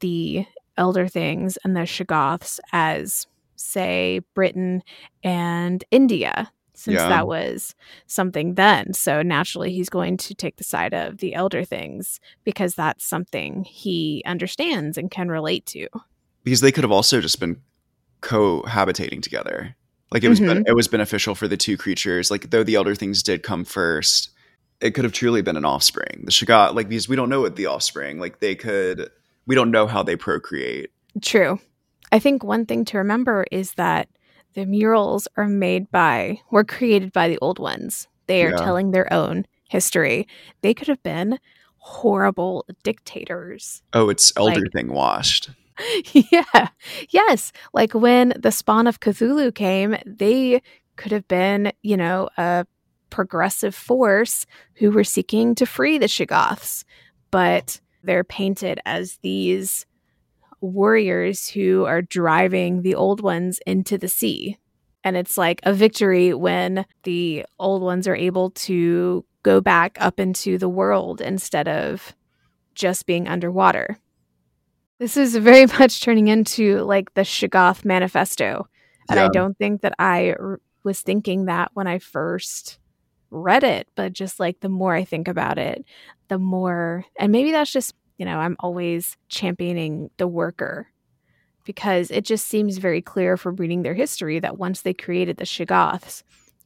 the 0.01 0.45
Elder 0.77 1.09
Things 1.09 1.57
and 1.65 1.75
the 1.75 1.81
Shoggoths 1.81 2.59
as, 2.73 3.27
say, 3.57 4.21
Britain 4.35 4.83
and 5.25 5.83
India, 5.91 6.53
since 6.81 6.97
Yeah. 6.97 7.09
that 7.09 7.27
was 7.27 7.75
something 8.07 8.55
then. 8.55 8.95
So 8.95 9.23
naturally, 9.23 9.73
he's 9.73 9.89
going 9.89 10.17
to 10.19 10.35
take 10.35 10.57
the 10.57 10.65
side 10.65 10.95
of 10.95 11.19
the 11.19 11.35
Elder 11.35 11.65
Things 11.65 12.21
because 12.45 12.75
that's 12.75 13.05
something 13.05 13.65
he 13.65 14.23
understands 14.27 14.97
and 14.99 15.11
can 15.11 15.29
relate 15.29 15.67
to. 15.67 15.89
Because 16.43 16.61
they 16.61 16.73
could 16.73 16.85
have 16.85 16.93
also 16.93 17.21
just 17.21 17.39
been 17.39 17.61
cohabitating 18.23 19.23
together. 19.23 19.77
Like 20.13 20.25
it 20.25 20.29
was 20.29 20.41
ben- 20.41 20.49
mm-hmm. 20.49 20.67
it 20.67 20.75
was 20.75 20.89
beneficial 20.89 21.35
for 21.35 21.47
the 21.47 21.57
two 21.57 21.77
creatures. 21.77 22.31
Like 22.31 22.51
though 22.51 22.65
the 22.65 22.75
elder 22.75 22.95
things 22.95 23.23
did 23.23 23.43
come 23.43 23.65
first, 23.65 24.31
it 24.81 24.93
could 24.93 25.05
have 25.05 25.13
truly 25.13 25.43
been 25.43 25.57
an 25.57 25.65
offspring. 25.65 26.23
The 26.25 26.33
Shoggoth, 26.33 26.75
like 26.75 26.89
because 26.89 27.09
we 27.09 27.17
don't 27.17 27.29
know 27.29 27.43
what 27.43 27.57
the 27.57 27.67
offspring, 27.67 28.19
like 28.19 28.41
they 28.41 28.55
could 28.55 29.11
we 29.47 29.55
don't 29.55 29.71
know 29.71 29.87
how 29.87 30.03
they 30.03 30.17
procreate. 30.17 30.91
True. 31.23 31.61
I 32.13 32.19
think 32.19 32.43
one 32.43 32.67
thing 32.67 32.85
to 32.87 32.99
remember 32.99 33.47
is 33.53 33.73
that 33.75 34.09
the 34.55 34.67
murals 34.67 35.29
are 35.37 35.47
made 35.49 35.91
by, 35.91 36.41
were 36.51 36.65
created 36.65 37.13
by 37.13 37.29
the 37.29 37.39
old 37.39 37.59
ones. 37.59 38.09
They 38.27 38.45
are 38.45 38.51
Yeah. 38.51 38.57
telling 38.57 38.91
their 38.91 39.13
own 39.13 39.47
history. 39.69 40.27
They 40.63 40.75
could 40.75 40.89
have 40.89 41.03
been 41.03 41.39
horrible 41.79 42.67
dictators. 42.83 43.83
Oh, 43.93 44.09
it's 44.09 44.33
elder 44.37 44.61
Like- 44.61 44.73
thing 44.73 44.93
washed. 44.93 45.51
yeah. 46.13 46.69
Yes. 47.09 47.53
Like 47.73 47.95
when 47.95 48.35
the 48.39 48.53
spawn 48.53 48.87
of 48.87 49.01
Cthulhu 49.01 49.55
came, 49.55 49.97
they 50.05 50.61
could 50.97 51.13
have 51.13 51.27
been, 51.27 51.73
you 51.83 51.97
know, 51.97 52.29
a 52.37 52.67
progressive 53.09 53.75
force 53.75 54.45
who 54.75 54.91
were 54.91 55.05
seeking 55.05 55.55
to 55.55 55.65
free 55.67 55.97
the 55.99 56.07
Shoggoths. 56.07 56.85
But 57.31 57.81
they're 58.03 58.25
painted 58.25 58.81
as 58.85 59.19
these 59.23 59.87
warriors 60.61 61.49
who 61.49 61.85
are 61.85 62.03
driving 62.03 62.83
the 62.83 62.95
old 62.95 63.21
ones 63.21 63.61
into 63.67 63.99
the 63.99 64.09
sea. 64.09 64.59
And 65.03 65.17
it's 65.17 65.39
like 65.39 65.61
a 65.63 65.73
victory 65.73 66.35
when 66.35 66.85
the 67.05 67.47
old 67.59 67.83
ones 67.83 68.07
are 68.07 68.15
able 68.15 68.51
to 68.51 69.25
go 69.43 69.61
back 69.61 69.97
up 70.01 70.21
into 70.21 70.59
the 70.59 70.69
world 70.69 71.21
instead 71.21 71.69
of 71.69 72.15
just 72.75 73.07
being 73.07 73.27
underwater. 73.27 73.99
This 74.99 75.17
is 75.17 75.35
very 75.37 75.67
much 75.79 76.03
turning 76.03 76.29
into 76.29 76.81
like 76.83 77.15
the 77.15 77.23
Shoggoth 77.23 77.85
manifesto. 77.85 78.69
And 79.09 79.19
I 79.19 79.29
don't 79.29 79.59
think 79.59 79.81
that 79.81 79.95
I 79.99 80.35
r- 80.39 80.61
was 80.85 81.01
thinking 81.01 81.47
that 81.47 81.71
when 81.75 81.89
I 81.89 81.99
first 81.99 82.79
read 83.31 83.65
it, 83.65 83.89
but 83.97 84.13
just 84.13 84.39
like 84.39 84.61
the 84.61 84.69
more 84.69 84.95
I 84.95 85.05
think 85.05 85.27
about 85.27 85.59
it, 85.59 85.85
the 86.29 86.39
more, 86.39 87.05
and 87.19 87.33
maybe 87.33 87.51
that's 87.51 87.73
just, 87.73 87.95
you 88.21 88.27
know, 88.27 88.39
I'm 88.39 88.57
always 88.61 89.17
championing 89.31 90.11
the 90.19 90.29
worker 90.29 90.87
because 91.65 92.11
it 92.11 92.27
just 92.27 92.47
seems 92.47 92.77
very 92.77 93.01
clear 93.01 93.39
from 93.39 93.57
reading 93.57 93.81
their 93.81 93.95
history 93.95 94.39
that 94.41 94.59
once 94.59 94.83
they 94.83 94.93
created 94.93 95.39
the 95.39 95.45
Shoggoths, 95.45 96.23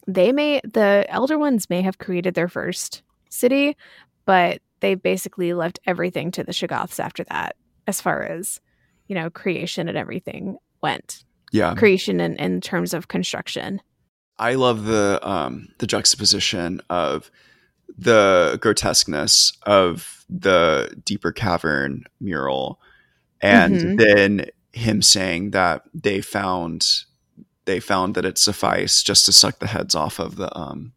they 0.08 0.32
may, 0.32 0.60
the 0.64 1.06
elder 1.08 1.38
ones 1.38 1.70
may 1.70 1.80
have 1.82 1.98
created 1.98 2.34
their 2.34 2.48
first 2.48 3.02
city, 3.30 3.76
but 4.24 4.62
they 4.80 4.96
basically 4.96 5.54
left 5.54 5.78
everything 5.86 6.32
to 6.32 6.42
the 6.42 6.50
Shoggoths 6.50 6.98
after 6.98 7.22
that, 7.30 7.54
as 7.86 8.00
far 8.00 8.24
as, 8.24 8.60
you 9.06 9.14
know, 9.14 9.30
creation 9.30 9.88
and 9.88 9.96
everything 9.96 10.58
went. 10.82 11.22
Yeah. 11.52 11.76
Creation 11.76 12.20
in, 12.20 12.34
in 12.34 12.60
terms 12.60 12.92
of 12.92 13.06
construction. 13.06 13.80
I 14.40 14.54
love 14.54 14.86
the 14.86 15.20
um 15.22 15.68
the 15.78 15.86
juxtaposition 15.86 16.80
of 16.90 17.30
the 17.96 18.58
grotesqueness 18.60 19.52
of 19.62 20.23
the 20.40 20.94
deeper 21.04 21.32
cavern 21.32 22.04
mural 22.20 22.80
and 23.40 23.74
Mhm. 23.76 23.98
then 23.98 24.46
him 24.72 25.00
saying 25.02 25.50
that 25.52 25.82
they 25.94 26.20
found 26.20 26.86
they 27.66 27.80
found 27.80 28.14
that 28.14 28.24
it 28.24 28.36
sufficed 28.36 29.06
just 29.06 29.24
to 29.26 29.32
suck 29.32 29.58
the 29.58 29.66
heads 29.68 29.94
off 29.94 30.18
of 30.18 30.36
the 30.36 30.54
um 30.58 30.92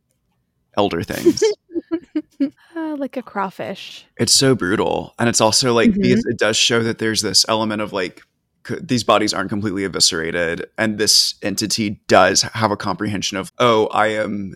elder 0.75 1.01
things. 1.03 1.41
Uh, 2.75 2.95
like 2.97 3.15
a 3.17 3.21
crawfish. 3.21 4.05
it's 4.17 4.33
so 4.33 4.55
brutal 4.55 5.13
and 5.19 5.29
it's 5.29 5.41
also 5.41 5.73
like 5.73 5.91
Mhm. 5.91 6.01
because 6.01 6.25
it 6.25 6.37
does 6.37 6.57
show 6.57 6.83
that 6.83 6.97
there's 6.99 7.21
this 7.21 7.45
element 7.47 7.81
of 7.81 7.93
like 7.93 8.21
c- 8.67 8.75
these 8.81 9.03
bodies 9.03 9.33
aren't 9.33 9.49
completely 9.49 9.83
eviscerated 9.83 10.65
and 10.77 10.97
this 10.97 11.35
entity 11.41 12.01
does 12.07 12.41
have 12.43 12.71
a 12.71 12.77
comprehension 12.77 13.37
of 13.37 13.51
oh 13.59 13.87
i 13.87 14.07
am 14.07 14.55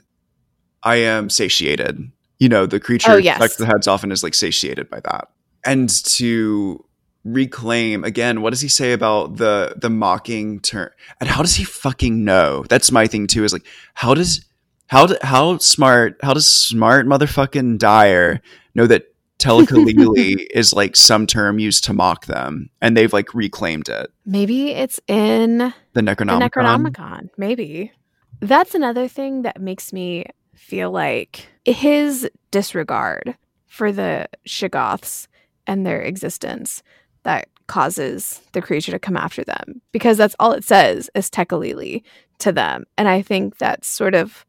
i 0.83 0.95
am 0.95 1.29
satiated 1.29 2.11
you 2.41 2.49
know 2.49 2.65
the 2.65 2.79
creature 2.79 3.11
Oh, 3.11 3.17
yes. 3.17 3.55
the 3.55 3.65
heads 3.65 3.87
off 3.87 4.03
and 4.03 4.11
is 4.11 4.23
like 4.23 4.33
satiated 4.33 4.89
by 4.89 4.99
that 5.01 5.29
and 5.63 5.87
to 6.17 6.83
reclaim 7.23 8.03
again 8.03 8.41
what 8.41 8.49
does 8.49 8.61
he 8.61 8.67
say 8.67 8.93
about 8.93 9.37
the 9.37 9.75
the 9.77 9.89
mocking 9.91 10.59
term 10.59 10.89
and 11.19 11.29
how 11.29 11.41
does 11.43 11.55
he 11.55 11.63
fucking 11.63 12.25
know 12.25 12.65
that's 12.67 12.91
my 12.91 13.05
thing 13.07 13.27
too 13.27 13.43
is 13.43 13.53
like 13.53 13.65
how 13.93 14.13
does 14.15 14.43
how 14.87 15.05
d- 15.05 15.17
how 15.21 15.57
smart 15.59 16.17
how 16.23 16.33
does 16.33 16.47
smart 16.47 17.05
motherfucking 17.05 17.77
dyer 17.77 18.41
know 18.73 18.87
that 18.87 19.03
telekalili 19.37 20.45
is 20.51 20.73
like 20.73 20.95
some 20.95 21.27
term 21.27 21.59
used 21.59 21.83
to 21.83 21.93
mock 21.93 22.25
them 22.25 22.69
and 22.81 22.97
they've 22.97 23.13
like 23.13 23.33
reclaimed 23.35 23.87
it 23.87 24.09
Maybe 24.25 24.71
it's 24.71 24.99
in 25.07 25.59
the 25.59 25.73
the 25.93 26.01
necronomicon, 26.01 26.49
Necronomicon. 26.49 27.29
Maybe. 27.37 27.91
That's 28.39 28.73
another 28.75 29.07
thing 29.07 29.41
that 29.43 29.59
makes 29.61 29.91
me 29.93 30.25
feel 30.61 30.91
like 30.91 31.47
his 31.65 32.29
disregard 32.51 33.35
for 33.67 33.91
the 33.91 34.27
Shoggoths 34.47 35.27
and 35.65 35.85
their 35.85 36.01
existence 36.01 36.83
that 37.23 37.49
causes 37.67 38.41
the 38.53 38.61
creature 38.61 38.91
to 38.91 38.99
come 38.99 39.17
after 39.17 39.43
them 39.43 39.81
because 39.91 40.17
that's 40.17 40.35
all 40.39 40.51
it 40.51 40.63
says 40.63 41.09
is 41.15 41.29
Tekeli-li 41.29 42.03
to 42.39 42.51
them. 42.51 42.85
And 42.97 43.07
I 43.07 43.21
think 43.21 43.57
that's 43.57 43.87
sort 43.87 44.13
of, 44.13 44.45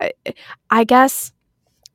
I, 0.00 0.12
I 0.70 0.84
guess, 0.84 1.32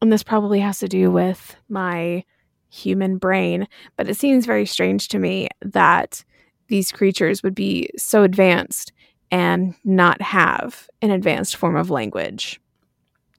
and 0.01 0.12
this 0.12 0.24
probably 0.24 0.62
has 0.62 0.80
to 0.80 0.88
do 0.88 1.12
with 1.12 1.55
my 1.68 2.24
human 2.70 3.18
brain, 3.18 3.68
but 3.97 4.07
it 4.07 4.16
seems 4.16 4.45
very 4.45 4.66
strange 4.66 5.10
to 5.10 5.20
me 5.20 5.49
that 5.62 6.24
these 6.70 6.91
creatures 6.91 7.43
would 7.43 7.55
be 7.55 7.89
so 7.97 8.24
advanced 8.24 8.93
and 9.32 9.76
not 9.84 10.22
have 10.22 10.88
an 11.01 11.12
advanced 11.12 11.55
form 11.55 11.76
of 11.76 11.89
language. 11.89 12.62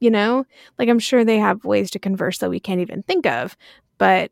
You 0.00 0.10
know, 0.10 0.44
like 0.78 0.88
I'm 0.88 0.98
sure 0.98 1.24
they 1.24 1.38
have 1.38 1.64
ways 1.64 1.90
to 1.92 1.98
converse 1.98 2.38
that 2.38 2.50
we 2.50 2.58
can't 2.58 2.80
even 2.80 3.02
think 3.02 3.26
of, 3.26 3.56
but 3.98 4.30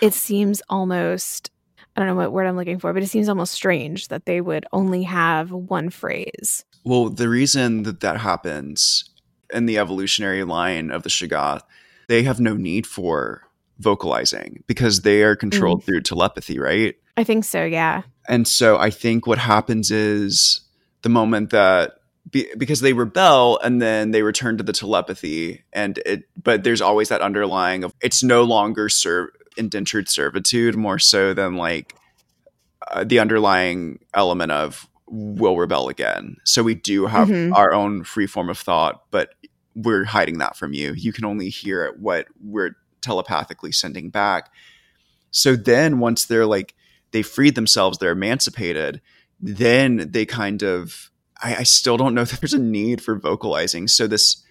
it 0.00 0.14
seems 0.14 0.62
almost 0.68 1.50
I 1.96 2.00
don't 2.00 2.08
know 2.08 2.16
what 2.16 2.32
word 2.32 2.46
I'm 2.46 2.56
looking 2.56 2.80
for, 2.80 2.92
but 2.92 3.02
it 3.02 3.08
seems 3.08 3.28
almost 3.28 3.52
strange 3.52 4.08
that 4.08 4.26
they 4.26 4.40
would 4.40 4.66
only 4.72 5.04
have 5.04 5.52
one 5.52 5.90
phrase. 5.90 6.64
Well, 6.82 7.08
the 7.08 7.28
reason 7.28 7.84
that 7.84 8.00
that 8.00 8.18
happens 8.18 9.04
in 9.52 9.66
the 9.66 9.78
evolutionary 9.78 10.42
line 10.42 10.90
of 10.90 11.04
the 11.04 11.08
Shagath, 11.08 11.62
they 12.08 12.24
have 12.24 12.40
no 12.40 12.54
need 12.54 12.86
for 12.86 13.42
vocalizing 13.78 14.64
because 14.66 15.02
they 15.02 15.22
are 15.22 15.36
controlled 15.36 15.82
mm. 15.82 15.86
through 15.86 16.00
telepathy, 16.00 16.58
right? 16.58 16.96
I 17.16 17.24
think 17.24 17.44
so, 17.44 17.64
yeah. 17.64 18.02
And 18.28 18.48
so 18.48 18.76
I 18.76 18.90
think 18.90 19.26
what 19.26 19.38
happens 19.38 19.90
is 19.90 20.60
the 21.02 21.08
moment 21.08 21.50
that 21.50 21.98
be, 22.34 22.50
because 22.58 22.80
they 22.80 22.92
rebel 22.92 23.58
and 23.62 23.80
then 23.80 24.10
they 24.10 24.22
return 24.22 24.58
to 24.58 24.64
the 24.64 24.72
telepathy 24.72 25.64
and 25.72 25.98
it 26.04 26.24
but 26.42 26.64
there's 26.64 26.82
always 26.82 27.08
that 27.08 27.22
underlying 27.22 27.84
of 27.84 27.94
it's 28.02 28.22
no 28.22 28.42
longer 28.42 28.88
serve 28.88 29.30
indentured 29.56 30.08
servitude 30.08 30.76
more 30.76 30.98
so 30.98 31.32
than 31.32 31.56
like 31.56 31.94
uh, 32.88 33.04
the 33.04 33.18
underlying 33.18 34.00
element 34.12 34.52
of 34.52 34.88
will 35.06 35.56
rebel 35.56 35.88
again. 35.88 36.36
So 36.44 36.62
we 36.62 36.74
do 36.74 37.06
have 37.06 37.28
mm-hmm. 37.28 37.54
our 37.54 37.72
own 37.72 38.04
free 38.04 38.26
form 38.26 38.50
of 38.50 38.58
thought, 38.58 39.04
but 39.10 39.30
we're 39.74 40.04
hiding 40.04 40.38
that 40.38 40.56
from 40.56 40.72
you. 40.72 40.92
You 40.92 41.12
can 41.12 41.24
only 41.24 41.48
hear 41.48 41.94
what 41.98 42.26
we're 42.42 42.76
telepathically 43.00 43.72
sending 43.72 44.10
back. 44.10 44.50
So 45.30 45.56
then 45.56 45.98
once 45.98 46.24
they're 46.24 46.46
like 46.46 46.74
they 47.12 47.22
freed 47.22 47.54
themselves, 47.54 47.98
they're 47.98 48.12
emancipated, 48.12 49.00
then 49.40 50.08
they 50.10 50.26
kind 50.26 50.62
of 50.62 51.10
I, 51.42 51.56
I 51.56 51.62
still 51.62 51.96
don't 51.96 52.14
know 52.14 52.24
that 52.24 52.40
there's 52.40 52.54
a 52.54 52.58
need 52.58 53.02
for 53.02 53.16
vocalizing. 53.16 53.88
So 53.88 54.06
this 54.06 54.42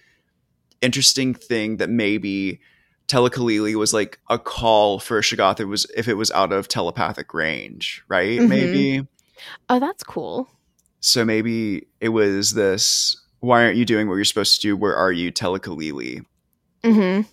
interesting 0.80 1.34
thing 1.34 1.78
that 1.78 1.90
maybe 1.90 2.60
Telekalili 3.08 3.74
was 3.74 3.92
like 3.92 4.18
a 4.30 4.38
call 4.38 4.98
for 4.98 5.20
Shoggoth 5.20 5.60
It 5.60 5.66
was 5.66 5.86
if 5.96 6.08
it 6.08 6.14
was 6.14 6.30
out 6.32 6.52
of 6.52 6.68
telepathic 6.68 7.34
range, 7.34 8.02
right? 8.08 8.38
Mm-hmm. 8.38 8.48
Maybe. 8.48 9.06
Oh, 9.68 9.78
that's 9.78 10.02
cool. 10.02 10.48
So 11.00 11.24
maybe 11.24 11.86
it 12.00 12.10
was 12.10 12.54
this. 12.54 13.20
Why 13.40 13.62
aren't 13.62 13.76
you 13.76 13.84
doing 13.84 14.08
what 14.08 14.14
you're 14.14 14.24
supposed 14.24 14.60
to 14.60 14.68
do? 14.68 14.76
Where 14.76 14.96
are 14.96 15.12
you, 15.12 15.30
Telekalili? 15.30 16.24
Mm-hmm. 16.82 17.28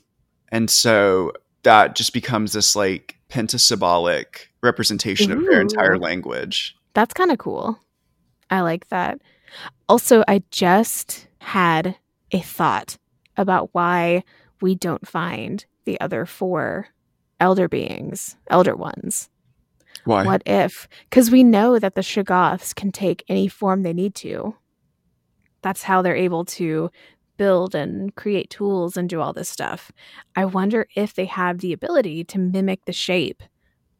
And 0.49 0.70
so 0.70 1.32
that 1.64 1.95
just 1.95 2.12
becomes 2.14 2.52
this 2.52 2.76
like 2.76 3.18
pentasymbolic 3.30 4.47
representation 4.62 5.32
Ooh. 5.32 5.38
of 5.38 5.45
their 5.45 5.62
entire 5.62 5.97
language. 5.97 6.76
That's 6.93 7.14
kind 7.14 7.32
of 7.32 7.38
cool. 7.38 7.80
I 8.49 8.60
like 8.62 8.89
that. 8.89 9.22
Also, 9.92 10.24
I 10.26 10.42
just 10.52 11.28
had 11.39 11.98
a 12.32 12.39
thought 12.39 12.98
about 13.36 13.72
why 13.74 14.24
we 14.62 14.74
don't 14.74 15.06
find 15.06 15.66
the 15.84 16.00
other 16.00 16.26
four 16.26 16.88
elder 17.42 17.68
beings, 17.68 18.38
elder 18.50 18.74
ones. 18.74 19.30
Why? 20.06 20.24
What 20.24 20.44
if? 20.46 20.88
Because 21.10 21.30
we 21.30 21.44
know 21.44 21.78
that 21.78 21.96
the 21.96 22.02
Shoggoths 22.02 22.74
can 22.74 22.94
take 22.94 23.26
any 23.28 23.50
form 23.50 23.84
they 23.84 23.92
need 23.92 24.16
to. 24.16 24.56
That's 25.62 25.84
how 25.84 26.02
they're 26.02 26.16
able 26.16 26.46
to 26.46 26.89
build 27.36 27.76
and 27.76 28.16
create 28.16 28.50
tools 28.50 28.96
and 28.96 29.10
do 29.10 29.20
all 29.20 29.34
this 29.34 29.50
stuff. 29.50 29.92
I 30.38 30.46
wonder 30.46 30.88
if 30.96 31.16
they 31.16 31.26
have 31.26 31.58
the 31.58 31.74
ability 31.74 32.24
to 32.24 32.39
mimic 32.39 32.86
the 32.86 32.94
shape 32.94 33.44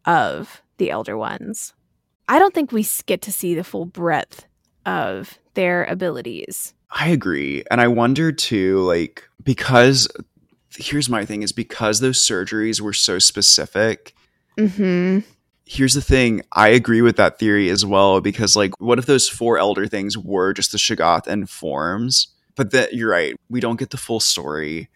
of 0.06 0.62
the 0.78 0.90
elder 0.90 1.18
ones. 1.18 1.74
I 2.30 2.40
don't 2.40 2.54
think 2.54 2.72
we 2.72 2.88
get 3.08 3.22
to 3.24 3.32
see 3.34 3.56
the 3.56 3.66
full 3.66 3.84
breadth 3.84 4.46
of 4.86 5.38
their 5.54 5.86
abilities. 5.86 6.74
I 6.92 7.10
agree. 7.10 7.64
And 7.72 7.80
I 7.80 7.88
wonder 7.88 8.32
too, 8.32 8.80
like, 8.80 9.24
because 9.44 10.08
here's 10.76 11.10
my 11.10 11.26
thing 11.26 11.44
is 11.44 11.52
because 11.52 12.00
those 12.00 12.20
surgeries 12.20 12.82
were 12.82 12.94
so 12.94 13.20
specific. 13.20 14.14
Mm-hmm. 14.58 15.20
Here's 15.66 15.94
the 15.94 16.02
thing. 16.02 16.42
I 16.52 16.70
agree 16.70 17.02
with 17.02 17.16
that 17.16 17.40
theory 17.40 17.70
as 17.70 17.86
well 17.86 18.20
because, 18.20 18.56
like, 18.56 18.74
what 18.80 19.00
if 19.00 19.06
those 19.06 19.30
four 19.30 19.58
elder 19.58 19.88
things 19.88 20.18
were 20.18 20.54
just 20.54 20.74
the 20.74 20.78
Shoggoth 20.78 21.28
and 21.28 21.50
forms? 21.50 22.28
But 22.56 22.72
that 22.72 22.94
you're 22.94 23.10
right. 23.10 23.36
We 23.50 23.62
don't 23.62 23.80
get 23.80 23.92
the 23.92 23.98
full 23.98 24.20
story 24.20 24.90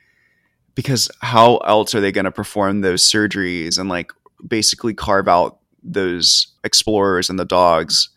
because 0.75 1.09
how 1.21 1.57
else 1.57 1.95
are 1.95 2.01
they 2.01 2.11
going 2.11 2.25
to 2.25 2.31
perform 2.31 2.81
those 2.81 3.09
surgeries 3.09 3.79
and 3.79 3.87
like 3.87 4.11
basically 4.45 4.93
carve 4.93 5.29
out 5.29 5.59
those 5.81 6.47
explorers 6.65 7.29
and 7.29 7.39
the 7.39 7.45
dogs? 7.45 8.09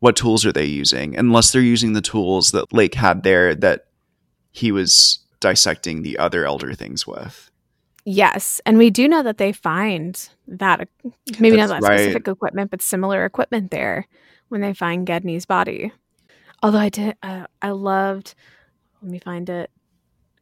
What 0.00 0.16
tools 0.16 0.44
are 0.44 0.52
they 0.52 0.64
using? 0.64 1.16
Unless 1.16 1.52
they're 1.52 1.62
using 1.62 1.92
the 1.92 2.00
tools 2.00 2.50
that 2.50 2.72
Lake 2.72 2.94
had 2.94 3.22
there 3.22 3.54
that 3.54 3.86
he 4.50 4.72
was 4.72 5.20
dissecting 5.40 6.02
the 6.02 6.18
other 6.18 6.44
elder 6.44 6.74
things 6.74 7.06
with. 7.06 7.50
Yes, 8.04 8.60
and 8.64 8.78
we 8.78 8.90
do 8.90 9.08
know 9.08 9.22
that 9.22 9.38
they 9.38 9.52
find 9.52 10.28
that 10.48 10.88
maybe 11.38 11.56
That's 11.56 11.70
not 11.70 11.82
that 11.82 11.88
right. 11.88 11.98
specific 12.00 12.28
equipment, 12.28 12.70
but 12.70 12.82
similar 12.82 13.24
equipment 13.24 13.70
there 13.70 14.06
when 14.48 14.62
they 14.62 14.72
find 14.74 15.06
Gedney's 15.06 15.46
body. 15.46 15.92
Although 16.62 16.78
I 16.78 16.88
did, 16.88 17.16
uh, 17.22 17.46
I 17.60 17.70
loved. 17.70 18.34
Let 19.02 19.10
me 19.12 19.18
find 19.18 19.48
it. 19.48 19.70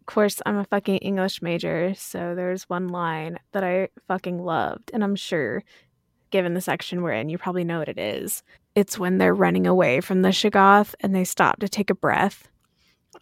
Of 0.01 0.07
course, 0.07 0.41
I'm 0.47 0.57
a 0.57 0.65
fucking 0.65 0.99
English 0.99 1.43
major, 1.43 1.95
so 1.95 2.35
there's 2.35 2.69
one 2.69 2.89
line 2.89 3.39
that 3.53 3.63
I 3.63 3.89
fucking 4.07 4.43
loved, 4.43 4.91
and 4.95 5.05
I'm 5.05 5.17
sure, 5.17 5.63
given 6.31 6.55
the 6.55 6.61
section 6.61 7.03
we're 7.03 7.13
in, 7.13 7.29
you 7.29 7.39
probably 7.39 7.65
know 7.65 7.79
what 7.79 7.89
it 7.89 7.99
is. 7.99 8.43
It's 8.75 8.99
when 8.99 9.19
they're 9.19 9.35
running 9.35 9.67
away 9.67 10.01
from 10.01 10.23
the 10.23 10.29
Shoggoth 10.29 10.95
and 11.01 11.15
they 11.15 11.25
stop 11.25 11.61
to 11.61 11.69
take 11.69 11.91
a 11.91 11.95
breath 11.95 12.49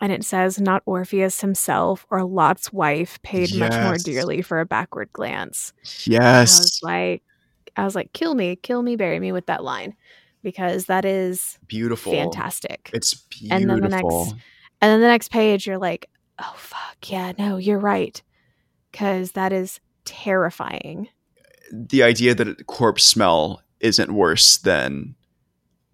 and 0.01 0.13
it 0.13 0.25
says 0.25 0.61
not 0.61 0.83
Orpheus 0.87 1.41
himself 1.41 2.07
or 2.11 2.25
Lot's 2.25 2.73
wife 2.73 3.21
paid 3.23 3.51
yes. 3.51 3.59
much 3.59 3.83
more 3.83 3.97
dearly 3.99 4.43
for 4.43 4.61
a 4.61 4.67
backward 4.67 5.13
glance. 5.13 5.73
Yes. 6.05 6.59
I 6.59 6.63
was 6.63 6.81
like 6.83 7.23
I 7.77 7.85
was 7.85 7.95
like 7.95 8.13
kill 8.13 8.35
me, 8.35 8.57
kill 8.57 8.83
me, 8.83 8.97
bury 8.97 9.21
me 9.21 9.33
with 9.33 9.47
that 9.47 9.65
line 9.65 9.95
because 10.43 10.87
that 10.87 11.05
is 11.05 11.59
beautiful. 11.67 12.13
Fantastic. 12.13 12.91
It's 12.93 13.15
beautiful. 13.15 13.57
And 13.57 13.71
then 13.71 13.81
the 13.81 13.89
next 13.89 14.35
and 14.81 14.91
then 14.91 15.01
the 15.01 15.07
next 15.07 15.31
page 15.31 15.67
you're 15.67 15.79
like, 15.79 16.09
"Oh 16.39 16.55
fuck, 16.57 17.11
yeah, 17.11 17.33
no, 17.39 17.57
you're 17.57 17.79
right." 17.79 18.23
Cuz 18.93 19.33
that 19.33 19.53
is 19.53 19.81
terrifying. 20.05 21.09
The 21.73 22.03
idea 22.03 22.35
that 22.35 22.67
corpse 22.67 23.05
smell 23.05 23.63
isn't 23.81 24.13
worse 24.13 24.59
than 24.59 25.15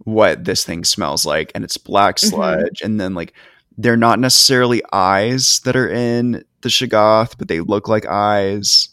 what 0.04 0.44
this 0.44 0.64
thing 0.64 0.84
smells 0.84 1.24
like 1.24 1.52
and 1.54 1.62
it's 1.62 1.76
black 1.76 2.16
mm-hmm. 2.16 2.28
sludge 2.28 2.78
mm-hmm. 2.78 2.86
and 2.86 3.00
then 3.00 3.14
like 3.14 3.32
they're 3.78 3.96
not 3.96 4.18
necessarily 4.18 4.82
eyes 4.92 5.60
that 5.64 5.76
are 5.76 5.88
in 5.88 6.44
the 6.60 6.68
Shoggoth, 6.68 7.38
but 7.38 7.48
they 7.48 7.60
look 7.60 7.88
like 7.88 8.04
eyes. 8.06 8.90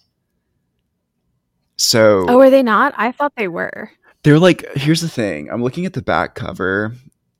So 1.78 2.26
Oh, 2.28 2.40
are 2.40 2.50
they 2.50 2.64
not? 2.64 2.94
I 2.98 3.12
thought 3.12 3.34
they 3.36 3.48
were. 3.48 3.92
They're 4.24 4.40
like 4.40 4.66
here's 4.76 5.02
the 5.02 5.10
thing. 5.10 5.50
I'm 5.50 5.64
looking 5.64 5.86
at 5.86 5.94
the 5.94 6.02
back 6.02 6.36
cover 6.36 6.94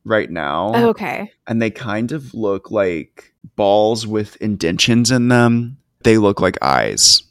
right 0.04 0.30
now. 0.30 0.72
Oh, 0.74 0.90
okay. 0.90 1.32
And 1.48 1.62
they 1.62 1.70
kind 1.72 2.12
of 2.12 2.34
look 2.34 2.72
like 2.72 3.34
balls 3.56 4.06
with 4.06 4.36
indentions 4.38 5.12
in 5.12 5.28
them. 5.28 5.78
They 6.04 6.18
look 6.18 6.42
like 6.42 6.58
eyes. 6.62 7.24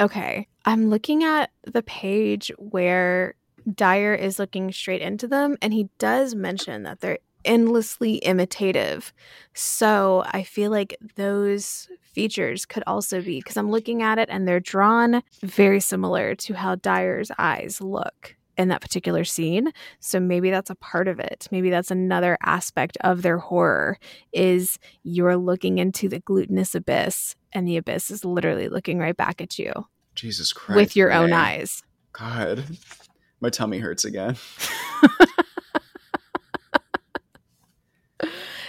Okay. 0.00 0.48
I'm 0.64 0.88
looking 0.88 1.24
at 1.24 1.50
the 1.64 1.82
page 1.82 2.50
where 2.58 3.34
Dyer 3.72 4.14
is 4.14 4.38
looking 4.38 4.72
straight 4.72 5.02
into 5.02 5.26
them 5.26 5.56
and 5.62 5.72
he 5.72 5.88
does 5.98 6.34
mention 6.34 6.82
that 6.84 7.00
they're 7.00 7.18
endlessly 7.44 8.14
imitative. 8.16 9.12
So 9.52 10.24
I 10.28 10.42
feel 10.42 10.70
like 10.70 10.96
those 11.16 11.88
features 12.00 12.64
could 12.64 12.82
also 12.86 13.20
be 13.20 13.40
because 13.40 13.56
I'm 13.56 13.70
looking 13.70 14.02
at 14.02 14.18
it 14.18 14.28
and 14.30 14.48
they're 14.48 14.60
drawn 14.60 15.22
very 15.42 15.80
similar 15.80 16.34
to 16.36 16.54
how 16.54 16.76
Dyer's 16.76 17.30
eyes 17.38 17.80
look 17.80 18.36
in 18.56 18.68
that 18.68 18.80
particular 18.80 19.24
scene. 19.24 19.72
So 20.00 20.20
maybe 20.20 20.50
that's 20.50 20.70
a 20.70 20.76
part 20.76 21.08
of 21.08 21.18
it. 21.18 21.48
Maybe 21.50 21.70
that's 21.70 21.90
another 21.90 22.38
aspect 22.42 22.96
of 23.02 23.22
their 23.22 23.38
horror 23.38 23.98
is 24.32 24.78
you're 25.02 25.36
looking 25.36 25.78
into 25.78 26.08
the 26.08 26.20
glutinous 26.20 26.74
abyss 26.74 27.34
and 27.52 27.66
the 27.66 27.76
abyss 27.76 28.10
is 28.10 28.24
literally 28.24 28.68
looking 28.68 28.98
right 28.98 29.16
back 29.16 29.40
at 29.40 29.58
you. 29.58 29.72
Jesus 30.14 30.52
Christ. 30.52 30.76
With 30.76 30.96
your 30.96 31.08
man. 31.10 31.22
own 31.24 31.32
eyes. 31.32 31.82
God. 32.12 32.64
My 33.40 33.50
tummy 33.50 33.78
hurts 33.78 34.04
again. 34.04 34.36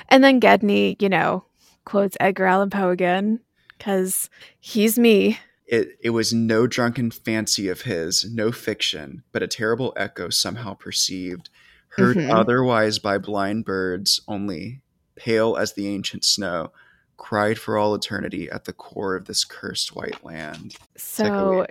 And 0.10 0.24
then 0.24 0.40
Gedney, 0.40 0.96
you 1.00 1.10
know, 1.10 1.46
quotes 1.84 2.16
Edgar 2.20 2.46
Allan 2.46 2.70
Poe 2.70 2.90
again 2.92 3.40
because 3.78 4.30
he's 4.60 5.00
me. 5.00 5.40
It, 5.66 5.98
it 6.00 6.12
was 6.12 6.32
no 6.32 6.68
drunken 6.68 7.10
fancy 7.10 7.68
of 7.70 7.82
his, 7.82 8.24
no 8.32 8.52
fiction, 8.52 9.24
but 9.32 9.42
a 9.42 9.48
terrible 9.48 9.94
echo 9.98 10.30
somehow 10.30 10.76
perceived, 10.76 11.50
heard 11.98 12.18
Mhm. 12.18 12.32
otherwise 12.32 13.00
by 13.00 13.18
blind 13.18 13.66
birds 13.66 14.22
only, 14.28 14.82
pale 15.16 15.56
as 15.58 15.74
the 15.74 15.88
ancient 15.88 16.24
snow, 16.24 16.72
cried 17.18 17.58
for 17.58 17.78
all 17.78 17.96
eternity 17.96 18.50
at 18.50 18.66
the 18.66 18.74
core 18.74 19.16
of 19.16 19.26
this 19.26 19.44
cursed 19.46 19.96
white 19.96 20.24
land. 20.24 20.76
So 20.98 21.66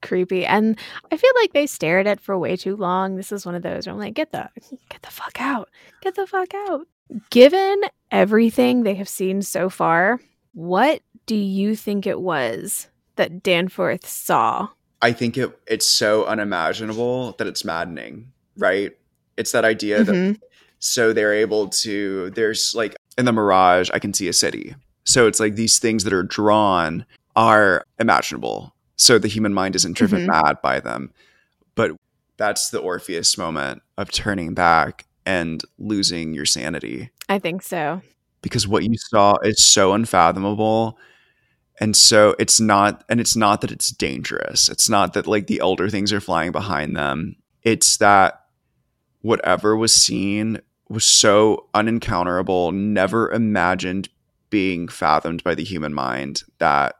creepy. 0.00 0.44
And 0.44 0.78
I 1.10 1.16
feel 1.16 1.30
like 1.40 1.52
they 1.52 1.66
stared 1.66 2.06
at 2.06 2.18
it 2.18 2.20
for 2.20 2.36
way 2.38 2.56
too 2.56 2.76
long. 2.76 3.16
This 3.16 3.30
is 3.32 3.46
one 3.46 3.54
of 3.54 3.62
those 3.62 3.86
where 3.86 3.94
I'm 3.94 4.00
like, 4.00 4.14
get 4.14 4.32
the 4.32 4.48
get 4.88 5.02
the 5.02 5.10
fuck 5.10 5.40
out. 5.40 5.70
Get 6.00 6.14
the 6.16 6.26
fuck 6.26 6.52
out. 6.54 6.86
Given 7.30 7.82
everything 8.10 8.82
they 8.82 8.94
have 8.94 9.08
seen 9.08 9.42
so 9.42 9.68
far, 9.70 10.18
what 10.54 11.02
do 11.26 11.36
you 11.36 11.76
think 11.76 12.06
it 12.06 12.20
was 12.20 12.88
that 13.16 13.42
Danforth 13.42 14.06
saw? 14.06 14.68
I 15.00 15.12
think 15.12 15.36
it 15.38 15.56
it's 15.66 15.86
so 15.86 16.24
unimaginable 16.24 17.32
that 17.38 17.46
it's 17.46 17.64
maddening, 17.64 18.32
right? 18.56 18.92
It's 19.36 19.52
that 19.52 19.64
idea 19.64 20.04
that 20.04 20.12
Mhm. 20.14 20.40
so 20.78 21.12
they're 21.12 21.34
able 21.34 21.68
to 21.68 22.30
there's 22.30 22.74
like 22.74 22.96
in 23.18 23.24
the 23.24 23.32
mirage 23.32 23.90
i 23.94 23.98
can 23.98 24.12
see 24.14 24.28
a 24.28 24.32
city. 24.32 24.74
So 25.04 25.26
it's 25.26 25.40
like 25.40 25.54
these 25.56 25.78
things 25.78 26.04
that 26.04 26.12
are 26.12 26.22
drawn 26.22 27.04
are 27.34 27.84
imaginable. 27.98 28.72
So 28.96 29.18
the 29.18 29.26
human 29.28 29.52
mind 29.52 29.74
isn't 29.74 29.96
driven 29.96 30.22
Mhm. 30.22 30.26
mad 30.28 30.56
by 30.62 30.78
them. 30.80 31.10
But 31.74 31.92
that's 32.36 32.70
the 32.70 32.78
orpheus 32.78 33.36
moment 33.36 33.82
of 33.98 34.12
turning 34.12 34.54
back 34.54 35.06
and 35.26 35.62
losing 35.78 36.34
your 36.34 36.44
sanity. 36.46 37.10
I 37.28 37.38
think 37.38 37.62
so. 37.62 38.00
because 38.42 38.66
what 38.66 38.82
you 38.82 38.96
saw 38.98 39.36
is 39.44 39.62
so 39.64 39.92
unfathomable 39.92 40.98
and 41.80 41.96
so 41.96 42.34
it's 42.40 42.58
not 42.60 43.04
and 43.08 43.20
it's 43.20 43.36
not 43.36 43.60
that 43.60 43.70
it's 43.72 43.90
dangerous. 43.90 44.68
It's 44.68 44.88
not 44.88 45.14
that 45.14 45.26
like 45.28 45.46
the 45.46 45.60
elder 45.60 45.88
things 45.88 46.12
are 46.12 46.20
flying 46.20 46.50
behind 46.52 46.96
them. 46.96 47.36
It's 47.62 47.96
that 47.98 48.40
whatever 49.20 49.76
was 49.76 49.92
seen 49.94 50.60
was 50.92 51.04
so 51.04 51.66
unencounterable 51.74 52.72
never 52.72 53.30
imagined 53.32 54.08
being 54.50 54.86
fathomed 54.88 55.42
by 55.42 55.54
the 55.54 55.64
human 55.64 55.94
mind 55.94 56.42
that 56.58 56.96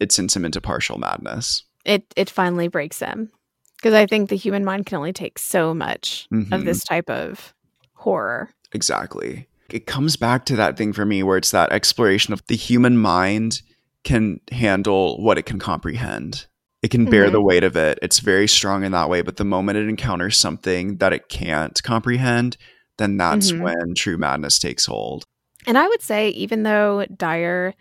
it 0.00 0.12
sends 0.12 0.34
him 0.34 0.44
into 0.44 0.60
partial 0.60 0.98
madness 0.98 1.62
It 1.84 2.02
it 2.16 2.28
finally 2.30 2.68
breaks 2.68 2.98
him. 3.00 3.30
Because 3.76 3.94
I 3.94 4.06
think 4.06 4.28
the 4.28 4.36
human 4.36 4.64
mind 4.64 4.86
can 4.86 4.98
only 4.98 5.12
take 5.12 5.38
so 5.38 5.72
much 5.72 6.26
of 6.32 6.38
Mhm. 6.48 6.64
this 6.64 6.82
type 6.82 7.08
of 7.08 7.54
horror. 7.94 8.50
Exactly. 8.72 9.46
It 9.70 9.86
comes 9.86 10.16
back 10.16 10.44
to 10.46 10.56
that 10.56 10.76
thing 10.76 10.92
for 10.92 11.04
me 11.06 11.22
where 11.22 11.36
it's 11.38 11.52
that 11.52 11.70
exploration 11.70 12.32
of 12.32 12.44
the 12.48 12.56
human 12.56 12.98
mind 12.98 13.62
can 14.02 14.40
handle 14.50 15.22
what 15.22 15.38
it 15.38 15.46
can 15.46 15.60
comprehend. 15.60 16.46
It 16.82 16.90
can 16.90 17.04
bear 17.04 17.28
Mhm. 17.28 17.32
the 17.32 17.40
weight 17.42 17.62
of 17.64 17.76
it. 17.76 17.98
It's 18.02 18.18
very 18.18 18.48
strong 18.48 18.82
in 18.84 18.90
that 18.92 19.08
way. 19.08 19.22
But 19.22 19.36
the 19.36 19.44
moment 19.44 19.78
it 19.78 19.88
encounters 19.88 20.36
something 20.36 20.96
that 20.96 21.12
it 21.12 21.28
can't 21.28 21.80
comprehend, 21.84 22.56
then 22.98 23.16
that's 23.16 23.52
Mhm. 23.52 23.60
when 23.62 23.94
true 23.94 24.18
madness 24.18 24.58
takes 24.58 24.86
hold. 24.86 25.24
And 25.66 25.76
I 25.78 25.88
would 25.88 26.02
say, 26.02 26.28
even 26.30 26.62
though 26.62 27.04
Dyer 27.06 27.74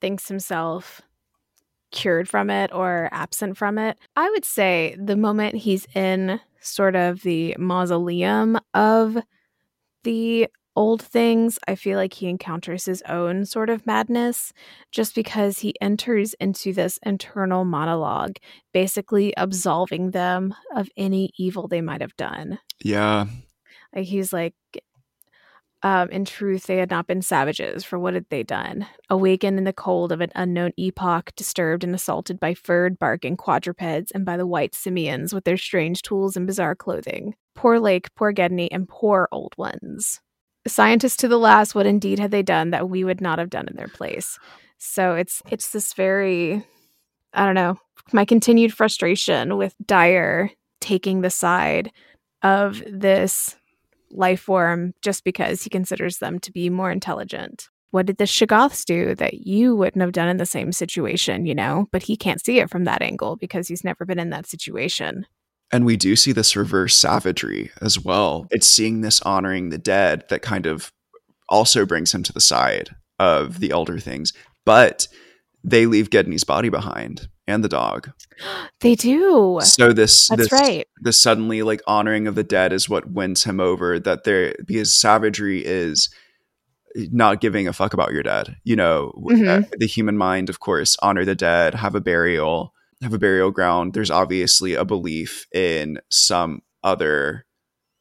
thinks 0.00 0.28
himself 0.28 1.02
cured 1.92 2.28
from 2.28 2.50
it 2.50 2.72
or 2.72 3.08
absent 3.12 3.56
from 3.56 3.78
it, 3.78 3.98
I 4.16 4.30
would 4.30 4.44
say 4.44 4.96
the 4.98 5.16
moment 5.16 5.56
he's 5.56 5.86
in 5.94 6.40
sort 6.60 6.94
of 6.96 7.22
the 7.22 7.56
mausoleum 7.58 8.58
of 8.74 9.18
the 10.04 10.48
old 10.76 11.02
things, 11.02 11.58
I 11.66 11.74
feel 11.74 11.98
like 11.98 12.14
he 12.14 12.28
encounters 12.28 12.84
his 12.84 13.02
own 13.08 13.44
sort 13.44 13.68
of 13.70 13.86
madness 13.86 14.52
just 14.92 15.14
because 15.14 15.58
he 15.58 15.74
enters 15.80 16.34
into 16.34 16.72
this 16.72 16.98
internal 17.04 17.64
monologue, 17.64 18.36
basically 18.72 19.34
absolving 19.36 20.12
them 20.12 20.54
of 20.76 20.88
any 20.96 21.30
evil 21.38 21.66
they 21.66 21.80
might 21.80 22.00
have 22.00 22.16
done. 22.16 22.60
Yeah. 22.82 23.26
Like 23.94 24.06
he's 24.06 24.32
like, 24.32 24.54
um, 25.82 26.10
in 26.10 26.26
truth, 26.26 26.66
they 26.66 26.76
had 26.76 26.90
not 26.90 27.06
been 27.06 27.22
savages, 27.22 27.84
for 27.84 27.98
what 27.98 28.12
had 28.12 28.26
they 28.28 28.42
done? 28.42 28.86
Awakened 29.08 29.56
in 29.56 29.64
the 29.64 29.72
cold 29.72 30.12
of 30.12 30.20
an 30.20 30.30
unknown 30.34 30.72
epoch, 30.76 31.32
disturbed 31.36 31.84
and 31.84 31.94
assaulted 31.94 32.38
by 32.38 32.52
furred, 32.52 32.98
barking 32.98 33.36
quadrupeds 33.36 34.10
and 34.10 34.26
by 34.26 34.36
the 34.36 34.46
white 34.46 34.74
simians 34.74 35.32
with 35.32 35.44
their 35.44 35.56
strange 35.56 36.02
tools 36.02 36.36
and 36.36 36.46
bizarre 36.46 36.74
clothing. 36.74 37.34
Poor 37.54 37.80
Lake, 37.80 38.14
poor 38.14 38.30
Gedney, 38.32 38.70
and 38.70 38.88
poor 38.88 39.26
old 39.32 39.54
ones. 39.56 40.20
Scientists 40.66 41.16
to 41.16 41.28
the 41.28 41.38
last, 41.38 41.74
what 41.74 41.86
indeed 41.86 42.18
had 42.18 42.30
they 42.30 42.42
done 42.42 42.70
that 42.70 42.90
we 42.90 43.02
would 43.02 43.22
not 43.22 43.38
have 43.38 43.48
done 43.48 43.66
in 43.66 43.76
their 43.76 43.88
place? 43.88 44.38
So 44.76 45.14
it's 45.14 45.42
it's 45.50 45.70
this 45.70 45.94
very, 45.94 46.62
I 47.32 47.46
don't 47.46 47.54
know, 47.54 47.78
my 48.12 48.26
continued 48.26 48.74
frustration 48.74 49.56
with 49.56 49.74
Dyer 49.84 50.50
taking 50.80 51.22
the 51.22 51.30
side 51.30 51.90
of 52.42 52.82
this 52.86 53.56
life 54.10 54.40
form 54.40 54.94
just 55.02 55.24
because 55.24 55.62
he 55.62 55.70
considers 55.70 56.18
them 56.18 56.38
to 56.40 56.52
be 56.52 56.70
more 56.70 56.90
intelligent. 56.90 57.68
What 57.90 58.06
did 58.06 58.18
the 58.18 58.24
Shoggoths 58.24 58.84
do 58.84 59.14
that 59.16 59.34
you 59.46 59.74
wouldn't 59.74 60.00
have 60.00 60.12
done 60.12 60.28
in 60.28 60.36
the 60.36 60.46
same 60.46 60.72
situation, 60.72 61.44
you 61.44 61.54
know? 61.54 61.88
But 61.90 62.04
he 62.04 62.16
can't 62.16 62.44
see 62.44 62.60
it 62.60 62.70
from 62.70 62.84
that 62.84 63.02
angle 63.02 63.36
because 63.36 63.66
he's 63.66 63.82
never 63.82 64.04
been 64.04 64.20
in 64.20 64.30
that 64.30 64.46
situation. 64.46 65.26
And 65.72 65.84
we 65.84 65.96
do 65.96 66.16
see 66.16 66.32
this 66.32 66.56
reverse 66.56 66.96
savagery 66.96 67.70
as 67.80 67.98
well. 67.98 68.46
It's 68.50 68.66
seeing 68.66 69.00
this 69.00 69.20
honoring 69.22 69.70
the 69.70 69.78
dead 69.78 70.24
that 70.28 70.42
kind 70.42 70.66
of 70.66 70.92
also 71.48 71.84
brings 71.84 72.14
him 72.14 72.22
to 72.24 72.32
the 72.32 72.40
side 72.40 72.90
of 73.18 73.60
the 73.60 73.70
elder 73.70 73.98
things. 73.98 74.32
But 74.64 75.08
they 75.64 75.86
leave 75.86 76.10
Gedney's 76.10 76.44
body 76.44 76.68
behind 76.68 77.28
and 77.50 77.62
the 77.64 77.68
dog. 77.68 78.10
They 78.80 78.94
do. 78.94 79.58
So 79.62 79.92
this 79.92 80.28
That's 80.28 80.42
this 80.42 80.52
right. 80.52 80.86
this 81.02 81.20
suddenly 81.20 81.62
like 81.62 81.82
honoring 81.86 82.26
of 82.26 82.34
the 82.34 82.44
dead 82.44 82.72
is 82.72 82.88
what 82.88 83.10
wins 83.10 83.44
him 83.44 83.60
over. 83.60 83.98
That 83.98 84.24
there 84.24 84.54
because 84.64 84.96
savagery 84.98 85.64
is 85.64 86.08
not 86.96 87.40
giving 87.40 87.68
a 87.68 87.72
fuck 87.72 87.92
about 87.94 88.12
your 88.12 88.22
dead. 88.22 88.56
You 88.64 88.76
know, 88.76 89.12
Mhm. 89.30 89.64
uh, 89.64 89.68
the 89.78 89.86
human 89.86 90.16
mind, 90.16 90.48
of 90.48 90.58
course, 90.60 90.96
honor 91.02 91.24
the 91.24 91.34
dead, 91.36 91.74
have 91.74 91.94
a 91.94 92.00
burial, 92.00 92.72
have 93.02 93.12
a 93.12 93.18
burial 93.18 93.50
ground. 93.50 93.92
There's 93.94 94.10
obviously 94.10 94.74
a 94.74 94.84
belief 94.84 95.46
in 95.54 96.00
some 96.08 96.62
other 96.82 97.46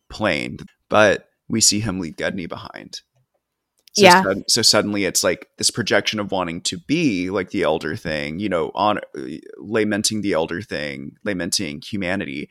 plane, 0.09 0.57
but 0.89 1.27
we 1.47 1.61
see 1.61 1.79
him 1.81 1.99
leave 1.99 2.17
Gedney 2.17 2.47
behind. 2.47 3.01
So 3.93 4.03
Yeah. 4.03 4.23
so 4.47 4.61
suddenly 4.61 5.05
it's 5.05 5.23
like 5.23 5.47
this 5.57 5.71
projection 5.71 6.19
of 6.19 6.31
wanting 6.31 6.61
to 6.61 6.77
be 6.77 7.29
like 7.29 7.49
the 7.49 7.63
elder 7.63 7.95
thing, 7.95 8.39
you 8.39 8.47
know, 8.47 8.71
on 8.75 8.99
lamenting 9.57 10.21
the 10.21 10.33
elder 10.33 10.61
thing, 10.61 11.13
lamenting 11.23 11.81
humanity, 11.81 12.49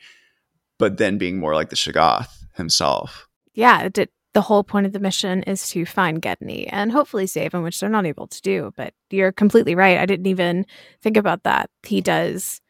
but 0.77 0.97
then 0.97 1.17
being 1.17 1.39
more 1.39 1.55
like 1.55 1.69
the 1.69 1.75
Shoggoth 1.75 2.29
himself. 2.55 3.27
Yeah, 3.53 3.87
did, 3.89 4.09
the 4.33 4.41
whole 4.41 4.63
point 4.63 4.85
of 4.85 4.93
the 4.93 4.99
mission 4.99 5.43
is 5.43 5.69
to 5.69 5.85
find 5.85 6.21
Gedney 6.21 6.67
and 6.67 6.91
hopefully 6.91 7.25
save 7.25 7.53
him, 7.53 7.63
which 7.63 7.79
they're 7.79 7.89
not 7.89 8.05
able 8.05 8.27
to 8.27 8.41
do. 8.41 8.73
But 8.75 8.93
you're 9.09 9.31
completely 9.31 9.75
right. 9.75 9.97
I 9.97 10.05
didn't 10.05 10.27
even 10.27 10.65
think 11.01 11.17
about 11.17 11.43
that. 11.43 11.69
He 11.83 11.99
does, 12.01 12.61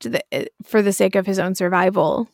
to 0.00 0.10
the, 0.10 0.34
eh, 0.34 0.46
for 0.64 0.82
the 0.82 0.92
sake 0.92 1.14
of 1.14 1.24
his 1.26 1.38
own 1.38 1.54
survival, 1.54 2.28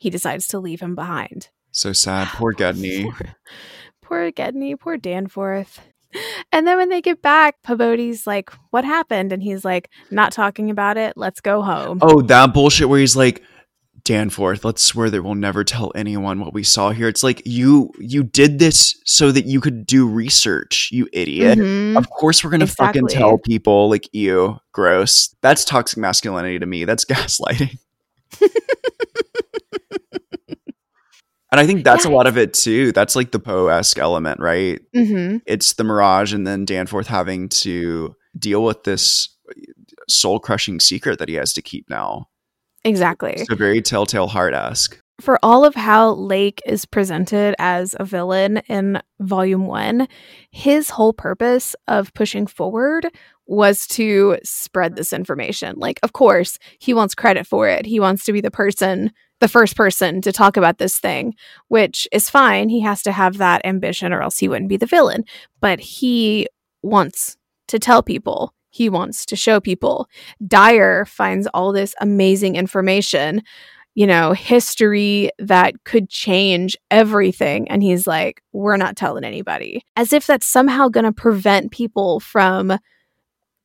he 0.00 0.10
decides 0.10 0.48
to 0.48 0.60
leave 0.60 0.80
him 0.80 0.94
behind. 0.94 1.48
So 1.72 1.92
sad, 1.92 2.28
poor 2.28 2.52
Gedney. 2.56 3.04
Poor, 3.10 3.34
poor 4.12 4.30
Gedney, 4.30 4.76
poor 4.76 4.98
Danforth. 4.98 5.80
And 6.52 6.66
then 6.66 6.76
when 6.76 6.90
they 6.90 7.00
get 7.00 7.22
back, 7.22 7.62
Pabodie's 7.62 8.26
like, 8.26 8.50
What 8.68 8.84
happened? 8.84 9.32
And 9.32 9.42
he's 9.42 9.64
like, 9.64 9.88
Not 10.10 10.32
talking 10.32 10.68
about 10.68 10.98
it. 10.98 11.14
Let's 11.16 11.40
go 11.40 11.62
home. 11.62 11.98
Oh, 12.02 12.20
that 12.20 12.52
bullshit 12.52 12.90
where 12.90 13.00
he's 13.00 13.16
like, 13.16 13.42
Danforth, 14.04 14.64
let's 14.64 14.82
swear 14.82 15.08
that 15.08 15.22
we'll 15.22 15.36
never 15.36 15.64
tell 15.64 15.92
anyone 15.94 16.40
what 16.40 16.52
we 16.52 16.62
saw 16.62 16.90
here. 16.90 17.08
It's 17.08 17.22
like 17.22 17.40
you 17.46 17.90
you 17.98 18.22
did 18.22 18.58
this 18.58 19.00
so 19.06 19.32
that 19.32 19.46
you 19.46 19.60
could 19.62 19.86
do 19.86 20.06
research, 20.06 20.90
you 20.92 21.08
idiot. 21.12 21.56
Mhm. 21.58 21.96
Of 21.96 22.10
course 22.10 22.44
we're 22.44 22.50
gonna 22.50 22.66
fucking 22.66 23.06
tell 23.06 23.38
people 23.38 23.88
like 23.88 24.08
you, 24.12 24.58
gross. 24.72 25.34
That's 25.40 25.64
toxic 25.64 25.98
masculinity 25.98 26.58
to 26.58 26.66
me. 26.66 26.84
That's 26.84 27.04
gaslighting. 27.06 27.78
and 31.52 31.60
I 31.60 31.66
think 31.66 31.84
that's 31.84 32.04
a 32.04 32.10
lot 32.10 32.26
of 32.26 32.36
it 32.36 32.54
too. 32.54 32.90
That's 32.92 33.14
like 33.14 33.30
the 33.30 33.38
Poe-esque 33.38 33.98
element, 33.98 34.40
right? 34.40 34.80
Mhm. 34.96 35.42
It's 35.46 35.74
the 35.74 35.84
Mirage 35.84 36.32
and 36.34 36.44
then 36.46 36.64
Danforth 36.64 37.06
having 37.06 37.48
to 37.50 38.14
deal 38.36 38.64
with 38.64 38.82
this 38.82 39.28
soul 40.08 40.40
crushing 40.40 40.80
secret 40.80 41.18
that 41.20 41.28
he 41.28 41.34
has 41.36 41.52
to 41.52 41.62
keep 41.62 41.88
now. 41.88 42.26
Exactly. 42.84 43.46
a 43.48 43.54
very 43.54 43.80
Telltale 43.80 44.26
Heart 44.26 44.54
esque. 44.54 44.98
for 45.20 45.38
all 45.40 45.64
of 45.64 45.76
how 45.76 46.10
Lake 46.14 46.60
is 46.66 46.84
presented 46.84 47.54
as 47.60 47.94
a 48.00 48.04
villain 48.04 48.56
in 48.68 49.00
volume 49.20 49.66
one, 49.66 50.08
his 50.50 50.90
whole 50.90 51.12
purpose 51.12 51.76
of 51.86 52.12
pushing 52.14 52.44
forward 52.44 53.06
was 53.46 53.86
to 53.86 54.36
spread 54.42 54.96
this 54.96 55.12
information. 55.12 55.76
Like, 55.76 56.00
of 56.02 56.12
course, 56.12 56.58
he 56.80 56.92
wants 56.92 57.14
credit 57.14 57.46
for 57.46 57.68
it. 57.68 57.86
He 57.86 58.00
wants 58.00 58.24
to 58.24 58.32
be 58.32 58.40
the 58.40 58.50
person, 58.50 59.12
the 59.42 59.48
first 59.48 59.76
person 59.76 60.20
to 60.22 60.30
talk 60.30 60.56
about 60.56 60.78
this 60.78 61.00
thing, 61.00 61.34
which 61.66 62.06
is 62.12 62.30
fine. 62.30 62.68
He 62.68 62.80
has 62.82 63.02
to 63.02 63.10
have 63.10 63.38
that 63.38 63.60
ambition 63.66 64.12
or 64.12 64.22
else 64.22 64.38
he 64.38 64.48
wouldn't 64.48 64.68
be 64.68 64.76
the 64.76 64.86
villain. 64.86 65.24
But 65.60 65.80
he 65.80 66.46
wants 66.82 67.36
to 67.66 67.80
tell 67.80 68.04
people 68.04 68.54
he 68.70 68.88
wants 68.88 69.26
to 69.26 69.36
show 69.36 69.60
people. 69.60 70.08
Dyer 70.46 71.04
finds 71.04 71.48
all 71.48 71.72
this 71.72 71.92
amazing 72.00 72.54
information, 72.54 73.42
you 73.96 74.06
know, 74.06 74.32
history 74.32 75.30
that 75.40 75.82
could 75.84 76.08
change 76.08 76.76
everything. 76.90 77.68
And 77.68 77.82
he's 77.82 78.06
like, 78.06 78.42
we're 78.52 78.76
not 78.76 78.96
telling 78.96 79.24
anybody. 79.24 79.82
As 79.96 80.12
if 80.12 80.24
that's 80.24 80.46
somehow 80.46 80.88
going 80.88 81.04
to 81.04 81.12
prevent 81.12 81.72
people 81.72 82.20
from 82.20 82.78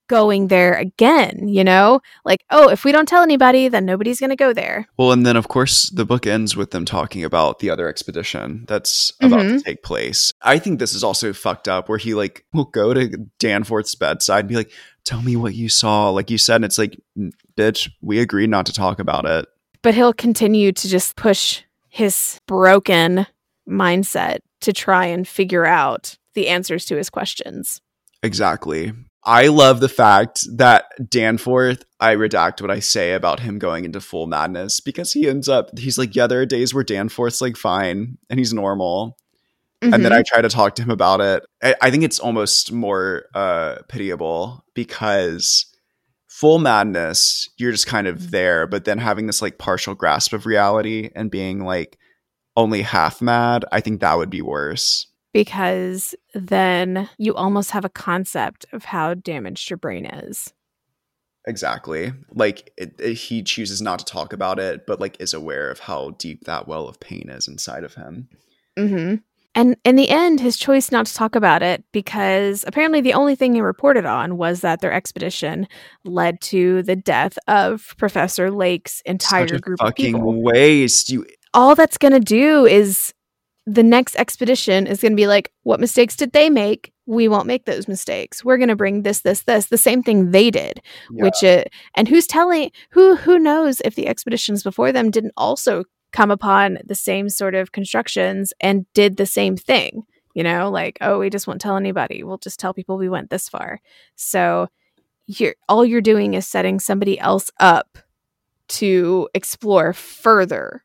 going 0.07 0.47
there 0.47 0.73
again, 0.73 1.47
you 1.47 1.63
know? 1.63 1.99
Like, 2.25 2.43
oh, 2.49 2.69
if 2.69 2.83
we 2.83 2.91
don't 2.91 3.07
tell 3.07 3.23
anybody, 3.23 3.67
then 3.67 3.85
nobody's 3.85 4.19
going 4.19 4.29
to 4.29 4.35
go 4.35 4.53
there. 4.53 4.87
Well, 4.97 5.11
and 5.11 5.25
then 5.25 5.35
of 5.35 5.47
course 5.47 5.89
the 5.89 6.05
book 6.05 6.25
ends 6.25 6.55
with 6.55 6.71
them 6.71 6.85
talking 6.85 7.23
about 7.23 7.59
the 7.59 7.69
other 7.69 7.87
expedition 7.87 8.65
that's 8.67 9.11
about 9.21 9.39
Mhm. 9.41 9.57
to 9.57 9.63
take 9.63 9.83
place. 9.83 10.31
I 10.41 10.59
think 10.59 10.79
this 10.79 10.93
is 10.93 11.03
also 11.03 11.33
fucked 11.33 11.67
up 11.67 11.89
where 11.89 11.97
he 11.97 12.13
like 12.13 12.45
will 12.53 12.65
go 12.65 12.93
to 12.93 13.07
Danforth's 13.39 13.95
bedside 13.95 14.39
and 14.39 14.49
be 14.49 14.55
like, 14.55 14.71
"Tell 15.03 15.21
me 15.21 15.35
what 15.35 15.55
you 15.55 15.69
saw." 15.69 16.09
Like 16.09 16.29
you 16.31 16.37
said, 16.37 16.55
and 16.57 16.65
it's 16.65 16.77
like, 16.77 16.97
"Mm, 17.17 17.31
"Bitch, 17.57 17.89
we 18.01 18.19
agreed 18.19 18.49
not 18.49 18.65
to 18.67 18.73
talk 18.73 18.99
about 18.99 19.25
it." 19.25 19.45
But 19.81 19.93
he'll 19.93 20.13
continue 20.13 20.71
to 20.71 20.87
just 20.89 21.15
push 21.15 21.61
his 21.89 22.39
broken 22.47 23.27
mindset 23.69 24.39
to 24.61 24.73
try 24.73 25.05
and 25.05 25.27
figure 25.27 25.65
out 25.65 26.17
the 26.33 26.47
answers 26.47 26.85
to 26.85 26.95
his 26.95 27.09
questions. 27.09 27.81
Exactly. 28.23 28.91
I 29.27 29.47
love 29.47 29.81
the 29.81 29.89
fact 29.89 30.45
that 30.55 30.85
Danforth, 31.09 31.83
I 31.99 32.15
redact 32.15 32.61
what 32.61 32.71
I 32.71 32.79
say 32.79 33.11
about 33.11 33.41
him 33.41 33.59
going 33.59 33.83
into 33.83 33.99
full 33.99 34.25
madness 34.25 34.79
because 34.79 35.11
he 35.11 35.27
ends 35.27 35.49
up, 35.49 35.77
he's 35.77 35.97
like, 35.97 36.15
yeah, 36.15 36.27
there 36.27 36.41
are 36.41 36.45
days 36.45 36.73
where 36.73 36.83
Danforth's 36.83 37.41
like 37.41 37.57
fine 37.57 38.17
and 38.29 38.39
he's 38.39 38.53
normal. 38.53 39.17
And 39.81 39.93
then. 39.93 40.13
I 40.13 40.23
try 40.23 40.41
to 40.41 40.49
talk 40.49 40.75
to 40.75 40.81
him 40.81 40.89
about 40.89 41.19
it. 41.19 41.43
I, 41.61 41.75
I 41.81 41.91
think 41.91 42.03
it's 42.03 42.19
almost 42.19 42.71
more 42.71 43.25
uh, 43.35 43.79
pitiable 43.89 44.63
because 44.73 45.65
full 46.29 46.57
madness, 46.57 47.49
you're 47.57 47.73
just 47.73 47.85
kind 47.85 48.07
of 48.07 48.31
there, 48.31 48.65
but 48.65 48.85
then 48.85 48.97
having 48.97 49.27
this 49.27 49.41
like 49.41 49.57
partial 49.57 49.93
grasp 49.93 50.31
of 50.31 50.45
reality 50.45 51.09
and 51.15 51.29
being 51.29 51.65
like 51.65 51.97
only 52.55 52.81
half 52.81 53.21
mad, 53.21 53.65
I 53.71 53.81
think 53.81 53.99
that 53.99 54.17
would 54.17 54.29
be 54.29 54.41
worse. 54.41 55.06
Because 55.33 56.15
then 56.33 57.09
you 57.17 57.35
almost 57.35 57.71
have 57.71 57.85
a 57.85 57.89
concept 57.89 58.65
of 58.71 58.85
how 58.85 59.13
damaged 59.13 59.69
your 59.69 59.77
brain 59.77 60.05
is. 60.05 60.53
Exactly. 61.45 62.11
Like 62.33 62.73
it, 62.77 62.95
it- 62.99 63.13
he 63.13 63.41
chooses 63.41 63.81
not 63.81 63.99
to 63.99 64.05
talk 64.05 64.33
about 64.33 64.59
it, 64.59 64.85
but 64.85 64.99
like 64.99 65.19
is 65.21 65.33
aware 65.33 65.69
of 65.71 65.79
how 65.79 66.11
deep 66.11 66.43
that 66.45 66.67
well 66.67 66.87
of 66.87 66.99
pain 66.99 67.29
is 67.29 67.47
inside 67.47 67.83
of 67.83 67.93
him. 67.95 68.27
Mm-hmm. 68.77 69.15
And 69.55 69.75
in 69.85 69.95
the 69.95 70.09
end, 70.09 70.39
his 70.39 70.55
choice 70.57 70.91
not 70.91 71.07
to 71.07 71.13
talk 71.15 71.35
about 71.35 71.63
it 71.63 71.83
because 71.91 72.63
apparently 72.67 73.01
the 73.01 73.13
only 73.13 73.33
thing 73.33 73.55
he 73.55 73.61
reported 73.61 74.05
on 74.05 74.37
was 74.37 74.61
that 74.61 74.81
their 74.81 74.93
expedition 74.93 75.67
led 76.05 76.41
to 76.41 76.83
the 76.83 76.95
death 76.95 77.39
of 77.47 77.95
Professor 77.97 78.51
Lake's 78.51 79.01
entire 79.05 79.57
group 79.57 79.81
of 79.81 79.95
people. 79.95 80.43
waste. 80.43 81.09
You 81.09 81.25
All 81.55 81.73
that's 81.73 81.97
going 81.97 82.11
to 82.11 82.19
do 82.19 82.67
is 82.67 83.15
the 83.67 83.83
next 83.83 84.15
expedition 84.15 84.87
is 84.87 85.01
going 85.01 85.11
to 85.11 85.17
be 85.17 85.27
like, 85.27 85.51
what 85.63 85.81
mistakes 85.81 86.15
did 86.15 86.31
they 86.31 86.49
make? 86.49 86.93
We 87.05 87.27
won't 87.27 87.47
make 87.47 87.65
those 87.65 87.87
mistakes. 87.87 88.43
We're 88.43 88.57
going 88.57 88.69
to 88.69 88.77
bring 88.77 89.03
this, 89.03 89.19
this, 89.19 89.43
this, 89.43 89.65
the 89.67 89.77
same 89.77 90.01
thing 90.01 90.31
they 90.31 90.49
did. 90.49 90.81
yeah. 91.11 91.23
which 91.23 91.43
it 91.43 91.71
and 91.93 92.07
who's 92.07 92.25
telling 92.25 92.71
who 92.91 93.17
who 93.17 93.37
knows 93.37 93.81
if 93.83 93.95
the 93.95 94.07
expeditions 94.07 94.63
before 94.63 94.91
them 94.93 95.11
didn't 95.11 95.33
also 95.35 95.83
come 96.13 96.31
upon 96.31 96.77
the 96.85 96.95
same 96.95 97.29
sort 97.29 97.53
of 97.53 97.73
constructions 97.73 98.53
and 98.61 98.85
did 98.93 99.17
the 99.17 99.25
same 99.25 99.57
thing 99.57 100.03
you 100.33 100.43
know 100.43 100.69
like 100.69 100.97
oh 101.01 101.19
we 101.19 101.29
just 101.29 101.47
won't 101.47 101.59
tell 101.59 101.75
anybody 101.75 102.23
we'll 102.23 102.37
just 102.37 102.59
tell 102.59 102.73
people 102.73 102.97
we 102.97 103.09
went 103.09 103.29
this 103.29 103.49
far 103.49 103.81
so 104.15 104.67
you're 105.27 105.55
all 105.67 105.85
you're 105.85 106.01
doing 106.01 106.33
is 106.33 106.47
setting 106.47 106.79
somebody 106.79 107.19
else 107.19 107.51
up 107.59 107.97
to 108.69 109.27
explore 109.33 109.91
further 109.91 110.83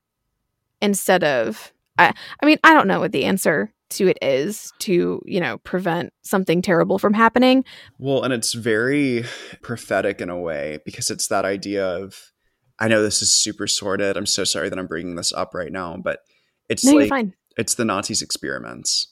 instead 0.81 1.23
of 1.23 1.72
I, 1.99 2.13
I 2.43 2.47
mean 2.47 2.59
i 2.65 2.73
don't 2.75 2.89
know 2.89 3.01
what 3.01 3.13
the 3.13 3.25
answer 3.25 3.73
to 3.91 4.09
it 4.09 4.19
is 4.23 4.73
to 4.81 5.21
you 5.27 5.41
know 5.41 5.59
prevent 5.59 6.13
something 6.23 6.63
terrible 6.63 6.99
from 6.99 7.13
happening 7.13 7.65
Well, 7.99 8.23
and 8.23 8.33
it's 8.33 8.55
very 8.55 9.25
prophetic 9.63 10.21
in 10.21 10.31
a 10.31 10.39
way 10.41 10.79
because 10.87 11.11
it's 11.11 11.29
that 11.29 11.45
idea 11.45 11.87
of 11.87 12.33
I 12.79 12.89
know 12.89 13.03
this 13.03 13.23
is 13.23 13.33
super 13.33 13.67
sordid. 13.69 14.17
I'm 14.17 14.27
so 14.27 14.43
sorry 14.45 14.69
that 14.69 14.79
I'm 14.79 14.87
bringing 14.89 15.15
this 15.15 15.33
up 15.33 15.55
right 15.55 15.71
now, 15.71 15.97
but 16.03 16.21
it's 16.69 16.85
no 16.85 16.93
you're 16.93 17.01
like 17.03 17.09
fine 17.11 17.35
it's 17.59 17.75
the 17.75 17.85
Nazis 17.85 18.23
experiments 18.23 19.07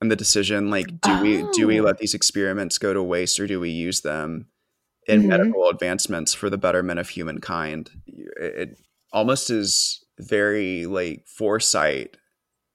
and 0.00 0.08
the 0.10 0.14
decision 0.16 0.70
like 0.70 0.86
do 1.00 1.20
we 1.20 1.44
do 1.52 1.66
we 1.66 1.80
Oh. 1.80 1.84
let 1.84 1.98
these 1.98 2.14
experiments 2.14 2.78
go 2.78 2.94
to 2.94 3.02
waste 3.02 3.40
or 3.40 3.48
do 3.48 3.58
we 3.58 3.70
use 3.70 4.02
them 4.02 4.46
in 5.08 5.22
Mhm. 5.22 5.26
medical 5.26 5.68
advancements 5.68 6.32
for 6.32 6.48
the 6.48 6.58
betterment 6.58 7.00
of 7.00 7.08
humankind 7.08 7.90
it 8.06 8.78
almost 9.12 9.50
is 9.50 10.01
very 10.18 10.86
like 10.86 11.26
foresight 11.26 12.16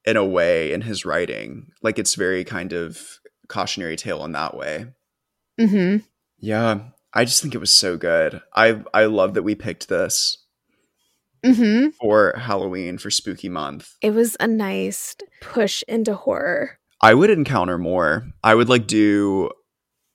in 0.05 0.17
a 0.17 0.25
way 0.25 0.71
in 0.71 0.81
his 0.81 1.05
writing. 1.05 1.67
Like 1.81 1.99
it's 1.99 2.15
very 2.15 2.43
kind 2.43 2.73
of 2.73 3.19
cautionary 3.47 3.95
tale 3.95 4.23
in 4.25 4.31
that 4.33 4.55
way. 4.55 4.87
Mm-hmm. 5.59 5.97
Yeah 6.39 6.79
i 7.17 7.25
just 7.25 7.41
think 7.41 7.55
it 7.55 7.59
was 7.59 7.73
so 7.73 7.97
good. 7.97 8.41
I 8.53 8.81
i 8.93 9.05
love 9.05 9.33
that 9.33 9.43
we 9.43 9.55
picked 9.55 9.89
this 9.89 10.37
mm-hmm. 11.43 11.89
for 11.99 12.33
halloween 12.37 12.97
for 12.99 13.09
spooky 13.09 13.49
month. 13.49 13.95
It 14.01 14.11
was 14.11 14.37
a 14.39 14.47
nice 14.47 15.15
push 15.41 15.83
into 15.87 16.15
horror. 16.15 16.79
I 17.01 17.13
would 17.13 17.29
encounter 17.29 17.77
more. 17.77 18.27
I 18.43 18.55
would 18.55 18.69
like 18.69 18.87
do 18.87 19.49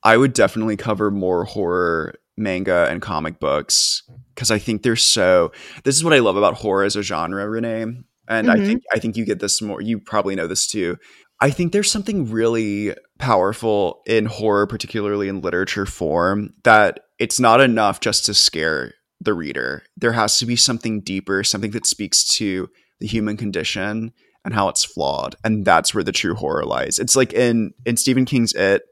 I 0.05 0.17
would 0.17 0.33
definitely 0.33 0.77
cover 0.77 1.11
more 1.11 1.45
horror 1.45 2.15
manga 2.37 2.87
and 2.89 3.03
comic 3.03 3.41
books 3.41 4.03
because 4.35 4.51
I 4.51 4.59
think 4.59 4.83
they're 4.83 4.97
so 4.97 5.53
this 5.85 5.97
is 5.97 6.05
what 6.05 6.13
I 6.13 6.19
love 6.21 6.37
about 6.37 6.55
horror 6.55 6.85
as 6.85 6.97
a 6.97 7.03
genre, 7.03 7.49
Renee. 7.49 7.83
And 8.29 8.51
I 8.51 8.57
Mhm. 8.57 8.67
think 8.67 8.83
I 8.95 8.99
think 8.99 9.17
you 9.17 9.25
get 9.25 9.41
this 9.41 9.61
more 9.63 9.81
you 9.81 9.99
probably 9.99 10.35
know 10.35 10.47
this 10.47 10.67
too. 10.67 10.97
I 11.41 11.51
think 11.51 11.73
there's 11.73 11.91
something 11.91 12.31
really 12.31 12.95
powerful 13.19 14.03
in 14.07 14.27
horror, 14.27 14.67
particularly 14.67 15.29
in 15.29 15.41
literature 15.41 15.87
form, 15.87 16.51
that 16.63 17.01
it's 17.19 17.41
not 17.41 17.61
enough 17.61 17.99
just 18.01 18.25
to 18.27 18.35
scare 18.35 18.95
the 19.21 19.35
reader. 19.35 19.83
There 19.97 20.13
has 20.13 20.39
to 20.39 20.47
be 20.47 20.57
something 20.57 21.01
deeper, 21.01 21.43
something 21.43 21.73
that 21.73 21.87
speaks 21.87 22.25
to 22.37 22.69
the 23.01 23.07
human 23.09 23.37
condition 23.37 24.13
and 24.45 24.55
how 24.55 24.69
it's 24.69 24.85
flawed 24.85 25.35
and 25.45 25.65
that's 25.65 25.95
where 25.95 26.05
the 26.05 26.13
true 26.13 26.35
horror 26.35 26.65
lies 26.65 26.99
it's 26.99 27.15
like 27.17 27.33
in 27.33 27.73
in 27.85 27.97
stephen 27.97 28.25
king's 28.25 28.53
it 28.55 28.83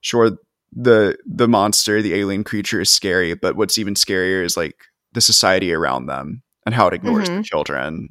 sure 0.00 0.38
the 0.72 1.16
the 1.26 1.48
monster 1.48 2.02
the 2.02 2.14
alien 2.14 2.44
creature 2.44 2.80
is 2.80 2.90
scary 2.90 3.34
but 3.34 3.56
what's 3.56 3.78
even 3.78 3.94
scarier 3.94 4.44
is 4.44 4.56
like 4.56 4.76
the 5.12 5.20
society 5.20 5.72
around 5.72 6.06
them 6.06 6.42
and 6.66 6.74
how 6.74 6.86
it 6.88 6.94
ignores 6.94 7.28
the 7.28 7.36
Mhm. 7.36 7.44
children 7.44 8.08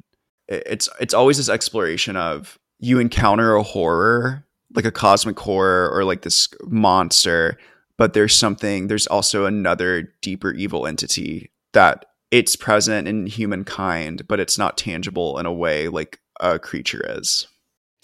It- 0.48 0.62
it's 0.66 0.88
it's 1.00 1.14
always 1.14 1.36
this 1.36 1.48
exploration 1.48 2.16
of 2.16 2.58
you 2.78 2.98
encounter 2.98 3.54
a 3.54 3.62
horror 3.62 4.44
like 4.74 4.84
a 4.84 4.90
cosmic 4.92 5.38
horror 5.38 5.88
or 5.90 6.04
like 6.04 6.22
this 6.22 6.48
monster 6.64 7.56
but 7.98 8.12
there's 8.14 8.34
something 8.36 8.88
there's 8.88 9.06
also 9.06 9.44
another 9.46 10.12
deeper 10.22 10.52
evil 10.52 10.86
entity 10.86 11.50
that 11.72 12.04
it's 12.30 12.56
present 12.56 13.06
in 13.08 13.26
humankind 13.26 14.26
but 14.28 14.40
it's 14.40 14.58
not 14.58 14.76
tangible 14.76 15.38
in 15.38 15.46
a 15.46 15.52
way 15.52 15.88
like 15.88 16.18
a 16.40 16.58
creature 16.58 17.04
is 17.18 17.46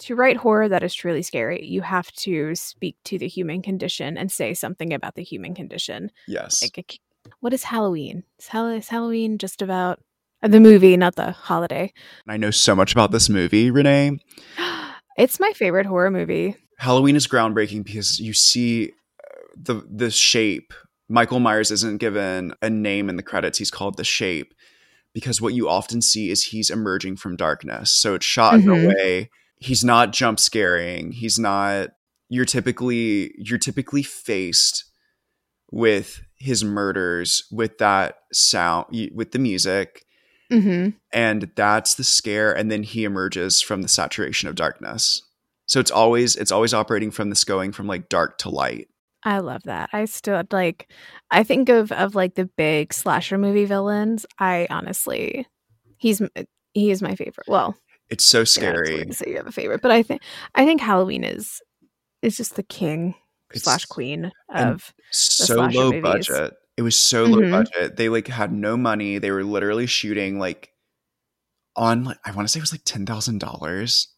To 0.03 0.15
write 0.15 0.37
horror 0.37 0.67
that 0.67 0.83
is 0.83 0.93
truly 0.93 1.21
scary, 1.21 1.65
you 1.65 1.81
have 1.81 2.11
to 2.13 2.55
speak 2.55 2.97
to 3.05 3.17
the 3.17 3.27
human 3.27 3.61
condition 3.61 4.17
and 4.17 4.29
say 4.31 4.53
something 4.53 4.91
about 4.93 5.15
the 5.15 5.23
human 5.23 5.55
condition. 5.55 6.11
yes 6.27 6.61
Like, 6.61 6.99
what 7.39 7.53
is 7.53 7.63
Halloween? 7.63 8.23
Is, 8.37 8.47
Hall- 8.49 8.67
is 8.67 8.89
Halloween 8.89 9.37
just 9.37 9.61
about 9.61 9.99
the 10.41 10.59
movie, 10.59 10.97
not 10.97 11.15
the 11.15 11.31
holiday? 11.31 11.93
i 12.27 12.35
know 12.35 12.51
so 12.51 12.75
much 12.75 12.91
about 12.91 13.11
this 13.11 13.29
movie 13.29 13.71
renee 13.71 14.17
It's 15.17 15.39
my 15.39 15.51
favorite 15.55 15.85
horror 15.85 16.11
movie. 16.11 16.55
halloween 16.79 17.15
is 17.15 17.27
groundbreaking 17.27 17.85
because 17.85 18.19
you 18.19 18.33
see 18.33 18.89
uh, 18.89 19.37
the 19.55 19.75
the 19.89 20.11
shape 20.11 20.73
michael 21.07 21.39
myers 21.39 21.71
isn't 21.71 21.99
given 21.99 22.53
a 22.61 22.69
name 22.69 23.07
in 23.09 23.15
the 23.15 23.23
credits 23.23 23.57
he's 23.57 23.71
called 23.71 23.95
the 23.95 24.03
shape 24.03 24.53
because 25.13 25.39
what 25.39 25.53
you 25.53 25.69
often 25.69 26.01
see 26.01 26.29
is 26.29 26.43
he's 26.47 26.69
emerging 26.69 27.15
from 27.15 27.37
darkness 27.37 27.89
so 27.91 28.15
it's 28.15 28.25
shot 28.25 28.55
in 28.55 28.63
Mhm. 28.65 28.83
a 28.83 28.87
way 28.89 29.29
he's 29.63 29.83
not 29.83 30.11
jump 30.11 30.39
scaring 30.39 31.11
he's 31.11 31.39
not 31.39 31.89
you're 32.29 32.45
typically 32.45 33.33
you're 33.37 33.59
typically 33.59 34.03
faced 34.03 34.85
with 35.71 36.21
his 36.37 36.63
murders 36.63 37.43
with 37.51 37.77
that 37.77 38.17
sound 38.31 38.85
with 39.13 39.31
the 39.31 39.39
music 39.39 40.05
hmm 40.51 40.89
and 41.11 41.51
that's 41.55 41.95
the 41.95 42.03
scare 42.03 42.55
and 42.55 42.71
then 42.71 42.83
he 42.83 43.03
emerges 43.03 43.61
from 43.61 43.81
the 43.81 43.87
saturation 43.87 44.49
of 44.49 44.55
darkness 44.55 45.21
so 45.65 45.79
it's 45.79 45.91
always 45.91 46.35
it's 46.35 46.51
always 46.51 46.73
operating 46.73 47.11
from 47.11 47.29
this 47.29 47.43
going 47.43 47.71
from 47.71 47.87
like 47.87 48.09
dark 48.09 48.37
to 48.37 48.49
light 48.49 48.87
I 49.25 49.39
love 49.39 49.63
that. 49.63 49.89
I 49.93 50.05
still 50.05 50.43
like. 50.51 50.91
I 51.31 51.43
think 51.43 51.69
of 51.69 51.91
of 51.91 52.13
like 52.13 52.35
the 52.35 52.45
big 52.45 52.93
slasher 52.93 53.37
movie 53.37 53.63
villains. 53.65 54.25
I 54.37 54.67
honestly, 54.69 55.47
he's 55.97 56.21
he 56.73 56.91
is 56.91 57.01
my 57.01 57.15
favorite. 57.15 57.47
Well, 57.47 57.77
it's 58.13 58.25
so 58.25 58.43
scary 58.43 59.05
to 59.05 59.13
say 59.13 59.25
you 59.31 59.37
have 59.37 59.47
a 59.47 59.51
favorite, 59.51 59.81
but 59.81 59.91
I 59.91 60.03
think 60.03 60.21
I 60.55 60.65
think 60.65 60.79
Halloween 60.81 61.23
is 61.23 61.61
is 62.21 62.37
just 62.37 62.55
the 62.55 62.63
king. 62.63 63.15
It's- 63.51 63.63
slash 63.63 63.85
queen 63.85 64.31
of 64.49 64.93
so 65.11 65.55
low 65.65 65.91
movies. 65.91 66.01
budget. 66.01 66.53
It 66.75 66.81
was 66.81 66.95
so 66.97 67.25
low 67.25 67.39
Mhm. 67.41 67.51
budget. 67.51 67.97
They 67.97 68.09
like 68.09 68.27
had 68.27 68.51
no 68.51 68.75
money. 68.77 69.19
They 69.19 69.29
were 69.31 69.43
literally 69.43 69.85
shooting 69.85 70.39
like 70.39 70.69
on 71.75 72.03
like 72.05 72.17
I 72.25 72.31
want 72.31 72.47
to 72.47 72.51
say 72.51 72.59
it 72.59 72.63
was 72.63 72.71
like 72.73 72.85
ten 72.85 73.05
thousand 73.05 73.39
dollars. 73.39 74.09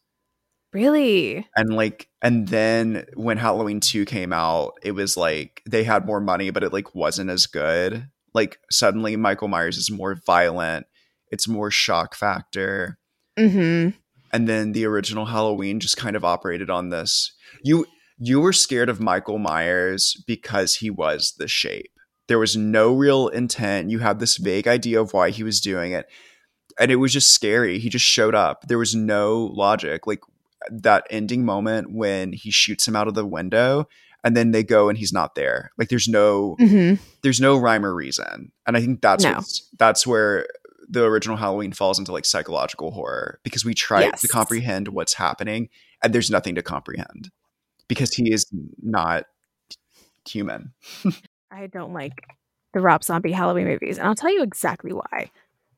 really 0.72 1.46
And 1.56 1.74
like 1.74 2.08
and 2.22 2.48
then 2.48 3.06
when 3.14 3.38
Halloween 3.38 3.80
2 3.80 4.04
came 4.04 4.32
out, 4.32 4.72
it 4.82 4.92
was 4.92 5.16
like 5.16 5.62
they 5.68 5.84
had 5.84 6.04
more 6.06 6.20
money, 6.20 6.50
but 6.50 6.62
it 6.64 6.72
like 6.72 6.94
wasn't 6.94 7.30
as 7.30 7.46
good. 7.46 8.08
Like 8.34 8.58
suddenly 8.70 9.16
Michael 9.16 9.48
Myers 9.48 9.78
is 9.78 9.90
more 9.90 10.16
violent. 10.26 10.86
It's 11.30 11.48
more 11.48 11.70
shock 11.70 12.14
factor. 12.14 12.98
Hmm 13.36 13.88
and 14.32 14.48
then 14.48 14.72
the 14.72 14.84
original 14.84 15.26
Halloween 15.26 15.78
just 15.80 15.96
kind 15.96 16.16
of 16.16 16.24
operated 16.24 16.68
on 16.68 16.90
this. 16.90 17.32
You 17.62 17.86
you 18.18 18.40
were 18.40 18.52
scared 18.52 18.88
of 18.88 19.00
Michael 19.00 19.38
Myers 19.38 20.22
because 20.26 20.74
he 20.76 20.90
was 20.90 21.34
the 21.38 21.46
shape. 21.48 21.90
There 22.28 22.38
was 22.38 22.56
no 22.56 22.92
real 22.92 23.28
intent. 23.28 23.90
You 23.90 24.00
had 24.00 24.18
this 24.18 24.36
vague 24.36 24.66
idea 24.66 25.00
of 25.00 25.12
why 25.12 25.30
he 25.30 25.42
was 25.42 25.60
doing 25.60 25.92
it. 25.92 26.06
And 26.78 26.90
it 26.90 26.96
was 26.96 27.12
just 27.12 27.32
scary. 27.32 27.78
He 27.78 27.88
just 27.88 28.04
showed 28.04 28.34
up. 28.34 28.66
There 28.66 28.78
was 28.78 28.94
no 28.94 29.44
logic. 29.54 30.06
Like 30.06 30.20
that 30.70 31.06
ending 31.08 31.44
moment 31.44 31.92
when 31.92 32.32
he 32.32 32.50
shoots 32.50 32.86
him 32.88 32.96
out 32.96 33.06
of 33.08 33.14
the 33.14 33.24
window 33.24 33.86
and 34.24 34.36
then 34.36 34.50
they 34.50 34.64
go 34.64 34.88
and 34.88 34.98
he's 34.98 35.12
not 35.12 35.34
there. 35.36 35.70
Like 35.78 35.88
there's 35.88 36.08
no 36.08 36.56
hmm 36.58 36.94
there's 37.22 37.40
no 37.40 37.56
rhyme 37.56 37.84
or 37.86 37.94
reason. 37.94 38.50
And 38.66 38.76
I 38.76 38.80
think 38.80 39.00
that's 39.02 39.22
No. 39.24 39.40
that's 39.78 40.06
where 40.06 40.46
the 40.88 41.04
original 41.04 41.36
Halloween 41.36 41.72
falls 41.72 41.98
into 41.98 42.12
like 42.12 42.24
psychological 42.24 42.92
horror 42.92 43.40
because 43.42 43.64
we 43.64 43.74
try 43.74 44.02
Yes. 44.02 44.20
to 44.22 44.28
comprehend 44.28 44.88
what's 44.88 45.14
happening 45.14 45.68
and 46.02 46.12
there's 46.14 46.30
nothing 46.30 46.54
to 46.54 46.62
comprehend 46.62 47.30
because 47.88 48.14
he 48.14 48.32
is 48.32 48.46
not 48.82 49.24
human. 50.28 50.72
I 51.50 51.66
don't 51.68 51.92
like 51.92 52.12
the 52.74 52.80
Rob 52.80 53.02
Zombie 53.04 53.32
Halloween 53.32 53.66
movies, 53.66 53.98
and 53.98 54.06
I'll 54.06 54.14
tell 54.14 54.32
you 54.32 54.42
exactly 54.42 54.92
why. 54.92 55.02
I'll 55.12 55.30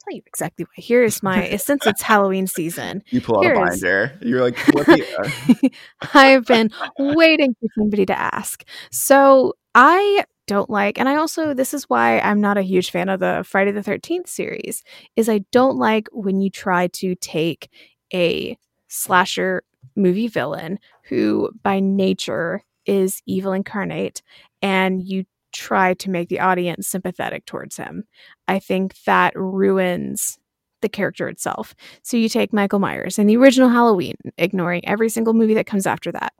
tell 0.05 0.15
you 0.15 0.23
exactly 0.27 0.65
why. 0.65 0.83
Here 0.83 1.05
is 1.05 1.23
my 1.23 1.57
since 1.57 1.87
it's 1.87 2.03
Halloween 2.03 2.47
season. 2.47 3.03
You 3.11 3.21
pull 3.21 3.39
out 3.39 3.53
a 3.53 3.55
binder. 3.55 4.19
You're 4.23 4.41
like, 4.43 4.59
what 4.73 4.87
the, 4.87 5.71
I've 6.15 6.45
been 6.47 6.71
waiting 6.99 7.55
for 7.61 7.69
somebody 7.79 8.07
to 8.07 8.19
ask. 8.19 8.65
So 8.91 9.55
I 9.75 10.25
don't 10.49 10.70
like, 10.70 10.99
and 10.99 11.09
I 11.09 11.16
also 11.16 11.55
this 11.55 11.74
is 11.74 11.84
why 11.84 12.18
I'm 12.20 12.40
not 12.40 12.59
a 12.59 12.62
huge 12.62 12.90
fan 12.90 13.09
of 13.09 13.20
the 13.20 13.44
Friday 13.46 13.70
the 13.72 13.82
Thirteenth 13.84 14.28
series. 14.28 14.82
Is 15.16 15.28
I 15.28 15.40
don't 15.53 15.78
like 15.78 16.09
when 16.12 16.40
you 16.40 16.51
try 16.51 16.88
to 16.88 17.14
take 17.16 17.70
a 18.12 18.59
slasher 18.88 19.62
movie 19.96 20.28
villain 20.28 20.78
who 21.09 21.51
by 21.62 21.80
nature 21.80 22.62
is 22.86 23.22
evil 23.26 23.53
incarnate 23.53 24.22
and 24.62 25.03
you 25.07 25.24
try 25.53 25.94
to 25.94 26.11
make 26.11 26.28
the 26.28 26.40
audience 26.40 26.88
sympathetic 26.88 27.44
towards 27.46 27.76
him. 27.76 28.05
I 28.49 28.59
think 28.59 28.94
that 29.05 29.32
ruins 29.36 30.38
the 30.82 30.88
character 30.88 31.28
itself. 31.28 31.74
So 32.03 32.16
you 32.16 32.28
take 32.28 32.53
Michael 32.53 32.78
Myers 32.78 33.18
in 33.18 33.26
the 33.26 33.36
original 33.36 33.68
Halloween, 33.68 34.16
ignoring 34.38 34.86
every 34.86 35.09
single 35.09 35.34
movie 35.34 35.55
that 35.55 35.66
comes 35.66 35.86
after 35.86 36.12
that. 36.12 36.32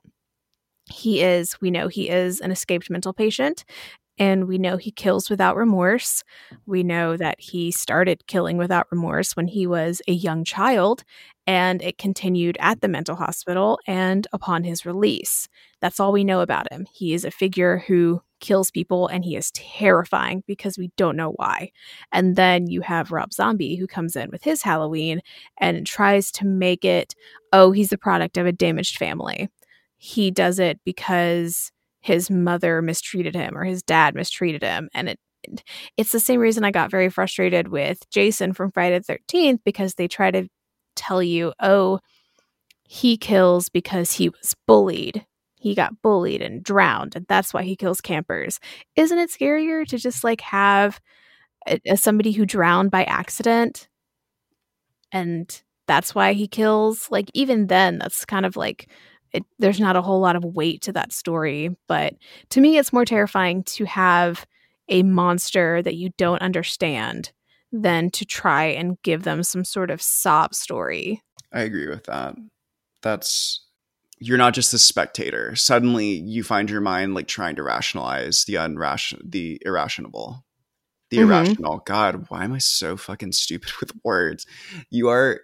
He 0.91 1.23
is, 1.23 1.61
we 1.61 1.71
know 1.71 1.89
he 1.89 2.09
is 2.09 2.41
an 2.41 2.51
escaped 2.51 2.91
mental 2.91 3.13
patient, 3.13 3.65
and 4.19 4.49
we 4.49 4.59
know 4.59 4.77
he 4.77 4.91
kills 4.91 5.31
without 5.31 5.57
remorse. 5.57 6.25
We 6.67 6.83
know 6.83 7.17
that 7.17 7.41
he 7.41 7.71
started 7.71 8.27
killing 8.27 8.57
without 8.57 8.89
remorse 8.91 9.37
when 9.37 9.47
he 9.47 9.67
was 9.67 10.03
a 10.09 10.13
young 10.13 10.45
child, 10.45 11.05
and 11.47 11.81
it 11.83 11.99
continued 11.99 12.57
at 12.61 12.81
the 12.81 12.89
mental 12.89 13.17
hospital 13.17 13.79
and 13.87 14.27
upon 14.33 14.65
his 14.65 14.85
release. 14.85 15.49
That's 15.81 16.01
all 16.01 16.13
we 16.13 16.25
know 16.25 16.41
about 16.41 16.71
him. 16.73 16.87
He 16.93 17.15
is 17.15 17.25
a 17.25 17.31
figure 17.31 17.85
who 17.87 18.21
kills 18.41 18.71
people, 18.71 19.07
and 19.09 19.25
he 19.25 19.37
is 19.37 19.51
terrifying 19.53 20.43
because 20.47 20.79
we 20.79 20.91
don't 20.97 21.17
know 21.17 21.33
why. 21.37 21.71
And 22.13 22.37
then 22.37 22.67
you 22.67 22.83
have 22.83 23.13
Rob 23.13 23.33
Zombie, 23.33 23.77
who 23.77 23.87
comes 23.87 24.17
in 24.17 24.31
with 24.31 24.43
his 24.43 24.63
Halloween 24.63 25.21
and 25.59 25.87
tries 25.87 26.31
to 26.33 26.45
make 26.45 26.85
it, 26.85 27.15
oh, 27.53 27.73
he's 27.73 27.91
the 27.91 27.99
product 27.99 28.37
of 28.37 28.47
a 28.47 28.53
damaged 28.53 28.99
family. 28.99 29.49
He 29.99 30.31
does 30.31 30.59
it 30.59 30.81
because 30.85 31.71
his 32.01 32.31
mother 32.31 32.81
mistreated 32.83 33.35
him 33.35 33.57
or 33.57 33.65
his 33.65 33.83
dad 33.83 34.15
mistreated 34.15 34.63
him. 34.63 34.89
And 34.95 35.09
it 35.09 35.19
it's 35.97 36.13
the 36.13 36.21
same 36.21 36.41
reason 36.41 36.65
I 36.65 36.71
got 36.71 36.91
very 36.91 37.09
frustrated 37.11 37.69
with 37.69 38.09
Jason 38.11 38.53
from 38.53 38.71
Friday 38.73 38.99
the 38.99 39.05
13th 39.05 39.61
because 39.65 39.95
they 39.95 40.09
try 40.09 40.31
to 40.31 40.49
tell 40.97 41.23
you, 41.23 41.53
oh, 41.61 42.01
he 42.85 43.17
kills 43.17 43.69
because 43.69 44.13
he 44.13 44.29
was 44.31 44.55
bullied. 44.67 45.27
He 45.61 45.75
got 45.75 46.01
bullied 46.03 46.43
and 46.43 46.63
drowned, 46.63 47.17
and 47.17 47.27
that's 47.29 47.53
why 47.55 47.65
he 47.65 47.77
kills 47.77 48.01
campers. 48.01 48.61
Isn't 48.97 49.19
it 49.19 49.31
scarier 49.31 49.87
to 49.89 49.99
just 49.99 50.25
like 50.25 50.41
have 50.43 51.01
a, 51.69 51.81
a- 51.87 51.97
somebody 51.99 52.33
who 52.33 52.47
drowned 52.47 52.91
by 52.93 53.05
accident 53.05 53.89
and 55.13 55.63
that's 55.87 56.15
why 56.15 56.33
he 56.35 56.47
kills? 56.49 57.11
Like, 57.11 57.31
even 57.35 57.67
then, 57.69 57.99
that's 57.99 58.25
kind 58.25 58.45
of 58.47 58.57
like 58.57 58.91
it, 59.33 59.45
there's 59.59 59.81
not 59.81 59.97
a 59.97 60.03
whole 60.03 60.21
lot 60.21 60.37
of 60.37 60.45
weight 60.45 60.83
to 60.83 60.93
that 60.93 61.13
story. 61.13 61.77
But 61.87 62.15
to 62.51 62.61
me, 62.61 62.79
it's 62.79 62.93
more 62.93 63.05
terrifying 63.05 63.63
to 63.65 63.85
have 63.85 64.47
a 64.89 65.03
monster 65.03 65.83
that 65.83 65.97
you 65.97 66.11
don't 66.17 66.41
understand 66.43 67.33
than 67.73 68.11
to 68.11 68.25
try 68.25 68.65
and 68.65 69.01
give 69.03 69.25
them 69.25 69.43
some 69.43 69.65
sort 69.65 69.91
of 69.91 70.01
sob 70.01 70.55
story. 70.55 71.23
I 71.53 71.61
agree 71.61 71.89
with 71.89 72.05
that. 72.05 72.35
That's 73.03 73.65
you're 74.21 74.39
not 74.39 74.55
just 74.55 74.75
a 74.75 74.79
spectator. 74.79 75.55
Suddenly 75.55 76.07
you 76.07 76.43
find 76.43 76.69
your 76.69 76.81
mind 76.81 77.15
like 77.15 77.29
trying 77.29 77.55
to 77.57 77.63
rationalize 77.63 78.45
the 78.47 78.55
unration 78.55 79.21
the 79.31 79.61
irrational. 79.65 80.45
The 81.11 81.19
Mhm. 81.19 81.23
irrational. 81.23 81.83
God, 81.87 82.27
why 82.29 82.45
am 82.45 82.53
I 82.53 82.59
so 82.59 82.97
fucking 82.97 83.33
stupid 83.33 83.71
with 83.81 83.93
words? 84.05 84.47
You 84.91 85.09
are 85.09 85.41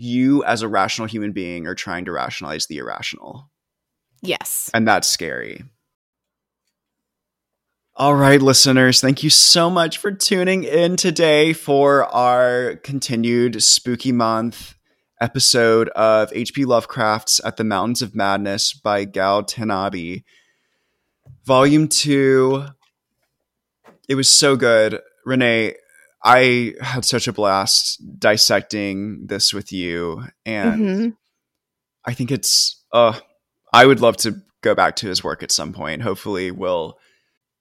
you 0.00 0.42
as 0.44 0.62
a 0.62 0.68
rational 0.68 1.06
human 1.06 1.32
being 1.32 1.66
are 1.66 1.74
trying 1.74 2.04
to 2.06 2.12
rationalize 2.12 2.66
the 2.66 2.78
irrational. 2.78 3.50
Yes. 4.22 4.70
And 4.72 4.86
that's 4.86 5.08
scary. 5.08 5.64
All 7.96 8.14
right, 8.14 8.40
listeners, 8.40 9.00
thank 9.00 9.22
you 9.22 9.28
so 9.28 9.68
much 9.68 9.98
for 9.98 10.10
tuning 10.10 10.64
in 10.64 10.96
today 10.96 11.52
for 11.52 12.04
our 12.06 12.76
continued 12.76 13.62
spooky 13.62 14.10
month 14.10 14.74
episode 15.20 15.90
of 15.90 16.32
H.P. 16.32 16.64
Lovecraft's 16.64 17.44
At 17.44 17.58
the 17.58 17.64
Mountains 17.64 18.00
of 18.00 18.14
Madness 18.14 18.72
by 18.72 19.04
Gou 19.04 19.42
Tanabe. 19.42 20.24
Volume 21.44 21.88
2. 21.88 22.64
It 24.08 24.14
was 24.14 24.30
so 24.30 24.56
good. 24.56 25.00
Renee, 25.26 25.74
I 26.22 26.74
had 26.80 27.04
such 27.04 27.26
a 27.28 27.32
blast 27.32 28.00
dissecting 28.18 29.26
this 29.26 29.54
with 29.54 29.72
you. 29.72 30.24
And 30.44 30.80
Mhm. 30.80 31.16
I 32.04 32.14
think 32.14 32.30
it's 32.30 32.82
uh 32.92 33.18
I 33.72 33.86
would 33.86 34.00
love 34.00 34.16
to 34.18 34.42
go 34.62 34.74
back 34.74 34.96
to 34.96 35.06
his 35.06 35.22
work 35.24 35.42
at 35.42 35.52
some 35.52 35.72
point. 35.72 36.02
Hopefully 36.02 36.50
we'll 36.50 36.98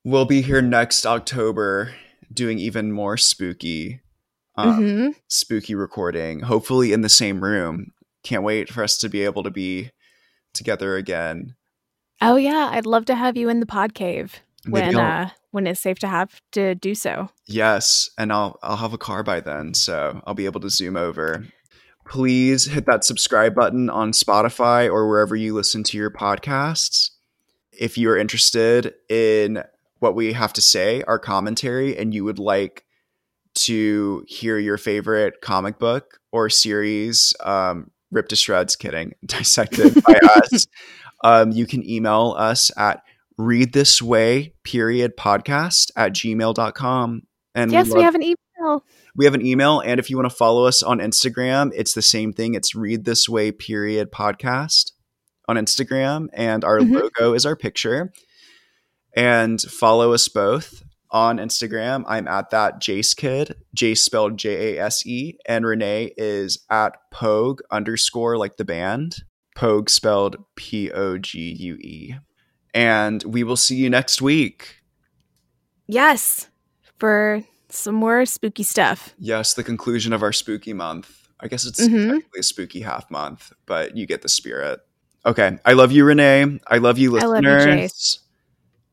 we'll 0.03 0.26
be 0.26 0.41
here 0.41 0.62
next 0.62 1.05
October 1.05 1.93
doing 2.34 2.60
even 2.60 2.91
more 2.91 3.18
spooky 3.18 4.01
um, 4.55 4.80
Mhm. 4.84 5.16
spooky 5.30 5.74
recording. 5.74 6.41
Hopefully 6.41 6.91
in 6.91 6.99
the 7.01 7.07
same 7.10 7.41
room. 7.43 7.93
Can't 8.24 8.43
wait 8.43 8.70
for 8.70 8.84
us 8.84 8.97
to 8.97 9.07
be 9.07 9.24
able 9.24 9.43
to 9.43 9.51
be 9.51 9.91
together 10.53 10.97
again. 10.97 11.55
Oh 12.22 12.36
yeah, 12.36 12.68
I'd 12.74 12.86
love 12.86 13.05
to 13.05 13.16
have 13.16 13.38
you 13.38 13.47
in 13.47 13.62
the 13.62 13.66
pod 13.66 13.93
cave 13.93 14.41
Maybe 14.66 14.88
when 14.88 14.97
uh 14.97 15.30
when 15.51 15.67
it's 15.67 15.81
safe 15.81 15.99
to 15.99 16.07
have 16.07 16.41
to 16.51 16.75
do 16.75 16.95
so. 16.95 17.29
Yes, 17.47 18.09
and 18.17 18.31
I'll 18.31 18.59
I'll 18.61 18.77
have 18.77 18.93
a 18.93 18.97
car 18.97 19.23
by 19.23 19.39
then, 19.39 19.73
so 19.73 20.21
I'll 20.25 20.33
be 20.33 20.45
able 20.45 20.61
to 20.61 20.69
zoom 20.69 20.95
over. 20.95 21.45
Please 22.07 22.65
hit 22.65 22.85
that 22.87 23.03
subscribe 23.03 23.53
button 23.53 23.89
on 23.89 24.11
Spotify 24.11 24.89
or 24.89 25.07
wherever 25.07 25.35
you 25.35 25.53
listen 25.53 25.83
to 25.85 25.97
your 25.97 26.09
podcasts. 26.09 27.11
If 27.71 27.97
you 27.97 28.09
are 28.09 28.17
interested 28.17 28.95
in 29.09 29.63
what 29.99 30.15
we 30.15 30.33
have 30.33 30.53
to 30.53 30.61
say, 30.61 31.03
our 31.03 31.19
commentary, 31.19 31.97
and 31.97 32.13
you 32.13 32.23
would 32.23 32.39
like 32.39 32.85
to 33.53 34.23
hear 34.27 34.57
your 34.57 34.77
favorite 34.77 35.41
comic 35.41 35.77
book 35.77 36.19
or 36.31 36.49
series 36.49 37.33
um, 37.41 37.91
ripped 38.11 38.29
to 38.29 38.35
shreds, 38.35 38.75
kidding, 38.75 39.13
dissected 39.25 40.01
by 40.03 40.13
us, 40.35 40.65
um, 41.23 41.51
you 41.51 41.65
can 41.65 41.87
email 41.87 42.35
us 42.37 42.71
at 42.77 43.03
read 43.39 43.71
this 43.71 44.01
way 44.01 44.53
period 44.65 45.15
podcast 45.17 45.91
at 45.95 46.11
gmail.com 46.11 47.21
and 47.55 47.71
yes, 47.71 47.87
we, 47.87 47.93
we 47.95 48.03
have 48.03 48.13
an 48.13 48.21
email. 48.21 48.83
we 49.15 49.23
have 49.23 49.33
an 49.33 49.45
email 49.45 49.79
and 49.79 49.97
if 49.97 50.09
you 50.09 50.17
want 50.17 50.29
to 50.29 50.35
follow 50.35 50.65
us 50.65 50.83
on 50.83 50.99
instagram 50.99 51.71
it's 51.73 51.93
the 51.93 52.01
same 52.01 52.33
thing. 52.33 52.53
It's 52.53 52.75
read 52.75 53.05
this 53.05 53.29
way 53.29 53.53
period 53.53 54.11
podcast 54.11 54.91
on 55.47 55.55
instagram 55.55 56.27
and 56.33 56.65
our 56.65 56.79
Mhm. 56.79 57.01
logo 57.01 57.33
is 57.33 57.45
our 57.45 57.55
picture. 57.55 58.11
And 59.15 59.59
follow 59.61 60.13
us 60.13 60.27
both 60.27 60.83
on 61.09 61.37
instagram. 61.37 62.03
I'm 62.07 62.27
at 62.27 62.49
that 62.51 62.81
jace 62.81 63.15
kid 63.15 63.55
jace 63.75 63.99
spelled 63.99 64.37
j-a-s-e 64.37 65.37
and 65.47 65.65
renee 65.65 66.11
is 66.17 66.59
at 66.69 66.97
pogue 67.11 67.61
underscore 67.71 68.37
like 68.37 68.57
the 68.57 68.65
band. 68.65 69.15
Pogue 69.55 69.89
spelled 69.89 70.35
p-o-g-u-e 70.57 72.15
And 72.74 73.24
we 73.24 73.43
will 73.43 73.55
see 73.55 73.76
you 73.76 73.89
next 73.89 74.22
week. 74.22 74.82
Yes, 75.88 76.47
for 76.99 77.43
some 77.70 77.95
more 77.95 78.26
spooky 78.26 78.63
stuff. 78.63 79.13
Yes, 79.17 79.53
the 79.53 79.63
conclusion 79.63 80.13
of 80.13 80.22
our 80.24 80.32
spooky 80.34 80.74
month. 80.74 81.28
I 81.39 81.47
guess 81.47 81.65
it's 81.65 81.80
Mhm. 81.82 82.07
technically 82.07 82.39
a 82.39 82.43
spooky 82.43 82.82
half 82.82 83.09
month, 83.09 83.53
but 83.65 83.95
you 83.95 84.05
get 84.05 84.22
the 84.22 84.30
spirit. 84.30 84.82
Okay. 85.26 85.57
I 85.65 85.74
love 85.74 85.91
you, 85.91 86.03
Renee. 86.05 86.59
I 86.67 86.78
love 86.78 86.97
you, 86.97 87.17
I 87.17 87.26
love 87.26 87.43
listeners. 87.43 88.20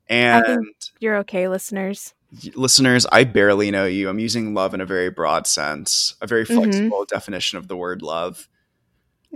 you. 0.09 0.17
And 0.17 0.65
You're 1.01 1.17
okay, 1.19 1.49
listeners. 1.49 2.15
listeners, 2.55 3.07
I 3.11 3.25
barely 3.25 3.71
know 3.71 3.87
you. 3.87 4.09
I'm 4.09 4.19
using 4.19 4.55
love 4.55 4.73
in 4.75 4.81
a 4.81 4.87
very 4.87 5.11
broad 5.11 5.47
sense, 5.47 6.15
a 6.21 6.27
very 6.27 6.45
Mhm. 6.45 6.55
flexible 6.55 7.05
definition 7.07 7.59
of 7.59 7.69
the 7.69 7.77
word 7.77 8.03
love. 8.03 8.49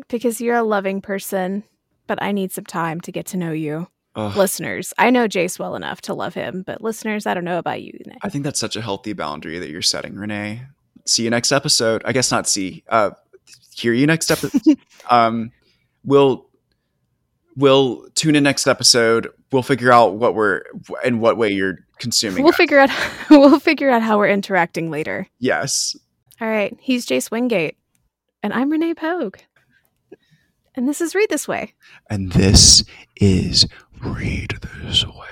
Because 0.09 0.41
you're 0.41 0.57
a 0.57 0.62
loving 0.62 1.01
person, 1.01 1.64
but 2.07 2.22
I 2.22 2.32
need 2.32 2.53
some 2.53 2.64
time 2.64 3.01
to 3.03 3.12
get 3.12 3.26
to 3.26 3.36
know 3.36 3.53
you. 3.53 3.88
Ugh, 4.16 4.36
Listeners, 4.36 4.92
I 4.98 5.11
know 5.11 5.28
Jace 5.28 5.58
well 5.58 5.76
enough 5.76 6.00
to 6.02 6.14
love 6.14 6.34
him, 6.34 6.62
but 6.66 6.82
listeners, 6.82 7.26
I 7.26 7.34
don't 7.34 7.44
know 7.44 7.58
about 7.58 7.82
you. 7.82 7.98
I 8.22 8.28
think 8.28 8.42
that's 8.44 8.58
such 8.58 8.74
a 8.76 8.80
healthy 8.80 9.12
boundary 9.12 9.58
that 9.61 9.70
you're 9.70 9.82
setting, 9.82 10.16
Renee. 10.16 10.62
See 11.06 11.22
you 11.24 11.30
next 11.30 11.52
episode. 11.52 12.02
I 12.04 12.12
guess 12.12 12.30
not 12.30 12.48
see. 12.48 12.82
Uh 12.88 13.11
hear 13.74 13.92
you 13.92 14.06
next 14.06 14.30
episode. 14.30 14.78
um 15.11 15.52
we'll 16.04 16.46
we'll 17.56 18.08
tune 18.14 18.34
in 18.36 18.42
next 18.42 18.66
episode. 18.66 19.28
We'll 19.52 19.62
figure 19.62 19.92
out 19.92 20.16
what 20.16 20.34
we're 20.34 20.62
in 21.04 21.20
what 21.20 21.36
way 21.36 21.50
you're 21.50 21.78
consuming. 21.98 22.42
We'll 22.42 22.52
us. 22.52 22.56
figure 22.56 22.78
out 22.80 22.90
we'll 23.30 23.61
figure 23.61 23.90
out 23.90 24.02
how 24.02 24.18
we're 24.18 24.28
interacting 24.28 24.90
later. 24.90 25.28
yes. 25.38 25.96
All 26.40 26.48
right, 26.48 26.74
he's 26.80 27.04
Jace 27.04 27.30
Wingate, 27.30 27.76
and 28.42 28.54
I'm 28.54 28.70
Renee 28.70 28.94
Pogue, 28.94 29.36
and 30.74 30.88
this 30.88 31.02
is 31.02 31.14
Read 31.14 31.28
This 31.28 31.46
Way. 31.46 31.74
And 32.08 32.32
this 32.32 32.82
is 33.16 33.66
Read 34.03 34.59
This 34.82 35.07
Way. 35.07 35.30